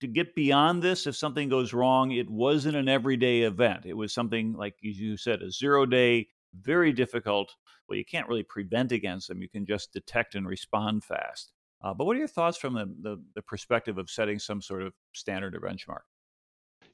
To 0.00 0.06
get 0.06 0.34
beyond 0.34 0.82
this, 0.82 1.06
if 1.06 1.16
something 1.16 1.48
goes 1.48 1.72
wrong, 1.72 2.12
it 2.12 2.28
wasn't 2.28 2.76
an 2.76 2.88
everyday 2.88 3.42
event. 3.42 3.86
It 3.86 3.94
was 3.94 4.12
something, 4.12 4.52
like 4.52 4.74
you 4.80 5.16
said, 5.16 5.40
a 5.40 5.50
zero 5.50 5.86
day, 5.86 6.28
very 6.60 6.92
difficult. 6.92 7.54
Well, 7.88 7.96
you 7.96 8.04
can't 8.04 8.28
really 8.28 8.42
prevent 8.42 8.92
against 8.92 9.28
them. 9.28 9.40
You 9.40 9.48
can 9.48 9.64
just 9.64 9.92
detect 9.92 10.34
and 10.34 10.46
respond 10.46 11.04
fast. 11.04 11.52
Uh, 11.82 11.94
but 11.94 12.04
what 12.04 12.16
are 12.16 12.18
your 12.18 12.28
thoughts 12.28 12.58
from 12.58 12.74
the, 12.74 12.94
the, 13.00 13.22
the 13.34 13.42
perspective 13.42 13.96
of 13.96 14.10
setting 14.10 14.38
some 14.38 14.60
sort 14.60 14.82
of 14.82 14.92
standard 15.14 15.54
or 15.54 15.60
benchmark? 15.60 16.02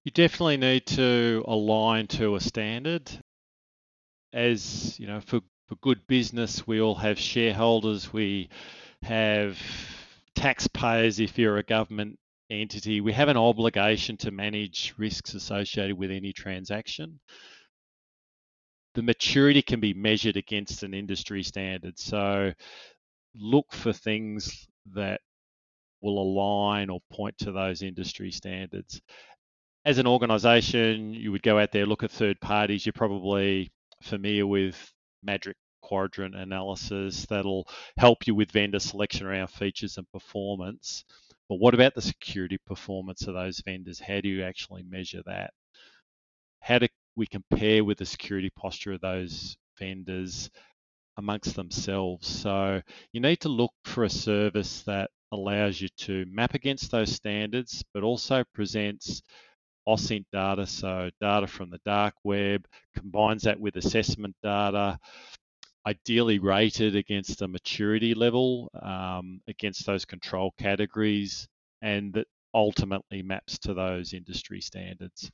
You 0.07 0.13
definitely 0.13 0.59
need 0.59 0.87
to 0.87 1.43
align 1.49 2.07
to 2.07 2.37
a 2.37 2.41
standard. 2.41 3.11
As 4.33 4.97
you 5.01 5.09
know, 5.09 5.21
for, 5.21 5.41
for 5.67 5.75
good 5.81 6.07
business, 6.07 6.65
we 6.65 6.81
all 6.81 6.95
have 6.95 7.19
shareholders, 7.19 8.13
we 8.13 8.49
have 9.03 9.59
taxpayers 10.37 11.19
if 11.19 11.37
you're 11.37 11.57
a 11.57 11.65
government 11.65 12.21
entity. 12.51 13.01
We 13.01 13.15
have 13.15 13.29
an 13.29 13.37
obligation 13.37 14.17
to 14.19 14.31
manage 14.31 14.95
risks 14.97 15.35
associated 15.35 15.99
with 15.99 16.13
any 16.13 16.33
transaction. 16.33 17.19
The 18.95 19.03
maturity 19.03 19.61
can 19.61 19.81
be 19.81 19.93
measured 19.93 20.37
against 20.37 20.85
an 20.85 20.95
industry 20.95 21.43
standard. 21.43 21.99
So 21.99 22.53
look 23.35 23.73
for 23.73 23.93
things 23.93 24.69
that 24.95 25.21
will 26.01 26.23
align 26.23 26.91
or 26.91 27.01
point 27.11 27.37
to 27.39 27.51
those 27.51 27.83
industry 27.83 28.31
standards 28.31 29.01
as 29.87 29.99
an 29.99 30.07
organization, 30.07 31.15
you 31.15 31.31
would 31.31 31.45
go 31.45 31.61
out 31.61 31.71
there, 31.71 31.87
look 31.87 32.03
at 32.03 32.11
third 32.11 32.41
parties. 32.41 32.85
You're 32.85 32.93
probably 32.93 33.71
familiar 34.03 34.45
with 34.45 34.93
Magic 35.23 35.57
Quadrant 35.81 36.35
analysis 36.35 37.25
that'll 37.27 37.69
help 37.97 38.27
you 38.27 38.35
with 38.35 38.51
vendor 38.51 38.81
selection 38.81 39.29
around 39.29 39.47
features 39.47 39.97
and 39.97 40.11
performance. 40.11 41.05
But 41.49 41.61
what 41.61 41.73
about 41.73 41.95
the 41.95 42.03
security 42.03 42.59
performance 42.67 43.29
of 43.29 43.35
those 43.35 43.63
vendors? 43.65 44.01
How 44.01 44.21
do 44.21 44.29
you 44.29 44.43
actually 44.43 44.83
measure 44.83 45.23
that? 45.27 45.53
How 46.59 46.81
do 46.81 46.89
we 47.15 47.29
compare 47.29 47.85
with 47.85 47.99
the 47.99 48.07
security 48.07 48.51
posture 48.51 48.95
of 48.95 49.01
those 49.01 49.57
vendors 49.79 50.51
amongst 51.17 51.55
themselves? 51.55 52.27
So 52.27 52.83
you 53.13 53.21
need 53.21 53.39
to 53.43 53.49
look 53.49 53.73
for 53.85 54.03
a 54.03 54.11
service 54.11 54.83
that 54.83 55.11
allows 55.31 55.81
you 55.81 55.89
to 55.99 56.25
map 56.29 56.55
against 56.55 56.91
those 56.91 57.13
standards, 57.13 57.85
but 57.95 58.03
also 58.03 58.43
presents 58.53 59.23
OSINT 59.87 60.27
data, 60.33 60.67
so 60.67 61.11
data 61.21 61.47
from 61.47 61.71
the 61.71 61.81
dark 61.85 62.15
web, 62.25 62.67
combines 62.95 63.43
that 63.43 63.61
with 63.61 63.77
assessment 63.77 64.35
data, 64.43 64.99
ideally 65.87 66.39
rated 66.39 66.97
against 66.97 67.43
a 67.43 67.49
maturity 67.49 68.15
level, 68.15 68.71
um, 68.83 69.41
against 69.49 69.87
those 69.87 70.05
control 70.05 70.53
categories, 70.59 71.47
and 71.83 72.13
that 72.15 72.27
ultimately 72.55 73.23
maps 73.23 73.59
to 73.59 73.75
those 73.75 74.13
industry 74.13 74.61
standards. 74.61 75.31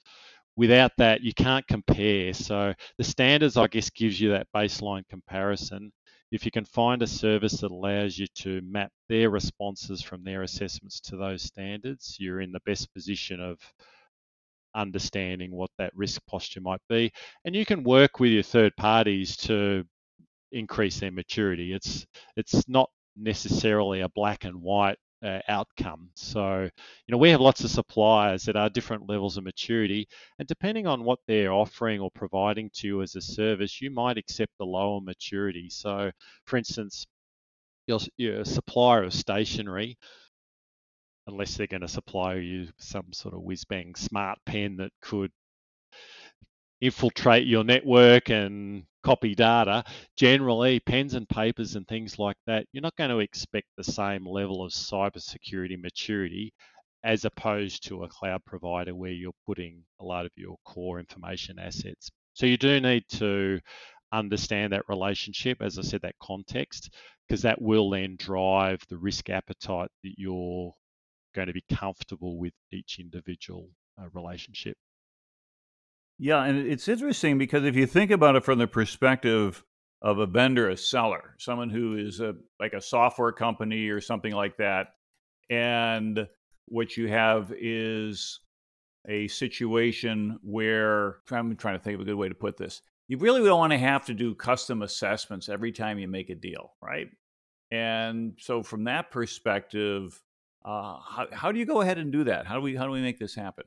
Without 0.57 0.93
that, 0.99 1.23
you 1.23 1.33
can't 1.33 1.67
compare. 1.67 2.35
So 2.35 2.75
the 2.99 3.05
standards, 3.05 3.57
I 3.57 3.69
guess, 3.69 3.89
gives 3.89 4.21
you 4.21 4.31
that 4.31 4.49
baseline 4.55 5.09
comparison. 5.09 5.93
If 6.31 6.45
you 6.45 6.51
can 6.51 6.65
find 6.65 7.01
a 7.03 7.07
service 7.07 7.61
that 7.61 7.71
allows 7.71 8.19
you 8.19 8.27
to 8.37 8.61
map 8.63 8.91
their 9.09 9.31
responses 9.31 10.03
from 10.03 10.25
their 10.25 10.43
assessments 10.43 11.01
to 11.01 11.17
those 11.17 11.43
standards, 11.43 12.17
you're 12.19 12.41
in 12.41 12.53
the 12.53 12.61
best 12.67 12.93
position 12.93 13.41
of 13.41 13.59
understanding 14.75 15.51
what 15.53 15.71
that 15.79 15.95
risk 15.97 16.21
posture 16.27 16.61
might 16.61 16.81
be. 16.89 17.13
And 17.45 17.55
you 17.55 17.65
can 17.65 17.85
work 17.85 18.21
with 18.21 18.33
your 18.33 18.43
third 18.43 18.77
parties 18.77 19.37
to 19.39 19.85
increase 20.53 21.01
their 21.01 21.13
maturity. 21.13 21.73
It's 21.73 22.07
it's 22.37 22.69
not 22.69 22.91
necessarily 23.17 24.01
a 24.01 24.09
black 24.09 24.45
and 24.45 24.63
white 24.63 24.99
uh, 25.23 25.41
outcome. 25.49 26.11
So, 26.15 26.63
you 26.63 27.13
know, 27.13 27.19
we 27.19 27.31
have 27.31 27.41
lots 27.41 27.63
of 27.65 27.71
suppliers 27.71 28.45
that 28.45 28.57
are 28.57 28.69
different 28.69 29.09
levels 29.09 29.37
of 29.37 29.45
maturity, 29.45 30.09
and 30.39 30.49
depending 30.49 30.87
on 30.87 31.05
what 31.05 31.21
they're 31.27 31.53
offering 31.53 32.01
or 32.01 32.11
providing 32.11 32.71
to 32.75 32.87
you 32.87 33.03
as 33.03 33.15
a 33.15 33.21
service, 33.21 33.81
you 33.81 33.91
might 33.91 34.19
accept 34.19 34.53
the 34.59 34.67
lower 34.67 35.01
maturity. 35.01 35.69
So, 35.71 36.11
for 36.47 36.57
instance, 36.57 37.07
your, 37.87 38.01
your 38.17 38.45
supplier 38.45 39.05
of 39.05 39.15
stationery 39.15 39.97
unless 41.27 41.57
they're 41.57 41.67
going 41.67 41.83
to 41.83 41.89
supply 41.89 42.35
you 42.35 42.69
some 42.79 43.13
sort 43.13 43.35
of 43.35 43.43
whiz 43.43 43.65
bang 43.65 43.95
smart 43.95 44.39
pen 44.45 44.77
that 44.77 44.91
could 45.01 45.31
infiltrate 46.81 47.47
your 47.47 47.65
network 47.65 48.29
and 48.29 48.85
copy 49.05 49.35
data. 49.35 49.85
Generally, 50.17 50.81
pens 50.81 51.15
and 51.15 51.29
papers 51.29 51.77
and 51.77 51.87
things 51.87 52.19
like 52.19 52.37
that, 52.47 52.67
you're 52.73 52.83
not 52.83 52.97
going 52.97 53.11
to 53.11 53.21
expect 53.21 53.67
the 53.77 53.85
same 53.85 54.27
level 54.27 54.65
of 54.65 54.73
cybersecurity 54.73 55.81
maturity 55.81 56.53
as 57.05 57.25
opposed 57.25 57.87
to 57.87 58.05
a 58.05 58.09
cloud 58.09 58.45
provider 58.45 58.95
where 58.95 59.11
you're 59.11 59.33
putting 59.47 59.83
a 60.01 60.05
lot 60.05 60.25
of 60.25 60.31
your 60.37 60.57
core 60.65 61.01
information 61.01 61.59
assets. 61.59 62.11
So 62.35 62.47
you 62.47 62.57
do 62.57 62.81
need 62.81 63.05
to 63.15 63.61
understand 64.13 64.73
that 64.73 64.89
relationship, 64.89 65.59
as 65.61 65.79
I 65.79 65.83
said, 65.83 66.03
that 66.03 66.15
context, 66.23 66.91
because 67.27 67.43
that 67.43 67.61
will 67.61 67.91
then 67.91 68.17
drive 68.19 68.81
the 68.89 68.99
risk 68.99 69.31
appetite 69.31 69.91
that 70.05 70.15
you're 70.17 70.73
going 71.35 71.49
to 71.49 71.53
be 71.53 71.65
comfortable 71.73 72.39
with 72.39 72.53
each 72.71 72.99
individual 72.99 73.69
uh, 74.01 74.07
relationship. 74.13 74.77
Yeah, 76.19 76.45
and 76.45 76.59
it's 76.59 76.89
interesting 76.89 77.39
because 77.39 77.65
if 77.65 77.75
you 77.75 77.87
think 77.87 78.11
about 78.11 78.37
it 78.37 78.45
from 78.45 78.59
the 78.59 78.67
perspective 78.67 79.65
of 80.03 80.19
a 80.19 80.27
vendor, 80.27 80.69
a 80.69 80.77
seller, 80.77 81.35
someone 81.39 81.71
who 81.71 81.97
is 81.97 82.21
a 82.21 82.35
like 82.61 82.75
a 82.75 82.81
software 82.81 83.33
company 83.33 83.89
or 83.89 84.01
something 84.01 84.33
like 84.33 84.57
that, 84.59 84.89
and 85.51 86.27
what 86.67 86.97
you 86.97 87.09
have 87.09 87.53
is 87.59 88.41
a 89.09 89.27
situation 89.29 90.39
where 90.43 91.17
I'm 91.31 91.57
trying 91.57 91.79
to 91.79 91.83
think 91.83 91.97
of 91.97 92.03
a 92.03 92.05
good 92.05 92.15
way 92.15 92.29
to 92.29 92.35
put 92.35 92.57
this. 92.57 92.83
You 93.09 93.19
really 93.19 93.43
don't 93.43 93.59
want 93.59 93.73
to 93.73 93.79
have 93.79 94.07
to 94.07 94.15
do 94.15 94.35
custom 94.35 94.83
assessments 94.83 95.49
every 95.49 95.73
time 95.73 95.99
you 95.99 96.09
make 96.09 96.31
a 96.31 96.35
deal, 96.35 96.73
right? 96.81 97.09
And 97.71 98.35
so, 98.39 98.63
from 98.63 98.85
that 98.85 99.11
perspective, 99.11 100.21
uh, 100.65 100.99
how, 101.01 101.27
how 101.33 101.53
do 101.53 101.59
you 101.59 101.67
go 101.67 101.81
ahead 101.81 101.99
and 101.99 102.13
do 102.13 102.25
that? 102.25 102.47
How 102.47 102.55
do 102.55 102.61
we 102.61 102.77
how 102.77 102.87
do 102.87 102.93
we 102.93 103.01
make 103.01 103.19
this 103.19 103.35
happen? 103.35 103.65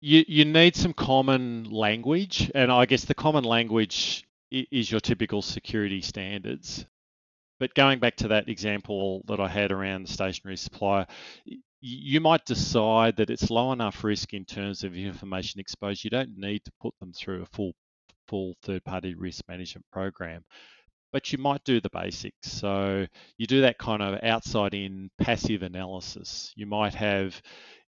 You 0.00 0.24
you 0.26 0.44
need 0.44 0.76
some 0.76 0.92
common 0.92 1.64
language, 1.64 2.50
and 2.54 2.70
I 2.72 2.86
guess 2.86 3.04
the 3.04 3.14
common 3.14 3.44
language 3.44 4.26
is 4.50 4.90
your 4.90 5.00
typical 5.00 5.42
security 5.42 6.00
standards. 6.00 6.86
But 7.58 7.74
going 7.74 7.98
back 7.98 8.16
to 8.16 8.28
that 8.28 8.48
example 8.48 9.22
that 9.26 9.38
I 9.38 9.48
had 9.48 9.70
around 9.70 10.06
the 10.06 10.12
stationary 10.12 10.56
supplier, 10.56 11.06
you 11.80 12.20
might 12.20 12.46
decide 12.46 13.16
that 13.16 13.28
it's 13.28 13.50
low 13.50 13.72
enough 13.72 14.02
risk 14.02 14.32
in 14.32 14.46
terms 14.46 14.82
of 14.82 14.96
information 14.96 15.60
exposure. 15.60 16.00
You 16.04 16.10
don't 16.10 16.38
need 16.38 16.64
to 16.64 16.72
put 16.80 16.94
them 17.00 17.12
through 17.12 17.42
a 17.42 17.46
full 17.46 17.72
full 18.28 18.54
third-party 18.62 19.14
risk 19.14 19.42
management 19.48 19.84
program 19.90 20.44
but 21.12 21.32
you 21.32 21.38
might 21.38 21.64
do 21.64 21.80
the 21.80 21.90
basics. 21.90 22.50
So 22.50 23.06
you 23.38 23.46
do 23.46 23.62
that 23.62 23.78
kind 23.78 24.02
of 24.02 24.22
outside 24.22 24.74
in 24.74 25.10
passive 25.18 25.62
analysis. 25.62 26.52
You 26.56 26.66
might 26.66 26.94
have 26.94 27.40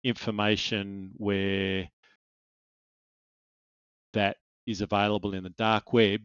information 0.05 1.11
where 1.17 1.89
that 4.13 4.37
is 4.67 4.81
available 4.81 5.35
in 5.35 5.43
the 5.43 5.51
dark 5.51 5.93
web 5.93 6.21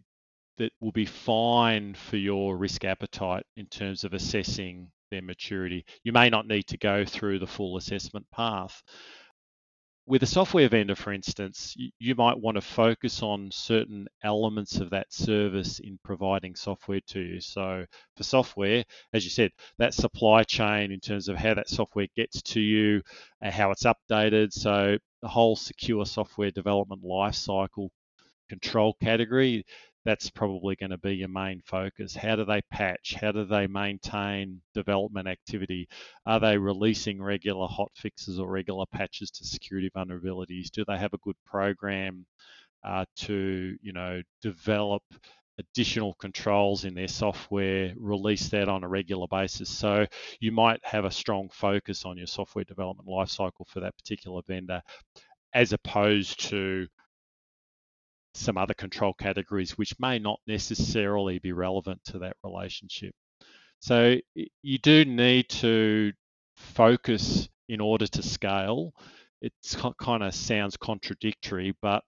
that 0.58 0.72
will 0.80 0.91
be 0.91 1.06
fine 1.06 1.96
for 1.96 2.18
your 2.18 2.58
risk 2.58 2.86
appetite 2.86 3.46
in 3.58 3.66
terms 3.68 4.04
of 4.04 4.14
assessing 4.14 4.91
their 5.10 5.22
maturity. 5.22 5.86
You 6.04 6.12
may 6.12 6.30
not 6.30 6.48
need 6.48 6.68
to 6.68 6.78
go 6.78 7.06
through 7.06 7.39
the 7.39 7.48
full 7.48 7.78
assessment 7.78 8.26
path, 8.32 8.82
with 10.06 10.22
a 10.24 10.28
software 10.28 10.68
vendor, 10.68 10.95
for 10.95 11.14
instance, 11.14 11.76
you 11.97 12.16
might 12.16 12.39
want 12.39 12.56
to 12.56 12.62
focus 12.62 13.22
on 13.24 13.51
certain 13.51 14.08
elements 14.24 14.78
of 14.78 14.89
that 14.89 15.14
service 15.14 15.80
in 15.80 15.97
providing 16.04 16.56
software 16.56 16.99
to 17.08 17.22
you. 17.22 17.39
So, 17.39 17.86
for 18.18 18.24
software, 18.24 18.84
as 19.14 19.24
you 19.24 19.30
said, 19.30 19.51
that 19.78 19.93
supply 19.93 20.43
chain 20.43 20.91
in 20.91 20.99
terms 20.99 21.30
of 21.30 21.38
how 21.38 21.54
that 21.54 21.70
software 21.70 22.08
gets 22.16 22.41
to 22.41 22.60
you, 22.60 23.01
and 23.41 23.54
how 23.54 23.72
it's 23.72 23.84
updated. 23.86 24.51
So, 24.51 24.97
the 25.22 25.28
whole 25.30 25.56
secure 25.56 26.06
software 26.06 26.51
development 26.51 27.04
lifecycle 27.04 27.89
control 28.49 28.95
category 29.01 29.66
that's 30.06 30.30
probably 30.30 30.76
going 30.76 30.89
to 30.89 30.97
be 30.97 31.16
your 31.16 31.30
main 31.30 31.62
focus. 31.66 32.16
How 32.16 32.36
do 32.36 32.45
they 32.45 32.62
patch? 32.72 33.16
How 33.20 33.32
do 33.32 33.45
they 33.45 33.68
maintain 33.68 34.62
development 34.74 35.28
activity? 35.28 35.88
Are 36.26 36.39
they 36.39 36.58
releasing 36.58 37.22
regular 37.22 37.68
hot 37.68 37.91
fixes 37.95 38.39
or 38.39 38.49
regular 38.49 38.86
patches 38.91 39.32
to 39.32 39.45
security 39.45 39.89
vulnerabilities? 39.95 40.70
Do 40.72 40.84
they 40.86 40.97
have 40.97 41.14
a 41.14 41.20
good 41.20 41.38
program 41.45 42.26
uh, 42.84 43.06
to, 43.16 43.78
you 43.82 43.93
know, 43.93 44.22
develop 44.41 45.04
additional 45.60 46.16
controls 46.16 46.84
in 46.86 46.95
their 46.95 47.08
software, 47.08 47.93
release 47.97 48.49
that 48.49 48.68
on 48.68 48.84
a 48.84 48.88
regular 48.88 49.28
basis. 49.30 49.70
So 49.70 50.06
you 50.39 50.51
might 50.51 50.80
have 50.84 51.06
a 51.06 51.12
strong 51.12 51.49
focus 51.51 52.06
on 52.06 52.18
your 52.18 52.28
software 52.28 52.66
development 52.66 53.08
lifecycle 53.08 53.68
for 53.68 53.80
that 53.82 53.95
particular 53.97 54.41
vendor, 54.47 54.82
as 55.54 55.74
opposed 55.74 56.39
to 56.49 56.88
some 58.34 58.57
other 58.57 58.73
control 58.73 59.13
categories 59.13 59.77
which 59.77 59.99
may 59.99 60.19
not 60.19 60.39
necessarily 60.47 61.39
be 61.39 61.51
relevant 61.51 62.01
to 62.05 62.19
that 62.19 62.36
relationship. 62.43 63.13
So 63.79 64.17
you 64.61 64.77
do 64.79 65.05
need 65.05 65.49
to 65.49 66.13
focus 66.57 67.49
in 67.67 67.81
order 67.81 68.07
to 68.07 68.23
scale. 68.23 68.93
It 69.41 69.53
kind 69.99 70.23
of 70.23 70.34
sounds 70.34 70.77
contradictory, 70.77 71.75
but 71.81 72.03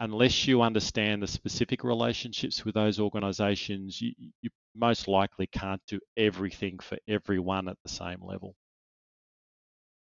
unless 0.00 0.46
you 0.46 0.62
understand 0.62 1.22
the 1.22 1.26
specific 1.26 1.84
relationships 1.84 2.64
with 2.64 2.74
those 2.74 3.00
organizations, 3.00 4.00
you, 4.00 4.12
you 4.40 4.50
most 4.76 5.08
likely 5.08 5.46
can't 5.46 5.80
do 5.88 5.98
everything 6.16 6.78
for 6.78 6.98
everyone 7.08 7.68
at 7.68 7.76
the 7.84 7.90
same 7.90 8.18
level. 8.22 8.54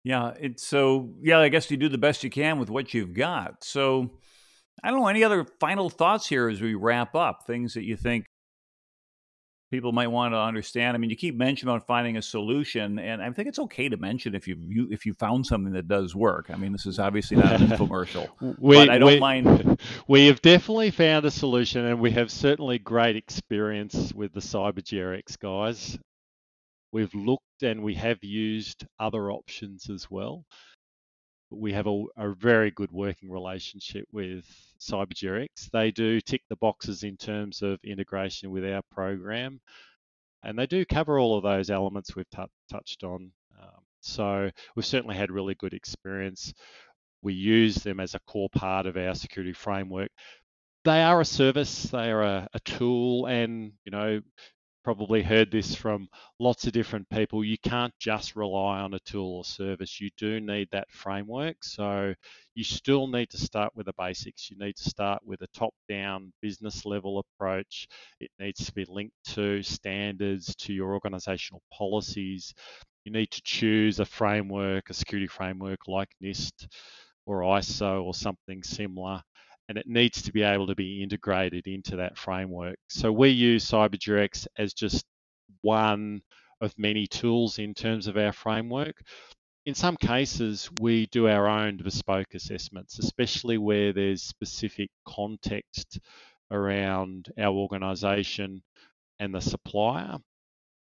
Yeah, 0.05 0.35
it's 0.39 0.67
so 0.67 1.15
yeah, 1.23 1.39
I 1.39 1.49
guess 1.49 1.71
you 1.71 1.77
do 1.77 1.89
the 1.89 1.99
best 1.99 2.25
you 2.25 2.31
can 2.31 2.59
with 2.59 2.69
what 2.69 2.93
you've 2.93 3.15
got. 3.15 3.65
So 3.65 4.11
I 4.83 4.91
don't 4.91 5.01
know. 5.01 5.09
Any 5.09 5.25
other 5.25 5.47
final 5.61 5.91
thoughts 5.91 6.27
here 6.27 6.49
as 6.49 6.61
we 6.61 6.75
wrap 6.75 7.15
up? 7.15 7.47
Things 7.47 7.75
that 7.75 7.85
you 7.85 7.97
think 7.97 8.27
people 9.71 9.93
might 9.93 10.07
want 10.07 10.35
to 10.35 10.39
understand. 10.39 10.95
I 10.95 10.99
mean, 10.99 11.11
you 11.11 11.17
keep 11.17 11.35
mentioning 11.35 11.75
about 11.75 11.87
finding 11.87 12.17
a 12.17 12.23
solution, 12.23 12.99
and 12.99 13.21
I 13.21 13.31
think 13.31 13.49
it's 13.49 13.59
okay 13.59 13.89
to 13.89 13.97
mention 13.97 14.35
if 14.35 14.47
you, 14.47 14.57
you 14.61 14.89
if 14.91 15.05
you 15.05 15.15
found 15.15 15.47
something 15.47 15.73
that 15.73 15.89
does 15.89 16.15
work. 16.15 16.51
I 16.51 16.57
mean, 16.57 16.73
this 16.73 16.87
is 16.87 16.99
obviously 16.99 17.39
not 17.39 17.61
an 17.61 17.69
infomercial, 17.69 18.29
we, 18.59 18.77
but 18.77 18.91
I 18.91 18.99
don't 18.99 19.15
we, 19.15 19.21
mind. 19.21 19.81
We 20.09 20.27
have 20.27 20.41
definitely 20.43 20.91
found 20.91 21.25
a 21.25 21.31
solution, 21.31 21.85
and 21.85 22.01
we 22.01 22.13
have 22.13 22.31
certainly 22.31 22.79
great 22.79 23.17
experience 23.17 24.13
with 24.15 24.33
the 24.33 24.41
CyberGRX 24.41 25.39
guys. 25.39 25.99
We've 26.93 27.15
looked 27.15 27.63
and 27.63 27.83
we 27.83 27.95
have 27.95 28.23
used 28.23 28.87
other 29.01 29.33
options 29.33 29.91
as 29.91 30.09
well 30.09 30.45
we 31.51 31.73
have 31.73 31.87
a, 31.87 32.05
a, 32.17 32.35
very 32.35 32.71
good 32.71 32.91
working 32.91 33.31
relationship 33.31 34.07
with 34.13 34.45
CyberGRX. 34.81 35.71
They 35.73 35.91
do 35.91 36.21
tick 36.21 36.43
the 36.49 36.57
boxes 36.57 37.03
in 37.03 37.17
terms 37.17 37.63
of 37.63 37.79
integration 37.85 38.51
with 38.51 38.65
our 38.65 38.83
program, 38.91 39.61
and 40.43 40.59
they 40.59 40.67
do 40.67 40.85
cover 40.85 41.19
all 41.19 41.37
of 41.37 41.43
those 41.43 41.71
elements 41.71 42.17
we've 42.17 42.29
t- 42.31 42.43
touched 42.71 43.05
on. 43.05 43.31
Um, 43.61 43.83
so 44.01 44.51
we've 44.75 44.87
certainly 44.87 45.17
had 45.17 45.31
really 45.31 45.55
good 45.55 45.75
experience. 45.75 46.53
We 47.23 47.35
use 47.35 47.77
them 47.77 48.01
as 48.01 48.15
a 48.15 48.21
core 48.21 48.51
part 48.51 48.87
of 48.87 48.97
our 48.97 49.15
security 49.15 49.55
framework. 49.55 50.11
They 50.85 51.03
are 51.03 51.21
a 51.21 51.25
service, 51.25 51.85
they 51.85 52.11
are 52.11 52.23
a, 52.23 52.49
a 52.53 52.61
tool, 52.61 53.27
and 53.27 53.73
you 53.85 53.93
know 53.93 54.21
probably 54.85 55.23
heard 55.23 55.51
this 55.51 55.75
from 55.75 56.09
lots 56.39 56.67
of 56.67 56.73
different 56.73 57.09
people. 57.09 57.43
You 57.43 57.57
can't 57.59 57.93
just 57.99 58.37
rely 58.37 58.81
on 58.81 58.95
a 58.95 58.99
tool 59.01 59.39
or 59.39 59.45
service. 59.45 60.01
You 60.01 60.11
do 60.17 60.41
need 60.41 60.69
that 60.73 60.91
framework. 60.91 61.65
So 61.65 62.15
you 62.55 62.65
still 62.65 63.07
need 63.07 63.31
to 63.31 63.39
start 63.39 63.73
with 63.75 63.87
the 63.87 63.95
basics. 63.99 64.51
You 64.51 64.59
need 64.59 64.77
to 64.77 64.89
start 64.89 65.23
with 65.25 65.41
a 65.43 65.47
top 65.49 65.75
down 65.89 66.33
business 66.43 66.85
level 66.85 67.19
approach. 67.19 67.89
It 68.21 68.31
needs 68.39 68.65
to 68.67 68.73
be 68.73 68.85
linked 68.89 69.17
to 69.35 69.63
standards, 69.63 70.55
to 70.57 70.73
your 70.73 70.93
organizational 70.93 71.63
policies. 71.73 72.55
You 73.05 73.13
need 73.13 73.31
to 73.33 73.43
choose 73.43 74.01
a 74.01 74.05
framework, 74.05 74.91
a 74.91 74.95
security 74.95 75.27
framework 75.27 75.89
like 75.89 76.11
NIST 76.23 76.69
or 77.27 77.41
ISO 77.41 78.03
or 78.05 78.15
something 78.15 78.63
similar 78.63 79.23
and 79.69 79.79
it 79.79 79.87
needs 79.87 80.23
to 80.23 80.33
be 80.33 80.43
able 80.43 80.67
to 80.67 80.75
be 80.75 81.03
integrated 81.03 81.67
into 81.67 81.97
that 81.97 82.19
framework. 82.19 82.77
So 82.89 83.11
we 83.13 83.31
use 83.31 83.69
CyberGRX 83.71 84.47
as 84.59 84.75
just 84.75 85.05
one 85.63 86.23
of 86.61 86.79
many 86.79 87.07
tools 87.07 87.59
in 87.59 87.75
terms 87.75 88.07
of 88.07 88.17
our 88.17 88.33
framework. 88.33 89.01
In 89.67 89.75
some 89.75 89.97
cases, 89.97 90.69
we 90.81 91.07
do 91.07 91.27
our 91.27 91.49
own 91.49 91.79
bespoke 91.79 92.35
assessments, 92.35 92.99
especially 92.99 93.57
where 93.57 93.93
there's 93.93 94.23
specific 94.23 94.91
context 95.07 95.99
around 96.51 97.33
our 97.39 97.55
organization 97.55 98.63
and 99.19 99.35
the 99.35 99.41
supplier. 99.41 100.19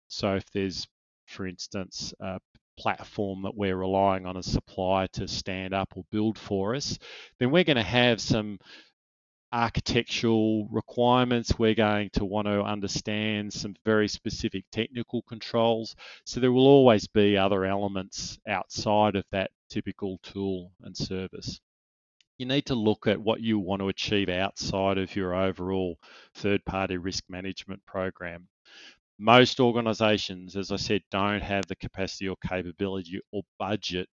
So 0.08 0.36
if 0.36 0.44
there's, 0.52 0.86
for 1.26 1.46
instance, 1.46 2.14
a 2.20 2.38
platform 2.80 3.42
that 3.42 3.54
we're 3.54 3.76
relying 3.76 4.24
on 4.24 4.38
a 4.38 4.42
supplier 4.42 5.06
to 5.08 5.28
stand 5.28 5.74
up 5.74 5.92
or 5.96 6.04
build 6.10 6.38
for 6.38 6.74
us, 6.74 6.98
then 7.38 7.50
we're 7.50 7.64
going 7.64 7.76
to 7.76 7.82
have 7.82 8.20
some 8.20 8.58
architectural 9.52 10.66
requirements. 10.70 11.58
We're 11.58 11.74
going 11.74 12.08
to 12.14 12.24
want 12.24 12.46
to 12.46 12.62
understand 12.62 13.52
some 13.52 13.74
very 13.84 14.08
specific 14.08 14.64
technical 14.72 15.22
controls. 15.22 15.94
So 16.24 16.40
there 16.40 16.52
will 16.52 16.66
always 16.66 17.06
be 17.06 17.36
other 17.36 17.66
elements 17.66 18.38
outside 18.48 19.14
of 19.14 19.24
that 19.30 19.50
typical 19.68 20.18
tool 20.22 20.72
and 20.82 20.96
service. 20.96 21.60
You 22.38 22.46
need 22.46 22.66
to 22.66 22.74
look 22.74 23.06
at 23.06 23.20
what 23.20 23.42
you 23.42 23.58
want 23.58 23.82
to 23.82 23.88
achieve 23.88 24.30
outside 24.30 24.96
of 24.96 25.14
your 25.14 25.34
overall 25.34 25.98
third 26.34 26.64
party 26.64 26.96
risk 26.96 27.24
management 27.28 27.84
program 27.84 28.48
most 29.20 29.60
organizations, 29.60 30.56
as 30.56 30.72
I 30.72 30.76
said, 30.76 31.02
don't 31.10 31.42
have 31.42 31.66
the 31.66 31.76
capacity 31.76 32.28
or 32.28 32.36
capability 32.48 33.20
or 33.32 33.42
budget 33.58 34.08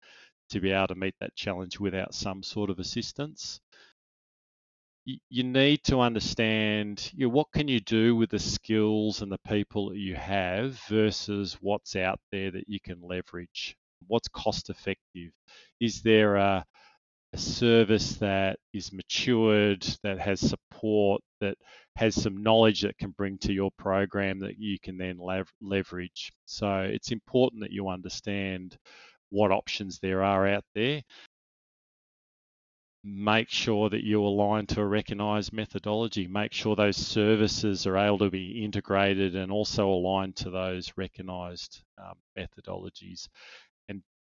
to 0.51 0.61
be 0.61 0.71
able 0.71 0.87
to 0.89 0.95
meet 0.95 1.15
that 1.21 1.35
challenge 1.35 1.81
without 1.81 2.15
some 2.15 2.43
sort 2.43 2.71
of 2.71 2.79
assistance. 2.79 3.61
You 5.05 5.43
need 5.43 5.83
to 5.85 5.99
understand 5.99 7.11
you 7.15 7.27
know, 7.27 7.35
what 7.35 7.51
can 7.53 7.67
you 7.67 7.81
do 7.81 8.15
with 8.15 8.31
the 8.31 8.39
skills 8.39 9.21
and 9.21 9.33
the 9.33 9.41
people 9.49 9.91
that 9.91 9.99
you 9.99 10.15
have 10.15 10.79
versus 10.89 11.59
what's 11.61 11.97
out 11.97 12.21
there 12.31 12.53
that 12.53 12.69
you 12.69 12.79
can 12.81 13.03
leverage. 13.03 13.77
What's 14.07 14.29
cost 14.29 14.71
effective? 14.71 15.33
Is 15.81 16.03
there 16.03 16.37
a 16.37 16.65
a 17.33 17.39
service 17.39 18.17
that 18.17 18.59
is 18.75 18.93
matured, 18.93 19.87
that 20.03 20.19
has 20.19 20.41
support, 20.41 21.23
that 21.41 21.57
has 21.97 22.15
some 22.15 22.43
knowledge 22.43 22.83
that 22.83 22.99
can 22.99 23.11
bring 23.11 23.39
to 23.39 23.53
your 23.53 23.71
program 23.79 24.39
that 24.41 24.59
you 24.59 24.79
can 24.79 24.99
then 24.99 25.19
leverage. 25.61 26.33
So 26.45 26.81
it's 26.81 27.11
important 27.11 27.63
that 27.63 27.73
you 27.73 27.89
understand 27.89 28.77
what 29.31 29.51
options 29.51 29.99
there 29.99 30.23
are 30.23 30.47
out 30.47 30.65
there. 30.75 31.03
Make 33.05 33.49
sure 33.49 33.89
that 33.91 34.05
you 34.05 34.23
align 34.23 34.67
to 34.67 34.81
a 34.81 34.87
recognized 34.87 35.53
methodology. 35.53 36.29
Make 36.29 36.53
sure 36.53 36.77
those 36.77 36.97
services 36.97 37.87
are 37.87 37.97
able 37.97 38.19
to 38.19 38.31
be 38.31 38.63
integrated 38.63 39.35
and 39.35 39.51
also 39.51 39.89
aligned 39.89 40.37
to 40.37 40.51
those 40.51 40.93
recognized 40.97 41.83
um, 41.99 42.15
methodologies 42.39 43.27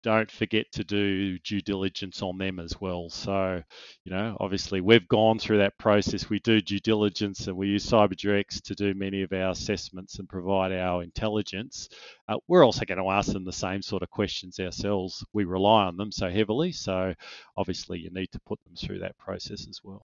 don't 0.02 0.30
forget 0.30 0.66
to 0.72 0.84
do 0.84 1.38
due 1.40 1.60
diligence 1.60 2.22
on 2.22 2.38
them 2.38 2.60
as 2.60 2.80
well. 2.80 3.10
So, 3.10 3.62
you 4.04 4.12
know, 4.12 4.36
obviously 4.38 4.80
we've 4.80 5.08
gone 5.08 5.38
through 5.38 5.58
that 5.58 5.78
process. 5.78 6.30
We 6.30 6.38
do 6.40 6.60
due 6.60 6.78
diligence 6.78 7.46
and 7.48 7.56
we 7.56 7.68
use 7.68 7.86
CyberGRX 7.86 8.62
to 8.62 8.74
do 8.74 8.94
many 8.94 9.22
of 9.22 9.32
our 9.32 9.50
assessments 9.50 10.18
and 10.18 10.28
provide 10.28 10.72
our 10.72 11.02
intelligence. 11.02 11.88
Uh, 12.28 12.36
we're 12.46 12.64
also 12.64 12.84
going 12.84 13.02
to 13.02 13.10
ask 13.10 13.32
them 13.32 13.44
the 13.44 13.52
same 13.52 13.82
sort 13.82 14.02
of 14.02 14.10
questions 14.10 14.60
ourselves. 14.60 15.24
We 15.32 15.44
rely 15.44 15.84
on 15.86 15.96
them 15.96 16.12
so 16.12 16.30
heavily. 16.30 16.72
So, 16.72 17.14
obviously, 17.56 17.98
you 17.98 18.10
need 18.10 18.30
to 18.32 18.40
put 18.46 18.62
them 18.64 18.74
through 18.76 19.00
that 19.00 19.18
process 19.18 19.66
as 19.68 19.80
well. 19.82 20.06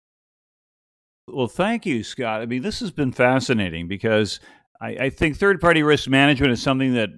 Well, 1.28 1.49
thank 1.49 1.87
you, 1.87 2.03
Scott. 2.03 2.41
I 2.41 2.47
mean, 2.47 2.62
this 2.62 2.80
has 2.80 2.91
been 2.91 3.12
fascinating 3.12 3.89
because 3.89 4.41
I, 4.80 4.89
I 4.89 5.11
think 5.11 5.37
third 5.37 5.61
party 5.61 5.83
risk 5.83 6.09
management 6.09 6.53
is 6.53 6.62
something 6.62 6.95
that 6.95 7.11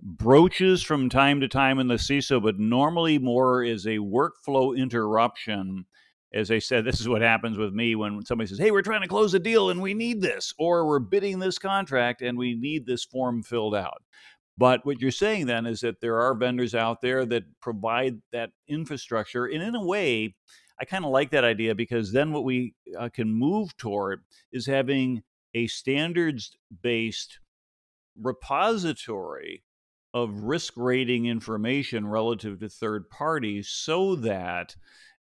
broaches 0.00 0.82
from 0.82 1.08
time 1.08 1.40
to 1.40 1.48
time 1.48 1.78
in 1.78 1.88
the 1.88 1.94
CISO, 1.94 2.42
but 2.42 2.58
normally 2.58 3.18
more 3.18 3.64
is 3.64 3.86
a 3.86 3.98
workflow 3.98 4.76
interruption. 4.76 5.84
As 6.32 6.50
I 6.50 6.58
said, 6.58 6.84
this 6.84 7.00
is 7.00 7.08
what 7.08 7.22
happens 7.22 7.58
with 7.58 7.72
me 7.72 7.94
when 7.94 8.24
somebody 8.24 8.48
says, 8.48 8.58
Hey, 8.58 8.70
we're 8.70 8.82
trying 8.82 9.02
to 9.02 9.08
close 9.08 9.34
a 9.34 9.38
deal 9.38 9.70
and 9.70 9.80
we 9.80 9.94
need 9.94 10.20
this, 10.20 10.54
or 10.58 10.86
we're 10.86 10.98
bidding 10.98 11.38
this 11.38 11.58
contract 11.58 12.22
and 12.22 12.38
we 12.38 12.54
need 12.54 12.86
this 12.86 13.04
form 13.04 13.42
filled 13.42 13.74
out. 13.74 14.02
But 14.56 14.84
what 14.84 15.00
you're 15.00 15.10
saying 15.10 15.46
then 15.46 15.66
is 15.66 15.80
that 15.80 16.00
there 16.00 16.20
are 16.20 16.34
vendors 16.34 16.74
out 16.74 17.00
there 17.00 17.24
that 17.26 17.44
provide 17.60 18.20
that 18.32 18.50
infrastructure. 18.66 19.46
And 19.46 19.62
in 19.62 19.76
a 19.76 19.84
way, 19.84 20.34
I 20.80 20.84
kind 20.84 21.04
of 21.04 21.12
like 21.12 21.30
that 21.30 21.44
idea 21.44 21.74
because 21.74 22.12
then 22.12 22.32
what 22.32 22.44
we 22.44 22.74
uh, 22.98 23.08
can 23.08 23.32
move 23.32 23.76
toward 23.76 24.22
is 24.52 24.66
having 24.66 25.22
a 25.54 25.66
standards 25.68 26.56
based 26.82 27.38
repository 28.20 29.62
of 30.14 30.44
risk 30.44 30.74
rating 30.76 31.26
information 31.26 32.06
relative 32.06 32.60
to 32.60 32.68
third 32.68 33.10
parties 33.10 33.68
so 33.68 34.16
that 34.16 34.74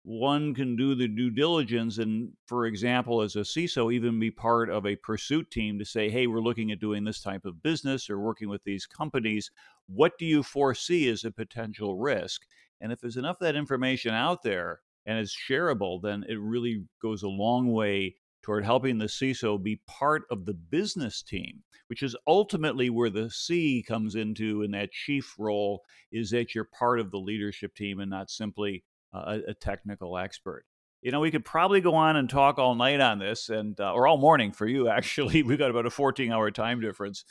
one 0.07 0.55
can 0.55 0.77
do 0.77 0.95
the 0.95 1.09
due 1.09 1.31
diligence 1.31 1.99
and 1.99 2.31
for 2.47 2.65
example 2.65 3.23
as 3.23 3.35
a 3.35 3.41
ciso 3.41 3.93
even 3.93 4.21
be 4.21 4.31
part 4.31 4.71
of 4.71 4.87
a 4.87 4.95
pursuit 4.95 5.51
team 5.51 5.81
to 5.81 5.85
say 5.85 6.09
hey 6.09 6.29
we're 6.29 6.39
looking 6.39 6.71
at 6.71 6.79
doing 6.79 7.03
this 7.03 7.21
type 7.21 7.45
of 7.45 7.61
business 7.61 8.09
or 8.09 8.21
working 8.21 8.49
with 8.49 8.63
these 8.63 8.87
companies. 8.87 9.51
What 9.89 10.17
do 10.17 10.25
you 10.25 10.45
foresee 10.45 11.09
as 11.09 11.25
a 11.25 11.33
potential 11.33 11.99
risk? 11.99 12.43
And 12.81 12.93
if 12.93 13.01
there's 13.01 13.17
enough 13.17 13.41
of 13.41 13.47
that 13.47 13.57
information 13.57 14.15
out 14.15 14.45
there 14.45 14.81
and 15.07 15.19
it's 15.19 15.37
shareable 15.37 16.01
then 16.01 16.25
it 16.29 16.39
really 16.39 16.85
goes 17.03 17.25
a 17.25 17.29
long 17.29 17.73
way 17.73 18.15
toward 18.47 18.65
helping 18.65 18.99
the 18.99 19.07
CISO 19.07 19.61
be 19.61 19.81
part 19.89 20.23
of 20.31 20.47
the 20.47 20.55
business 20.55 21.21
team, 21.21 21.65
which 21.89 22.01
is 22.01 22.15
ultimately 22.29 22.89
where 22.89 23.11
the 23.11 23.29
C 23.29 23.85
comes 23.87 24.15
into 24.15 24.63
in 24.63 24.71
that 24.71 24.93
chief 24.93 25.35
role, 25.37 25.83
is 26.13 26.31
that 26.31 26.55
you're 26.55 26.69
part 26.79 27.01
of 27.01 27.11
the 27.11 27.19
leadership 27.19 27.75
team 27.75 27.99
and 27.99 28.09
not 28.09 28.31
simply 28.31 28.85
a, 29.13 29.55
technical 29.61 30.17
expert. 30.17 30.65
You 31.03 31.11
know, 31.11 31.19
we 31.19 31.33
could 31.33 31.45
probably 31.45 31.81
go 31.81 31.95
on 31.95 32.15
and 32.15 32.31
talk 32.31 32.59
all 32.59 32.77
night 32.77 33.01
on 33.01 33.19
this, 33.19 33.49
and 33.49 33.79
uh, 33.81 33.93
or 33.93 34.07
all 34.07 34.17
morning 34.17 34.53
for 34.53 34.67
you. 34.67 34.89
Actually, 34.89 35.43
we've 35.43 35.59
got 35.59 35.71
about 35.71 35.87
a 35.87 35.91
14-hour 35.91 36.53
time 36.53 36.81
difference. 36.81 37.25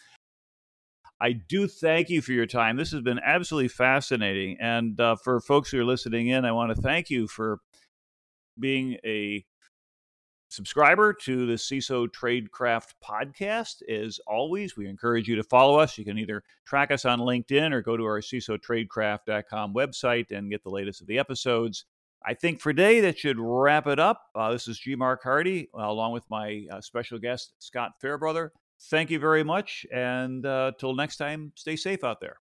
I 1.22 1.32
do 1.32 1.68
thank 1.70 2.10
you 2.10 2.22
for 2.22 2.34
your 2.34 2.46
time. 2.46 2.76
This 2.76 2.92
has 2.92 3.02
been 3.02 3.22
absolutely 3.26 3.70
fascinating, 3.70 4.58
and 4.60 5.00
uh, 5.00 5.16
for 5.16 5.40
folks 5.40 5.72
who 5.72 5.80
are 5.80 5.86
listening 5.86 6.28
in, 6.28 6.44
I 6.44 6.52
want 6.52 6.76
to 6.76 6.82
thank 6.82 7.10
you 7.10 7.28
for 7.28 7.60
being 8.60 8.98
a 9.06 9.46
subscriber 10.56 11.14
to 11.14 11.46
the 11.46 11.54
CISO 11.54 12.08
Tradecraft 12.08 12.94
podcast. 13.04 13.82
As 13.90 14.20
always, 14.26 14.78
we 14.78 14.88
encourage 14.88 15.28
you 15.28 15.36
to 15.36 15.44
follow 15.44 15.78
us. 15.78 15.98
You 15.98 16.06
can 16.06 16.18
either 16.18 16.44
track 16.66 16.92
us 16.92 17.04
on 17.04 17.20
LinkedIn 17.20 17.74
or 17.74 17.82
go 17.82 17.98
to 17.98 18.04
our 18.06 18.22
CISOTradecraft.com 18.22 19.74
website 19.74 20.32
and 20.32 20.50
get 20.50 20.64
the 20.64 20.70
latest 20.70 21.02
of 21.02 21.08
the 21.08 21.20
episodes. 21.20 21.86
I 22.26 22.34
think 22.34 22.60
for 22.62 22.74
today 22.74 23.02
that 23.02 23.20
should 23.20 23.38
wrap 23.40 23.86
it 23.86 24.00
up. 24.00 24.22
Uh, 24.34 24.52
this 24.52 24.68
is 24.68 24.80
G. 24.80 24.96
Mark 24.96 25.22
Hardy, 25.22 25.70
uh, 25.78 25.84
along 25.84 26.14
with 26.14 26.24
my 26.30 26.66
uh, 26.72 26.82
special 26.82 27.20
guest, 27.20 27.54
Scott 27.60 27.92
Fairbrother. 28.02 28.52
Thank 28.84 29.12
you 29.12 29.20
very 29.20 29.44
much. 29.44 29.86
And 29.94 30.46
uh, 30.46 30.72
till 30.80 30.96
next 30.96 31.18
time, 31.18 31.52
stay 31.56 31.76
safe 31.76 32.04
out 32.04 32.22
there. 32.22 32.38